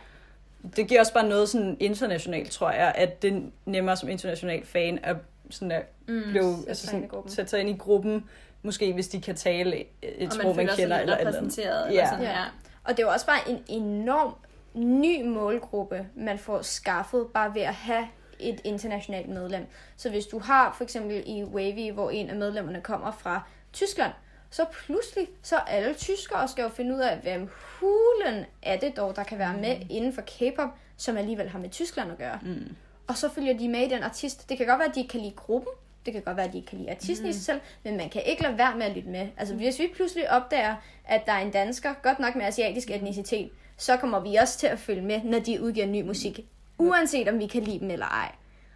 Det 0.77 0.89
giver 0.89 1.01
også 1.01 1.13
bare 1.15 1.29
noget 1.29 1.49
sådan 1.49 1.77
internationalt, 1.81 2.51
tror 2.51 2.71
jeg, 2.71 2.93
at 2.97 3.23
det 3.23 3.33
er 3.37 3.41
nemmere 3.65 3.97
som 3.97 4.09
international 4.09 4.67
fan 4.67 4.99
at 5.03 5.17
sådan 5.51 5.73
at 5.73 5.83
Mm. 6.09 6.23
blive, 6.31 6.55
altså 6.69 6.87
sig 6.87 6.95
ind 6.95 7.05
i 7.05 7.07
sådan, 7.07 7.09
gruppen. 7.09 7.33
sætte 7.33 7.51
sig 7.51 7.61
ind 7.61 7.69
i 7.71 7.77
gruppen, 7.77 8.25
måske 8.63 8.93
hvis 8.93 9.09
de 9.09 9.21
kan 9.21 9.35
tale 9.37 9.77
et 10.03 10.27
Og 10.27 10.33
sprog, 10.33 10.57
man 10.57 10.69
sig 10.69 10.77
kender, 10.79 10.99
eller 10.99 10.99
et 10.99 11.03
eller 11.03 11.17
andet. 11.17 11.35
repræsenteret. 11.43 11.85
Ja. 11.85 11.91
Eller 11.91 12.07
sådan, 12.07 12.25
Ja. 12.25 12.31
ja. 12.31 12.45
Og 12.85 12.91
det 12.97 12.99
er 13.03 13.07
jo 13.07 13.13
også 13.13 13.27
bare 13.27 13.49
en 13.51 13.65
enorm 13.69 14.35
ny 14.75 15.25
målgruppe, 15.25 16.07
man 16.17 16.39
får 16.39 16.63
skaffet 16.63 17.27
bare 17.35 17.55
ved 17.55 17.63
at 17.63 17.75
have 17.75 18.07
et 18.39 18.61
internationalt 18.65 19.29
medlem. 19.29 19.67
Så 19.97 20.11
hvis 20.11 20.27
du 20.27 20.39
har 20.39 20.75
for 20.77 20.85
eksempel 20.85 21.23
i 21.27 21.45
Wavy, 21.45 21.93
hvor 21.93 22.11
en 22.11 22.31
af 22.31 22.37
medlemmerne 22.37 22.81
kommer 22.81 23.11
fra 23.11 23.43
Tyskland, 23.73 24.13
så 24.51 24.65
pludselig, 24.73 25.29
så 25.43 25.57
er 25.57 25.61
alle 25.61 25.95
tyskere 25.95 26.49
skal 26.49 26.63
jo 26.63 26.69
finde 26.69 26.95
ud 26.95 27.01
af, 27.01 27.19
hvem 27.19 27.49
hulen 27.81 28.45
er 28.63 28.77
det 28.77 28.97
dog, 28.97 29.17
der 29.17 29.25
kan 29.25 29.39
være 29.39 29.57
med 29.57 29.77
inden 29.91 30.13
for 30.13 30.23
K-pop, 30.23 30.69
som 30.97 31.17
alligevel 31.17 31.49
har 31.49 31.59
med 31.59 31.71
Tyskland 31.71 32.13
at 32.13 32.19
gøre. 32.19 32.39
Mm. 32.43 32.77
Og 33.07 33.17
så 33.17 33.29
følger 33.29 33.59
de 33.59 33.69
med 33.69 33.81
i 33.81 33.89
den 33.89 34.03
artist. 34.03 34.49
Det 34.49 34.57
kan 34.57 34.67
godt 34.67 34.79
være, 34.79 34.89
at 34.89 34.95
de 34.95 35.01
ikke 35.01 35.11
kan 35.11 35.21
lide 35.21 35.35
gruppen. 35.37 35.73
Det 36.07 36.13
kan 36.13 36.23
godt 36.23 36.37
være, 36.37 36.47
at 36.47 36.53
de 36.53 36.59
ikke 36.59 36.69
kan 36.69 36.79
lide 36.79 36.91
artisten 36.91 37.27
mm. 37.27 37.31
i 37.31 37.33
sig 37.33 37.43
selv. 37.43 37.61
Men 37.83 37.97
man 37.97 38.11
kan 38.11 38.23
ikke 38.27 38.43
lade 38.43 38.59
være 38.59 38.77
med 38.77 38.87
at 38.87 38.97
lytte 38.97 39.09
med. 39.09 39.29
Altså, 39.37 39.55
hvis 39.55 39.79
vi 39.79 39.91
pludselig 39.95 40.31
opdager, 40.31 40.77
at 41.05 41.27
der 41.27 41.33
er 41.33 41.39
en 41.39 41.51
dansker, 41.51 41.95
godt 42.03 42.19
nok 42.19 42.35
med 42.35 42.45
asiatisk 42.45 42.91
etnicitet, 42.91 43.51
så 43.77 43.97
kommer 43.97 44.21
vi 44.21 44.37
også 44.37 44.59
til 44.59 44.67
at 44.67 44.79
følge 44.79 45.03
med, 45.03 45.23
når 45.23 45.39
de 45.39 45.63
udgiver 45.63 45.87
ny 45.87 46.03
musik. 46.03 46.41
Uanset 46.79 47.29
om 47.29 47.39
vi 47.39 47.47
kan 47.47 47.63
lide 47.63 47.81
dem 47.81 47.91
eller 47.91 48.07
ej. 48.07 48.33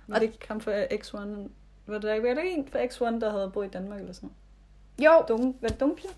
Var 0.07 0.19
det 0.19 0.23
ikke 0.23 0.49
ham 0.49 0.61
fra 0.61 0.85
X1? 0.85 1.17
Var 1.87 1.99
det, 1.99 2.23
var 2.23 2.35
der 2.35 2.43
en 2.43 2.69
fra 2.69 2.79
X1, 2.79 3.21
der 3.21 3.31
havde 3.31 3.51
boet 3.55 3.67
i 3.67 3.71
Danmark 3.71 4.01
eller 4.01 4.13
sådan 4.13 4.31
Jo? 4.99 5.25
Dum, 5.29 5.55
var 5.61 5.69
det 5.69 5.81
Dumpio? 5.81 6.09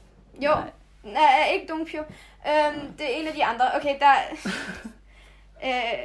jo. 0.43 0.51
Nej. 0.51 0.71
Nej, 1.13 1.51
ikke 1.55 1.67
Dongpyo. 1.67 2.01
Øhm, 2.49 2.93
det 2.99 3.07
er 3.07 3.21
en 3.21 3.27
af 3.27 3.35
de 3.35 3.45
andre. 3.45 3.65
Okay, 3.77 3.99
der... 4.01 4.13
øh, 5.67 5.99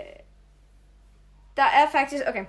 der 1.57 1.63
er 1.63 1.89
faktisk... 1.91 2.23
Okay. 2.27 2.45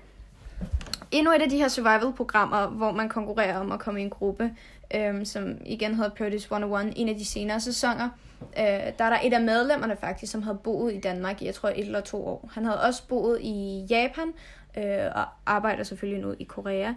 Endnu 1.11 1.33
et 1.33 1.43
af 1.43 1.51
de 1.51 1.59
her 1.59 1.69
survival-programmer, 1.69 2.67
hvor 2.67 2.93
man 2.93 3.09
konkurrerer 3.09 3.59
om 3.59 3.73
at 3.73 3.81
komme 3.81 4.01
i 4.01 4.03
en 4.03 4.11
gruppe, 4.11 4.57
øhm, 4.95 5.25
som 5.25 5.57
igen 5.67 5.95
hedder 5.95 6.11
Produce 6.11 6.37
101, 6.37 6.93
en 6.97 7.09
af 7.09 7.15
de 7.15 7.25
senere 7.25 7.61
sæsoner. 7.61 8.09
Øh, 8.43 8.65
der 8.99 9.05
er 9.05 9.11
der 9.11 9.19
et 9.25 9.33
af 9.33 9.41
medlemmerne 9.41 9.97
faktisk, 9.97 10.33
som 10.33 10.43
havde 10.43 10.59
boet 10.65 10.95
i 10.95 11.01
Danmark 11.01 11.43
i, 11.43 11.47
jeg 11.47 11.55
tror, 11.55 11.69
et 11.69 11.79
eller 11.79 12.01
to 12.01 12.27
år. 12.27 12.51
Han 12.55 12.65
havde 12.65 12.83
også 12.83 13.09
boet 13.09 13.39
i 13.41 13.87
Japan, 13.91 14.33
øh, 14.79 15.11
og 15.15 15.25
arbejder 15.47 15.83
selvfølgelig 15.85 16.23
nu 16.23 16.35
i 16.39 16.45
Korea, 16.45 16.93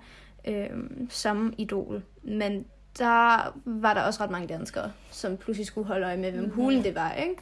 øh, 0.46 0.70
som 1.10 1.54
idol. 1.58 2.04
Men 2.24 2.66
der 3.00 3.54
var 3.66 3.94
der 3.94 4.02
også 4.02 4.24
ret 4.24 4.30
mange 4.32 4.48
danskere, 4.48 4.92
som 5.12 5.38
pludselig 5.38 5.68
skulle 5.68 5.88
holde 5.88 6.06
øje 6.06 6.18
med, 6.18 6.32
hvem 6.32 6.50
hulen 6.50 6.84
det 6.84 6.96
var, 6.96 7.14
ikke? 7.14 7.36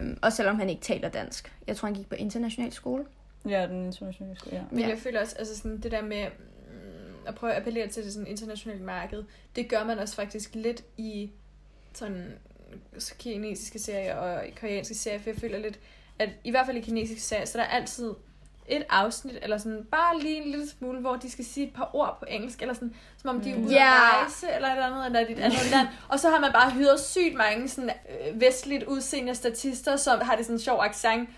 Øhm, 0.00 0.18
og 0.22 0.32
selvom 0.32 0.58
han 0.58 0.68
ikke 0.70 0.82
taler 0.82 1.08
dansk. 1.08 1.52
Jeg 1.66 1.76
tror, 1.76 1.86
han 1.86 1.94
gik 1.94 2.08
på 2.08 2.14
international 2.14 2.72
skole. 2.72 3.04
Ja, 3.48 3.66
den 3.66 3.84
internationale 3.84 4.36
skole, 4.38 4.56
ja. 4.56 4.62
Men 4.70 4.80
Ja. 4.80 4.88
jeg 4.88 4.98
føler 4.98 5.20
også, 5.20 5.36
altså 5.38 5.56
sådan 5.56 5.80
det 5.80 5.90
der 5.90 6.02
med 6.02 6.26
mm, 6.26 7.26
at 7.26 7.34
prøve 7.34 7.52
at 7.52 7.58
appellere 7.58 7.88
til 7.88 8.04
det 8.04 8.12
sådan 8.12 8.26
internationale 8.26 8.82
marked, 8.82 9.24
det 9.56 9.68
gør 9.68 9.84
man 9.84 9.98
også 9.98 10.14
faktisk 10.14 10.54
lidt 10.54 10.84
i 10.96 11.30
sådan 11.94 12.32
kinesiske 13.18 13.78
serier 13.78 14.14
og 14.16 14.42
koreanske 14.60 14.94
serier, 14.94 15.18
for 15.18 15.30
jeg 15.30 15.36
føler 15.38 15.58
lidt, 15.58 15.78
at 16.18 16.28
i 16.44 16.50
hvert 16.50 16.66
fald 16.66 16.76
i 16.76 16.80
kinesiske 16.80 17.22
serier, 17.22 17.44
så 17.44 17.58
der 17.58 17.64
er 17.64 17.68
altid 17.68 18.14
et 18.68 18.84
afsnit, 18.90 19.38
eller 19.42 19.58
sådan 19.58 19.86
bare 19.90 20.18
lige 20.20 20.36
en 20.44 20.50
lille 20.50 20.68
smule, 20.68 21.00
hvor 21.00 21.16
de 21.16 21.30
skal 21.30 21.44
sige 21.44 21.66
et 21.66 21.72
par 21.74 21.90
ord 21.92 22.16
på 22.18 22.24
engelsk, 22.28 22.60
eller 22.62 22.74
sådan, 22.74 22.94
som 23.22 23.30
om 23.36 23.40
de 23.40 23.50
er 23.50 23.56
ude 23.56 23.72
Ja. 23.74 23.86
at 23.86 24.22
rejse, 24.22 24.46
eller 24.54 24.68
et 24.68 24.72
eller 24.72 24.86
andet, 24.86 25.06
eller 25.06 25.20
i 25.20 25.32
et 25.32 25.38
andet 25.38 25.70
land. 25.70 25.86
Og 26.12 26.20
så 26.20 26.30
har 26.30 26.40
man 26.40 26.52
bare 26.52 26.70
hyret 26.70 27.00
sygt 27.00 27.34
mange 27.34 27.68
sådan, 27.68 27.90
øh, 27.90 28.40
vestligt 28.40 28.84
udseende 28.84 29.34
statister, 29.34 29.96
som 29.96 30.20
har 30.20 30.36
det 30.36 30.44
sådan 30.44 30.56
en 30.56 30.60
sjov 30.60 30.80
accent, 30.82 31.28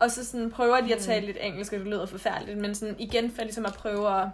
og 0.00 0.10
så 0.10 0.24
sådan 0.26 0.50
prøver 0.50 0.80
de 0.80 0.94
at 0.94 1.00
tale 1.00 1.26
lidt 1.26 1.38
engelsk, 1.40 1.72
og 1.72 1.78
det 1.78 1.86
lyder 1.88 2.06
forfærdeligt, 2.06 2.58
men 2.58 2.74
sådan 2.74 2.94
igen 2.98 3.30
for 3.30 3.42
ligesom 3.42 3.66
at 3.66 3.72
prøve 3.74 4.20
at... 4.20 4.28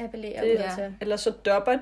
Appellere 0.00 0.44
Det- 0.44 0.58
det, 0.58 0.64
ja. 0.64 0.74
til. 0.74 0.94
Eller 1.00 1.16
så 1.16 1.30
dopper, 1.30 1.76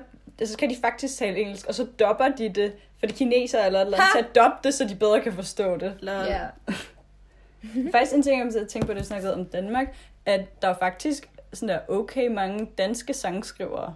så 0.45 0.57
kan 0.57 0.69
de 0.69 0.75
faktisk 0.81 1.17
tale 1.17 1.37
engelsk, 1.37 1.65
og 1.67 1.75
så 1.75 1.83
dopper 1.99 2.27
de 2.27 2.49
det, 2.49 2.73
for 2.99 3.07
de 3.07 3.13
kinesere 3.13 3.65
eller 3.65 3.79
et 3.79 3.85
eller 3.85 3.97
andet, 3.97 4.09
til 4.15 4.19
at 4.29 4.35
doppe 4.35 4.57
det, 4.63 4.73
så 4.73 4.85
de 4.85 4.95
bedre 4.95 5.21
kan 5.21 5.33
forstå 5.33 5.77
det. 5.77 5.93
Ja. 6.03 6.39
Faktisk 7.91 8.13
en 8.13 8.23
ting, 8.23 8.39
jeg 8.53 8.61
har 8.61 8.67
tænkt 8.67 8.87
på, 8.87 8.93
det 8.93 8.99
jeg 8.99 9.05
snakkede 9.05 9.33
om 9.33 9.45
Danmark, 9.45 9.95
at 10.25 10.61
der 10.61 10.67
er 10.67 10.73
faktisk 10.79 11.29
sådan 11.53 11.69
der 11.69 11.79
okay 11.87 12.27
mange 12.27 12.69
danske 12.77 13.13
sangskrivere, 13.13 13.95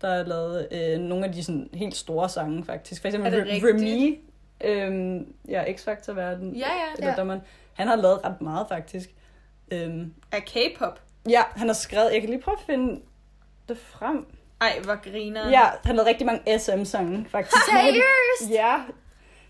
der 0.00 0.16
har 0.16 0.22
lavet 0.22 0.68
øh, 0.72 0.98
nogle 1.00 1.26
af 1.26 1.32
de 1.32 1.44
sådan 1.44 1.68
helt 1.74 1.96
store 1.96 2.28
sange, 2.28 2.64
faktisk. 2.64 3.00
For 3.00 3.08
eksempel? 3.08 3.32
Remy, 3.34 4.18
øhm, 4.64 5.34
ja, 5.48 5.72
X-Factor-verden, 5.72 6.54
Ja, 6.56 6.58
ja. 6.68 6.92
eller 6.96 7.08
Ja. 7.10 7.14
dommeren, 7.16 7.40
han 7.74 7.88
har 7.88 7.96
lavet 7.96 8.24
ret 8.24 8.40
meget, 8.40 8.66
faktisk. 8.68 9.10
Øhm, 9.70 10.14
Af 10.32 10.44
K-pop. 10.44 11.00
ja, 11.28 11.42
han 11.56 11.66
har 11.68 11.74
skrevet, 11.74 12.12
jeg 12.12 12.20
kan 12.20 12.30
lige 12.30 12.42
prøve 12.42 12.56
at 12.58 12.64
finde 12.66 13.00
det 13.68 13.78
frem. 13.78 14.26
Ej, 14.60 14.78
hvor 14.84 15.10
griner. 15.10 15.48
Ja, 15.50 15.60
han 15.64 15.70
har 15.84 15.92
lavet 15.92 16.06
rigtig 16.06 16.26
mange 16.26 16.58
SM-sange, 16.58 17.26
faktisk. 17.28 17.56
Seriøst? 17.70 18.54
Ja. 18.54 18.76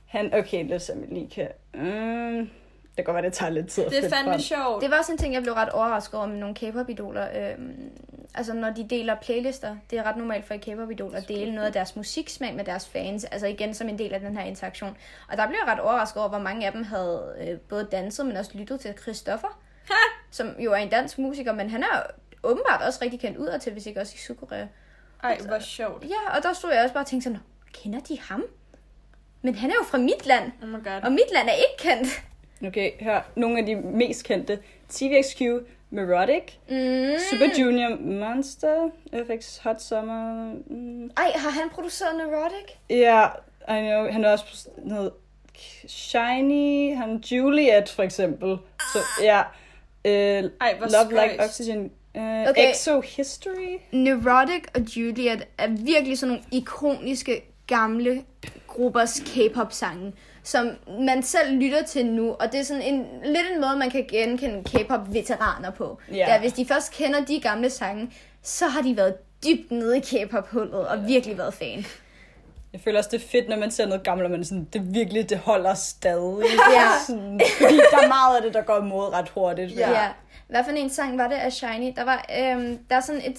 Han, 0.06 0.34
okay, 0.34 0.68
lad 0.68 0.76
os 0.76 0.82
se, 0.82 0.92
om 0.92 1.00
jeg 1.00 1.08
lige 1.08 1.30
kan... 1.30 1.48
Mm, 1.74 2.50
det 3.00 3.06
kan 3.06 3.14
godt 3.14 3.22
være, 3.22 3.30
det 3.30 3.38
tager 3.38 3.50
lidt 3.50 3.66
tid 3.68 3.84
at 3.84 3.90
Det 3.90 4.04
er 4.04 4.10
fandme 4.10 4.32
frem. 4.32 4.40
sjovt. 4.40 4.82
Det 4.82 4.90
var 4.90 4.98
også 4.98 5.12
en 5.12 5.18
ting, 5.18 5.34
jeg 5.34 5.42
blev 5.42 5.54
ret 5.54 5.68
overrasket 5.68 6.14
over 6.14 6.26
med 6.28 6.36
nogle 6.36 6.54
K-pop-idoler. 6.54 7.28
Øhm, 7.52 7.90
altså, 8.34 8.52
når 8.54 8.70
de 8.70 8.86
deler 8.88 9.14
playlister, 9.22 9.76
det 9.90 9.98
er 9.98 10.02
ret 10.02 10.16
normalt 10.16 10.46
for 10.46 10.54
et 10.54 10.60
K-pop-idol 10.60 11.14
at 11.14 11.28
dele 11.28 11.54
noget 11.54 11.66
af 11.66 11.72
deres 11.72 11.96
musiksmag 11.96 12.54
med 12.54 12.64
deres 12.64 12.88
fans. 12.88 13.24
Altså 13.24 13.46
igen 13.46 13.74
som 13.74 13.88
en 13.88 13.98
del 13.98 14.14
af 14.14 14.20
den 14.20 14.36
her 14.36 14.44
interaktion. 14.44 14.96
Og 15.30 15.36
der 15.36 15.46
blev 15.46 15.58
jeg 15.66 15.72
ret 15.72 15.80
overrasket 15.80 16.16
over, 16.20 16.28
hvor 16.28 16.38
mange 16.38 16.66
af 16.66 16.72
dem 16.72 16.82
havde 16.84 17.34
øh, 17.40 17.58
både 17.58 17.88
danset, 17.92 18.26
men 18.26 18.36
også 18.36 18.50
lyttet 18.54 18.80
til 18.80 18.94
Christoffer. 19.02 19.60
Som 20.30 20.48
jo 20.58 20.72
er 20.72 20.76
en 20.76 20.88
dansk 20.88 21.18
musiker, 21.18 21.52
men 21.52 21.70
han 21.70 21.82
er 21.82 22.02
åbenbart 22.42 22.82
også 22.86 22.98
rigtig 23.02 23.20
kendt 23.20 23.38
udad 23.38 23.58
til, 23.60 23.72
hvis 23.72 23.86
ikke 23.86 24.00
også 24.00 24.12
i 24.14 24.18
Sydkorea. 24.18 24.66
Ej, 25.22 25.38
hvor 25.46 25.58
sjovt. 25.58 26.04
Ja, 26.04 26.36
og 26.36 26.42
der 26.42 26.52
stod 26.52 26.72
jeg 26.72 26.82
også 26.82 26.94
bare 26.94 27.02
og 27.02 27.06
tænkte 27.06 27.24
sådan, 27.24 27.38
kender 27.72 28.00
de 28.00 28.20
ham? 28.20 28.44
Men 29.42 29.54
han 29.54 29.70
er 29.70 29.74
jo 29.74 29.84
fra 29.84 29.98
mit 29.98 30.26
land, 30.26 30.52
Oh 30.62 30.68
my 30.68 30.84
god. 30.84 31.00
og 31.02 31.12
mit 31.12 31.30
land 31.34 31.48
er 31.48 31.52
ikke 31.52 31.76
kendt. 31.78 32.08
Okay, 32.66 32.90
her 33.00 33.20
nogle 33.36 33.58
af 33.58 33.66
de 33.66 33.74
mest 33.76 34.24
kendte. 34.24 34.58
TVXQ, 34.88 35.42
Merotic, 35.90 36.42
Mm. 36.68 37.18
Super 37.30 37.46
Junior, 37.60 37.96
Monster, 38.00 38.90
FX 39.26 39.58
Hot 39.58 39.82
Summer. 39.82 40.52
Mm. 40.66 41.04
Ej, 41.16 41.32
har 41.34 41.50
han 41.50 41.70
produceret 41.70 42.16
Neurotic? 42.16 42.74
Ja, 42.90 43.26
I 43.68 43.80
know. 43.82 44.12
Han 44.12 44.24
er 44.24 44.30
også 44.32 44.68
noget 44.84 45.12
Shiny, 45.86 46.96
han 46.96 47.16
Juliet 47.30 47.88
for 47.88 48.02
eksempel. 48.02 48.56
Så 48.92 48.98
ja. 49.22 49.40
Uh, 50.04 50.10
Ej, 50.60 50.74
Love 50.80 51.10
Like. 51.10 51.44
Oxygen. 51.44 51.90
Uh, 52.14 52.20
Okay. 52.48 52.70
Exo 52.70 53.00
History. 53.00 53.78
Neurotic 53.92 54.62
og 54.74 54.80
Juliet 54.80 55.46
er 55.58 55.68
virkelig 55.68 56.18
sådan 56.18 56.28
nogle 56.28 56.44
ikoniske 56.52 57.42
gamle 57.66 58.24
gruppers 58.66 59.20
K-pop-sange, 59.20 60.12
som 60.42 60.70
man 61.00 61.22
selv 61.22 61.52
lytter 61.52 61.82
til 61.82 62.06
nu, 62.06 62.30
og 62.32 62.52
det 62.52 62.60
er 62.60 62.64
sådan 62.64 62.82
en, 62.82 63.06
lidt 63.24 63.46
en 63.54 63.60
måde, 63.60 63.76
man 63.76 63.90
kan 63.90 64.06
genkende 64.10 64.62
K-pop-veteraner 64.64 65.70
på. 65.70 65.98
Ja. 66.08 66.14
Det 66.14 66.22
er, 66.22 66.40
hvis 66.40 66.52
de 66.52 66.66
først 66.66 66.92
kender 66.92 67.24
de 67.24 67.40
gamle 67.40 67.70
sange, 67.70 68.12
så 68.42 68.66
har 68.66 68.82
de 68.82 68.96
været 68.96 69.14
dybt 69.44 69.70
nede 69.70 69.98
i 69.98 70.00
K-pop-hullet 70.00 70.88
og 70.88 71.06
virkelig 71.06 71.38
været 71.38 71.54
fan. 71.54 71.84
Jeg 72.72 72.80
føler 72.80 72.98
også, 72.98 73.10
det 73.12 73.22
er 73.22 73.28
fedt, 73.28 73.48
når 73.48 73.56
man 73.56 73.70
ser 73.70 73.86
noget 73.86 74.02
gammelt, 74.02 74.24
og 74.24 74.30
man 74.30 74.44
sådan, 74.44 74.68
det 74.72 74.94
virkelig, 74.94 75.30
det 75.30 75.38
holder 75.38 75.74
stadig. 75.74 76.44
Ja. 76.74 76.88
Sådan, 77.06 77.40
fordi 77.60 77.76
der 77.76 77.98
er 78.02 78.08
meget 78.08 78.36
af 78.36 78.42
det, 78.42 78.54
der 78.54 78.62
går 78.62 78.78
imod 78.78 79.12
ret 79.12 79.28
hurtigt. 79.28 79.76
Ja. 79.76 79.90
ja. 79.90 80.08
Hvad 80.48 80.64
for 80.64 80.70
en 80.70 80.90
sang 80.90 81.18
var 81.18 81.28
det 81.28 81.34
af 81.34 81.52
Shiny? 81.52 81.92
Der 81.96 82.04
var, 82.04 82.26
øhm, 82.38 82.78
der 82.90 82.96
er 82.96 83.00
sådan 83.00 83.22
et... 83.24 83.38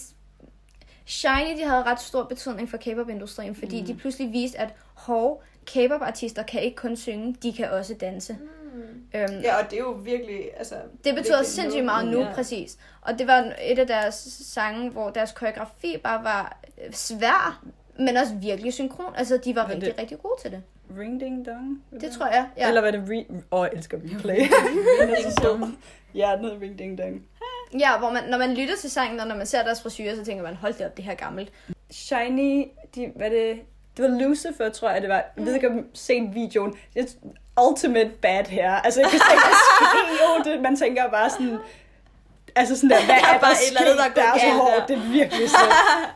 Shiny, 1.06 1.58
de 1.58 1.68
havde 1.68 1.84
ret 1.84 2.02
stor 2.02 2.24
betydning 2.24 2.70
for 2.70 2.78
K-pop-industrien, 2.78 3.56
fordi 3.56 3.82
mm. 3.82 3.88
de 3.88 3.96
pludselig 3.96 4.32
viste, 4.34 4.60
at 4.60 4.70
hov, 4.94 5.44
K-pop-artister 5.66 6.44
kan 6.44 6.62
ikke 6.62 6.76
kun 6.76 6.96
synge, 6.96 7.36
de 7.44 7.54
kan 7.54 7.72
også 7.72 7.94
danse. 7.94 8.34
Mm. 8.74 8.82
Øhm, 9.16 9.40
Ja, 9.44 9.58
og 9.64 9.72
det 9.72 9.74
er 9.74 9.82
jo 9.84 9.92
virkelig, 9.92 10.50
altså... 10.58 10.76
det 11.04 11.16
betyder 11.16 11.44
sindssygt 11.44 11.86
meget 11.86 12.08
nu, 12.08 12.20
Ja. 12.20 12.34
præcis. 12.34 12.78
Og 13.02 13.20
det 13.20 13.28
var 13.28 13.54
et 13.62 13.80
af 13.80 13.88
deres 13.88 14.16
sange, 14.46 14.90
hvor 14.90 15.10
deres 15.10 15.32
koreografi 15.32 15.98
bare 16.04 16.24
var 16.24 16.60
øh, 16.86 16.94
svær, 16.94 17.64
men 18.00 18.18
også 18.18 18.34
virkelig 18.36 18.74
synkron. 18.74 19.14
Altså, 19.16 19.38
de 19.38 19.56
var 19.56 19.68
Men 19.68 19.76
rigtig, 19.76 19.92
det- 19.92 20.00
rigtig 20.00 20.20
gode 20.22 20.34
til 20.42 20.52
det. 20.52 20.64
Ring 21.00 21.20
Ding 21.22 21.46
Dong. 21.46 21.84
Det 22.02 22.12
tror 22.12 22.26
jeg, 22.28 22.48
ja. 22.58 22.68
Eller 22.68 22.82
var 22.82 22.92
det 22.92 23.04
re... 23.10 23.26
Åh, 23.52 23.60
oh, 23.60 23.68
jeg 23.72 23.78
elsker 23.78 23.98
replay. 24.16 24.36
Ding 24.38 25.44
dong. 25.44 25.78
ja, 26.16 26.36
noget 26.36 26.62
Ring 26.62 26.80
Ding 26.80 26.98
Dong. 26.98 27.26
Ja, 27.80 27.98
hvor 28.00 28.10
man, 28.12 28.24
når 28.30 28.38
man 28.38 28.54
lytter 28.54 28.76
til 28.76 28.92
sangen, 28.92 29.20
og 29.20 29.28
når 29.28 29.36
man 29.36 29.46
ser 29.46 29.64
deres 29.64 29.82
frisyrer, 29.82 30.16
så 30.16 30.26
tænker 30.26 30.44
man, 30.44 30.56
hold 30.56 30.74
det 30.74 30.86
op, 30.86 30.98
det 30.98 31.06
her 31.06 31.12
er 31.12 31.16
gammelt. 31.16 31.52
Shiny, 31.92 32.68
de, 32.96 33.12
hvad 33.16 33.30
det, 33.30 33.60
det 33.98 34.04
var 34.12 34.20
Lucifer, 34.20 34.70
tror 34.70 34.90
jeg 34.90 35.02
det 35.02 35.10
var. 35.10 35.24
Jeg 35.38 35.46
ved 35.46 35.56
ikke, 35.56 35.70
om 35.70 35.86
set 35.94 36.30
videoen. 36.34 36.76
Det 36.94 37.16
er 37.58 37.62
ultimate 37.70 38.10
bad 38.22 38.46
hair. 38.46 38.72
Altså, 38.72 39.02
jeg 39.02 39.10
kan 39.10 39.20
slet 39.20 40.44
ikke 40.44 40.52
det. 40.52 40.62
Man 40.62 40.76
tænker 40.76 41.10
bare 41.10 41.30
sådan... 41.30 41.58
Altså 42.56 42.76
sådan 42.76 42.90
der, 42.90 43.06
hvad 43.06 43.16
Der 43.22 43.28
er 43.28 43.34
er 43.36 43.40
bare 43.40 43.52
der 43.52 43.58
et 43.58 43.68
eller 43.68 43.82
andet, 43.82 43.98
der 43.98 44.04
sket 44.04 44.16
går 44.16 44.22
deres 44.22 44.42
galt 44.42 44.54
hår? 44.54 44.70
der. 44.80 44.86
Det 44.86 44.98
er 44.98 45.12
virkelig 45.12 45.50
så. 45.50 45.58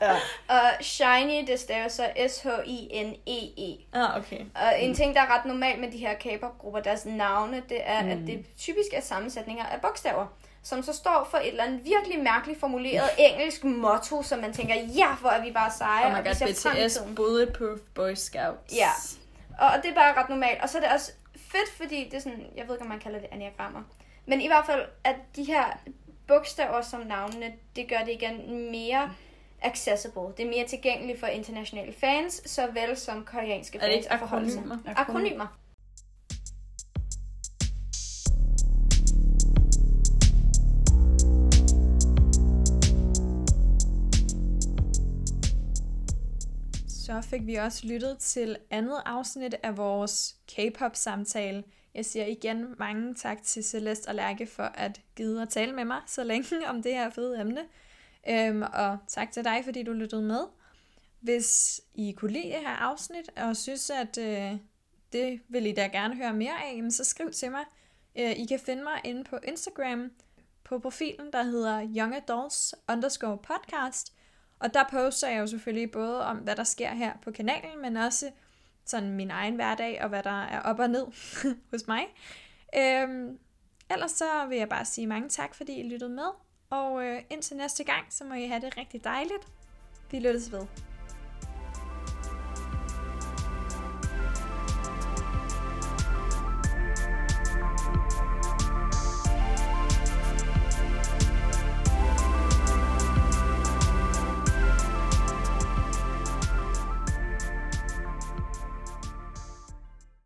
Ja. 0.01 0.11
Og 0.55 0.71
Shiny, 0.82 1.47
det 1.47 1.59
staver 1.59 1.88
så 1.88 2.03
S-H-I-N-E-E. 2.28 3.97
Ah, 3.99 4.17
okay. 4.17 4.39
Og 4.55 4.82
en 4.82 4.95
ting, 4.95 5.15
der 5.15 5.21
er 5.21 5.38
ret 5.38 5.45
normalt 5.45 5.80
med 5.80 5.91
de 5.91 5.97
her 5.97 6.13
K-pop-grupper, 6.13 6.80
deres 6.80 7.05
navne, 7.05 7.61
det 7.69 7.78
er, 7.84 8.03
mm. 8.03 8.09
at 8.09 8.17
det 8.28 8.45
typisk 8.57 8.89
er 8.93 9.01
sammensætninger 9.01 9.65
af 9.65 9.82
bogstaver, 9.82 10.26
som 10.66 10.84
så 10.84 10.93
står 10.93 11.28
for 11.32 11.38
et 11.38 11.47
eller 11.47 11.63
andet 11.63 11.86
virkelig 11.86 12.24
mærkeligt 12.24 12.59
formuleret 12.59 13.09
engelsk 13.18 13.63
motto, 13.63 14.24
som 14.24 14.39
man 14.39 14.53
tænker, 14.53 14.76
ja, 14.76 15.16
hvor 15.22 15.30
er 15.30 15.41
vi 15.43 15.51
bare 15.51 15.72
seje, 15.78 16.05
Oh 16.05 16.11
my 16.11 16.28
god, 16.28 16.53
BTS, 16.53 16.93
tiden. 16.93 17.16
Bulletproof 17.16 17.80
Boy 17.93 18.13
Scouts. 18.13 18.76
Ja. 18.76 18.89
Og, 19.59 19.68
og 19.68 19.84
det 19.84 19.89
er 19.91 19.95
bare 19.95 20.13
ret 20.13 20.30
normalt. 20.30 20.61
Og 20.61 20.70
så 20.70 20.78
er 20.78 20.82
det 20.82 20.91
også 20.91 21.11
fedt, 21.36 21.70
fordi 21.78 22.03
det 22.03 22.13
er 22.13 22.20
sådan, 22.20 22.45
jeg 22.55 22.68
ved 22.68 22.76
ikke, 22.76 22.84
om 22.84 22.89
man 22.89 22.99
kalder 22.99 23.20
det 23.20 23.28
anagram. 23.32 23.86
Men 24.26 24.41
i 24.41 24.47
hvert 24.47 24.66
fald, 24.66 24.86
at 25.03 25.16
de 25.36 25.43
her 25.43 25.63
bogstaver 26.28 26.82
som 26.82 26.99
navnene, 27.01 27.53
det 27.76 27.89
gør 27.89 27.99
det 27.99 28.11
igen 28.11 28.72
mere 28.72 29.11
accessible. 29.61 30.22
Det 30.38 30.45
er 30.45 30.49
mere 30.49 30.68
tilgængeligt 30.68 31.20
for 31.20 31.28
internationale 31.28 31.93
fans, 31.99 32.41
såvel 32.51 32.97
som 32.97 33.26
koreanske 33.26 33.78
Er 33.78 33.82
det 33.82 33.91
fans 33.91 34.05
ikke 34.05 34.11
akronymer? 34.11 34.78
Akronymer. 34.95 35.47
Så 47.16 47.22
fik 47.22 47.47
vi 47.47 47.55
også 47.55 47.88
lyttet 47.88 48.18
til 48.18 48.57
andet 48.70 49.01
afsnit 49.05 49.55
af 49.63 49.78
vores 49.78 50.36
K-pop-samtale. 50.47 51.63
Jeg 51.93 52.05
siger 52.05 52.26
igen 52.26 52.76
mange 52.80 53.16
tak 53.16 53.43
til 53.43 53.63
Celeste 53.63 54.07
og 54.07 54.16
Lærke 54.16 54.45
for 54.45 54.63
at 54.63 55.01
gide 55.16 55.41
at 55.41 55.49
tale 55.49 55.74
med 55.74 55.86
mig 55.86 56.01
så 56.07 56.24
længe 56.24 56.70
om 56.70 56.82
det 56.82 56.93
her 56.93 57.09
fede 57.09 57.41
emne. 57.41 57.61
Øhm, 58.30 58.61
og 58.61 58.97
tak 59.07 59.32
til 59.32 59.43
dig, 59.43 59.61
fordi 59.63 59.84
du 59.84 59.93
lyttede 59.93 60.22
med. 60.22 60.39
Hvis 61.20 61.82
I 61.93 62.11
kunne 62.11 62.32
lide 62.32 62.43
det 62.43 62.59
her 62.59 62.76
afsnit, 62.76 63.30
og 63.38 63.57
synes, 63.57 63.89
at 63.89 64.18
øh, 64.18 64.59
det 65.13 65.41
vil 65.49 65.66
I 65.66 65.72
da 65.72 65.88
gerne 65.88 66.16
høre 66.16 66.34
mere 66.34 66.63
af, 66.63 66.91
så 66.91 67.03
skriv 67.03 67.32
til 67.32 67.51
mig. 67.51 67.66
Øh, 68.16 68.32
I 68.32 68.45
kan 68.45 68.59
finde 68.59 68.84
mig 68.84 69.01
inde 69.03 69.24
på 69.24 69.38
Instagram 69.47 70.11
på 70.63 70.80
profilen, 70.80 71.34
der 71.34 71.43
hedder 71.43 71.88
Young 71.95 72.16
Adults 72.16 72.76
underscore 72.89 73.38
podcast. 73.38 74.14
Og 74.59 74.73
der 74.73 74.83
poster 74.91 75.29
jeg 75.29 75.39
jo 75.39 75.47
selvfølgelig 75.47 75.91
både 75.91 76.25
om, 76.25 76.37
hvad 76.37 76.55
der 76.55 76.63
sker 76.63 76.89
her 76.89 77.13
på 77.21 77.31
kanalen, 77.31 77.81
men 77.81 77.97
også 77.97 78.31
sådan 78.85 79.09
min 79.09 79.31
egen 79.31 79.55
hverdag, 79.55 80.03
og 80.03 80.09
hvad 80.09 80.23
der 80.23 80.43
er 80.43 80.59
op 80.59 80.79
og 80.79 80.89
ned 80.89 81.05
hos 81.71 81.87
mig. 81.87 82.03
Øhm, 82.77 83.39
ellers 83.91 84.11
så 84.11 84.45
vil 84.49 84.57
jeg 84.57 84.69
bare 84.69 84.85
sige 84.85 85.07
mange 85.07 85.29
tak, 85.29 85.55
fordi 85.55 85.79
I 85.79 85.89
lyttede 85.89 86.11
med. 86.11 86.27
Og 86.69 87.03
øh, 87.03 87.21
indtil 87.29 87.57
næste 87.57 87.83
gang, 87.83 88.05
så 88.09 88.23
må 88.23 88.33
I 88.33 88.47
have 88.47 88.61
det 88.61 88.77
rigtig 88.77 89.03
dejligt. 89.03 89.47
Vi 90.11 90.19
lyttes 90.19 90.51
ved. 90.51 90.94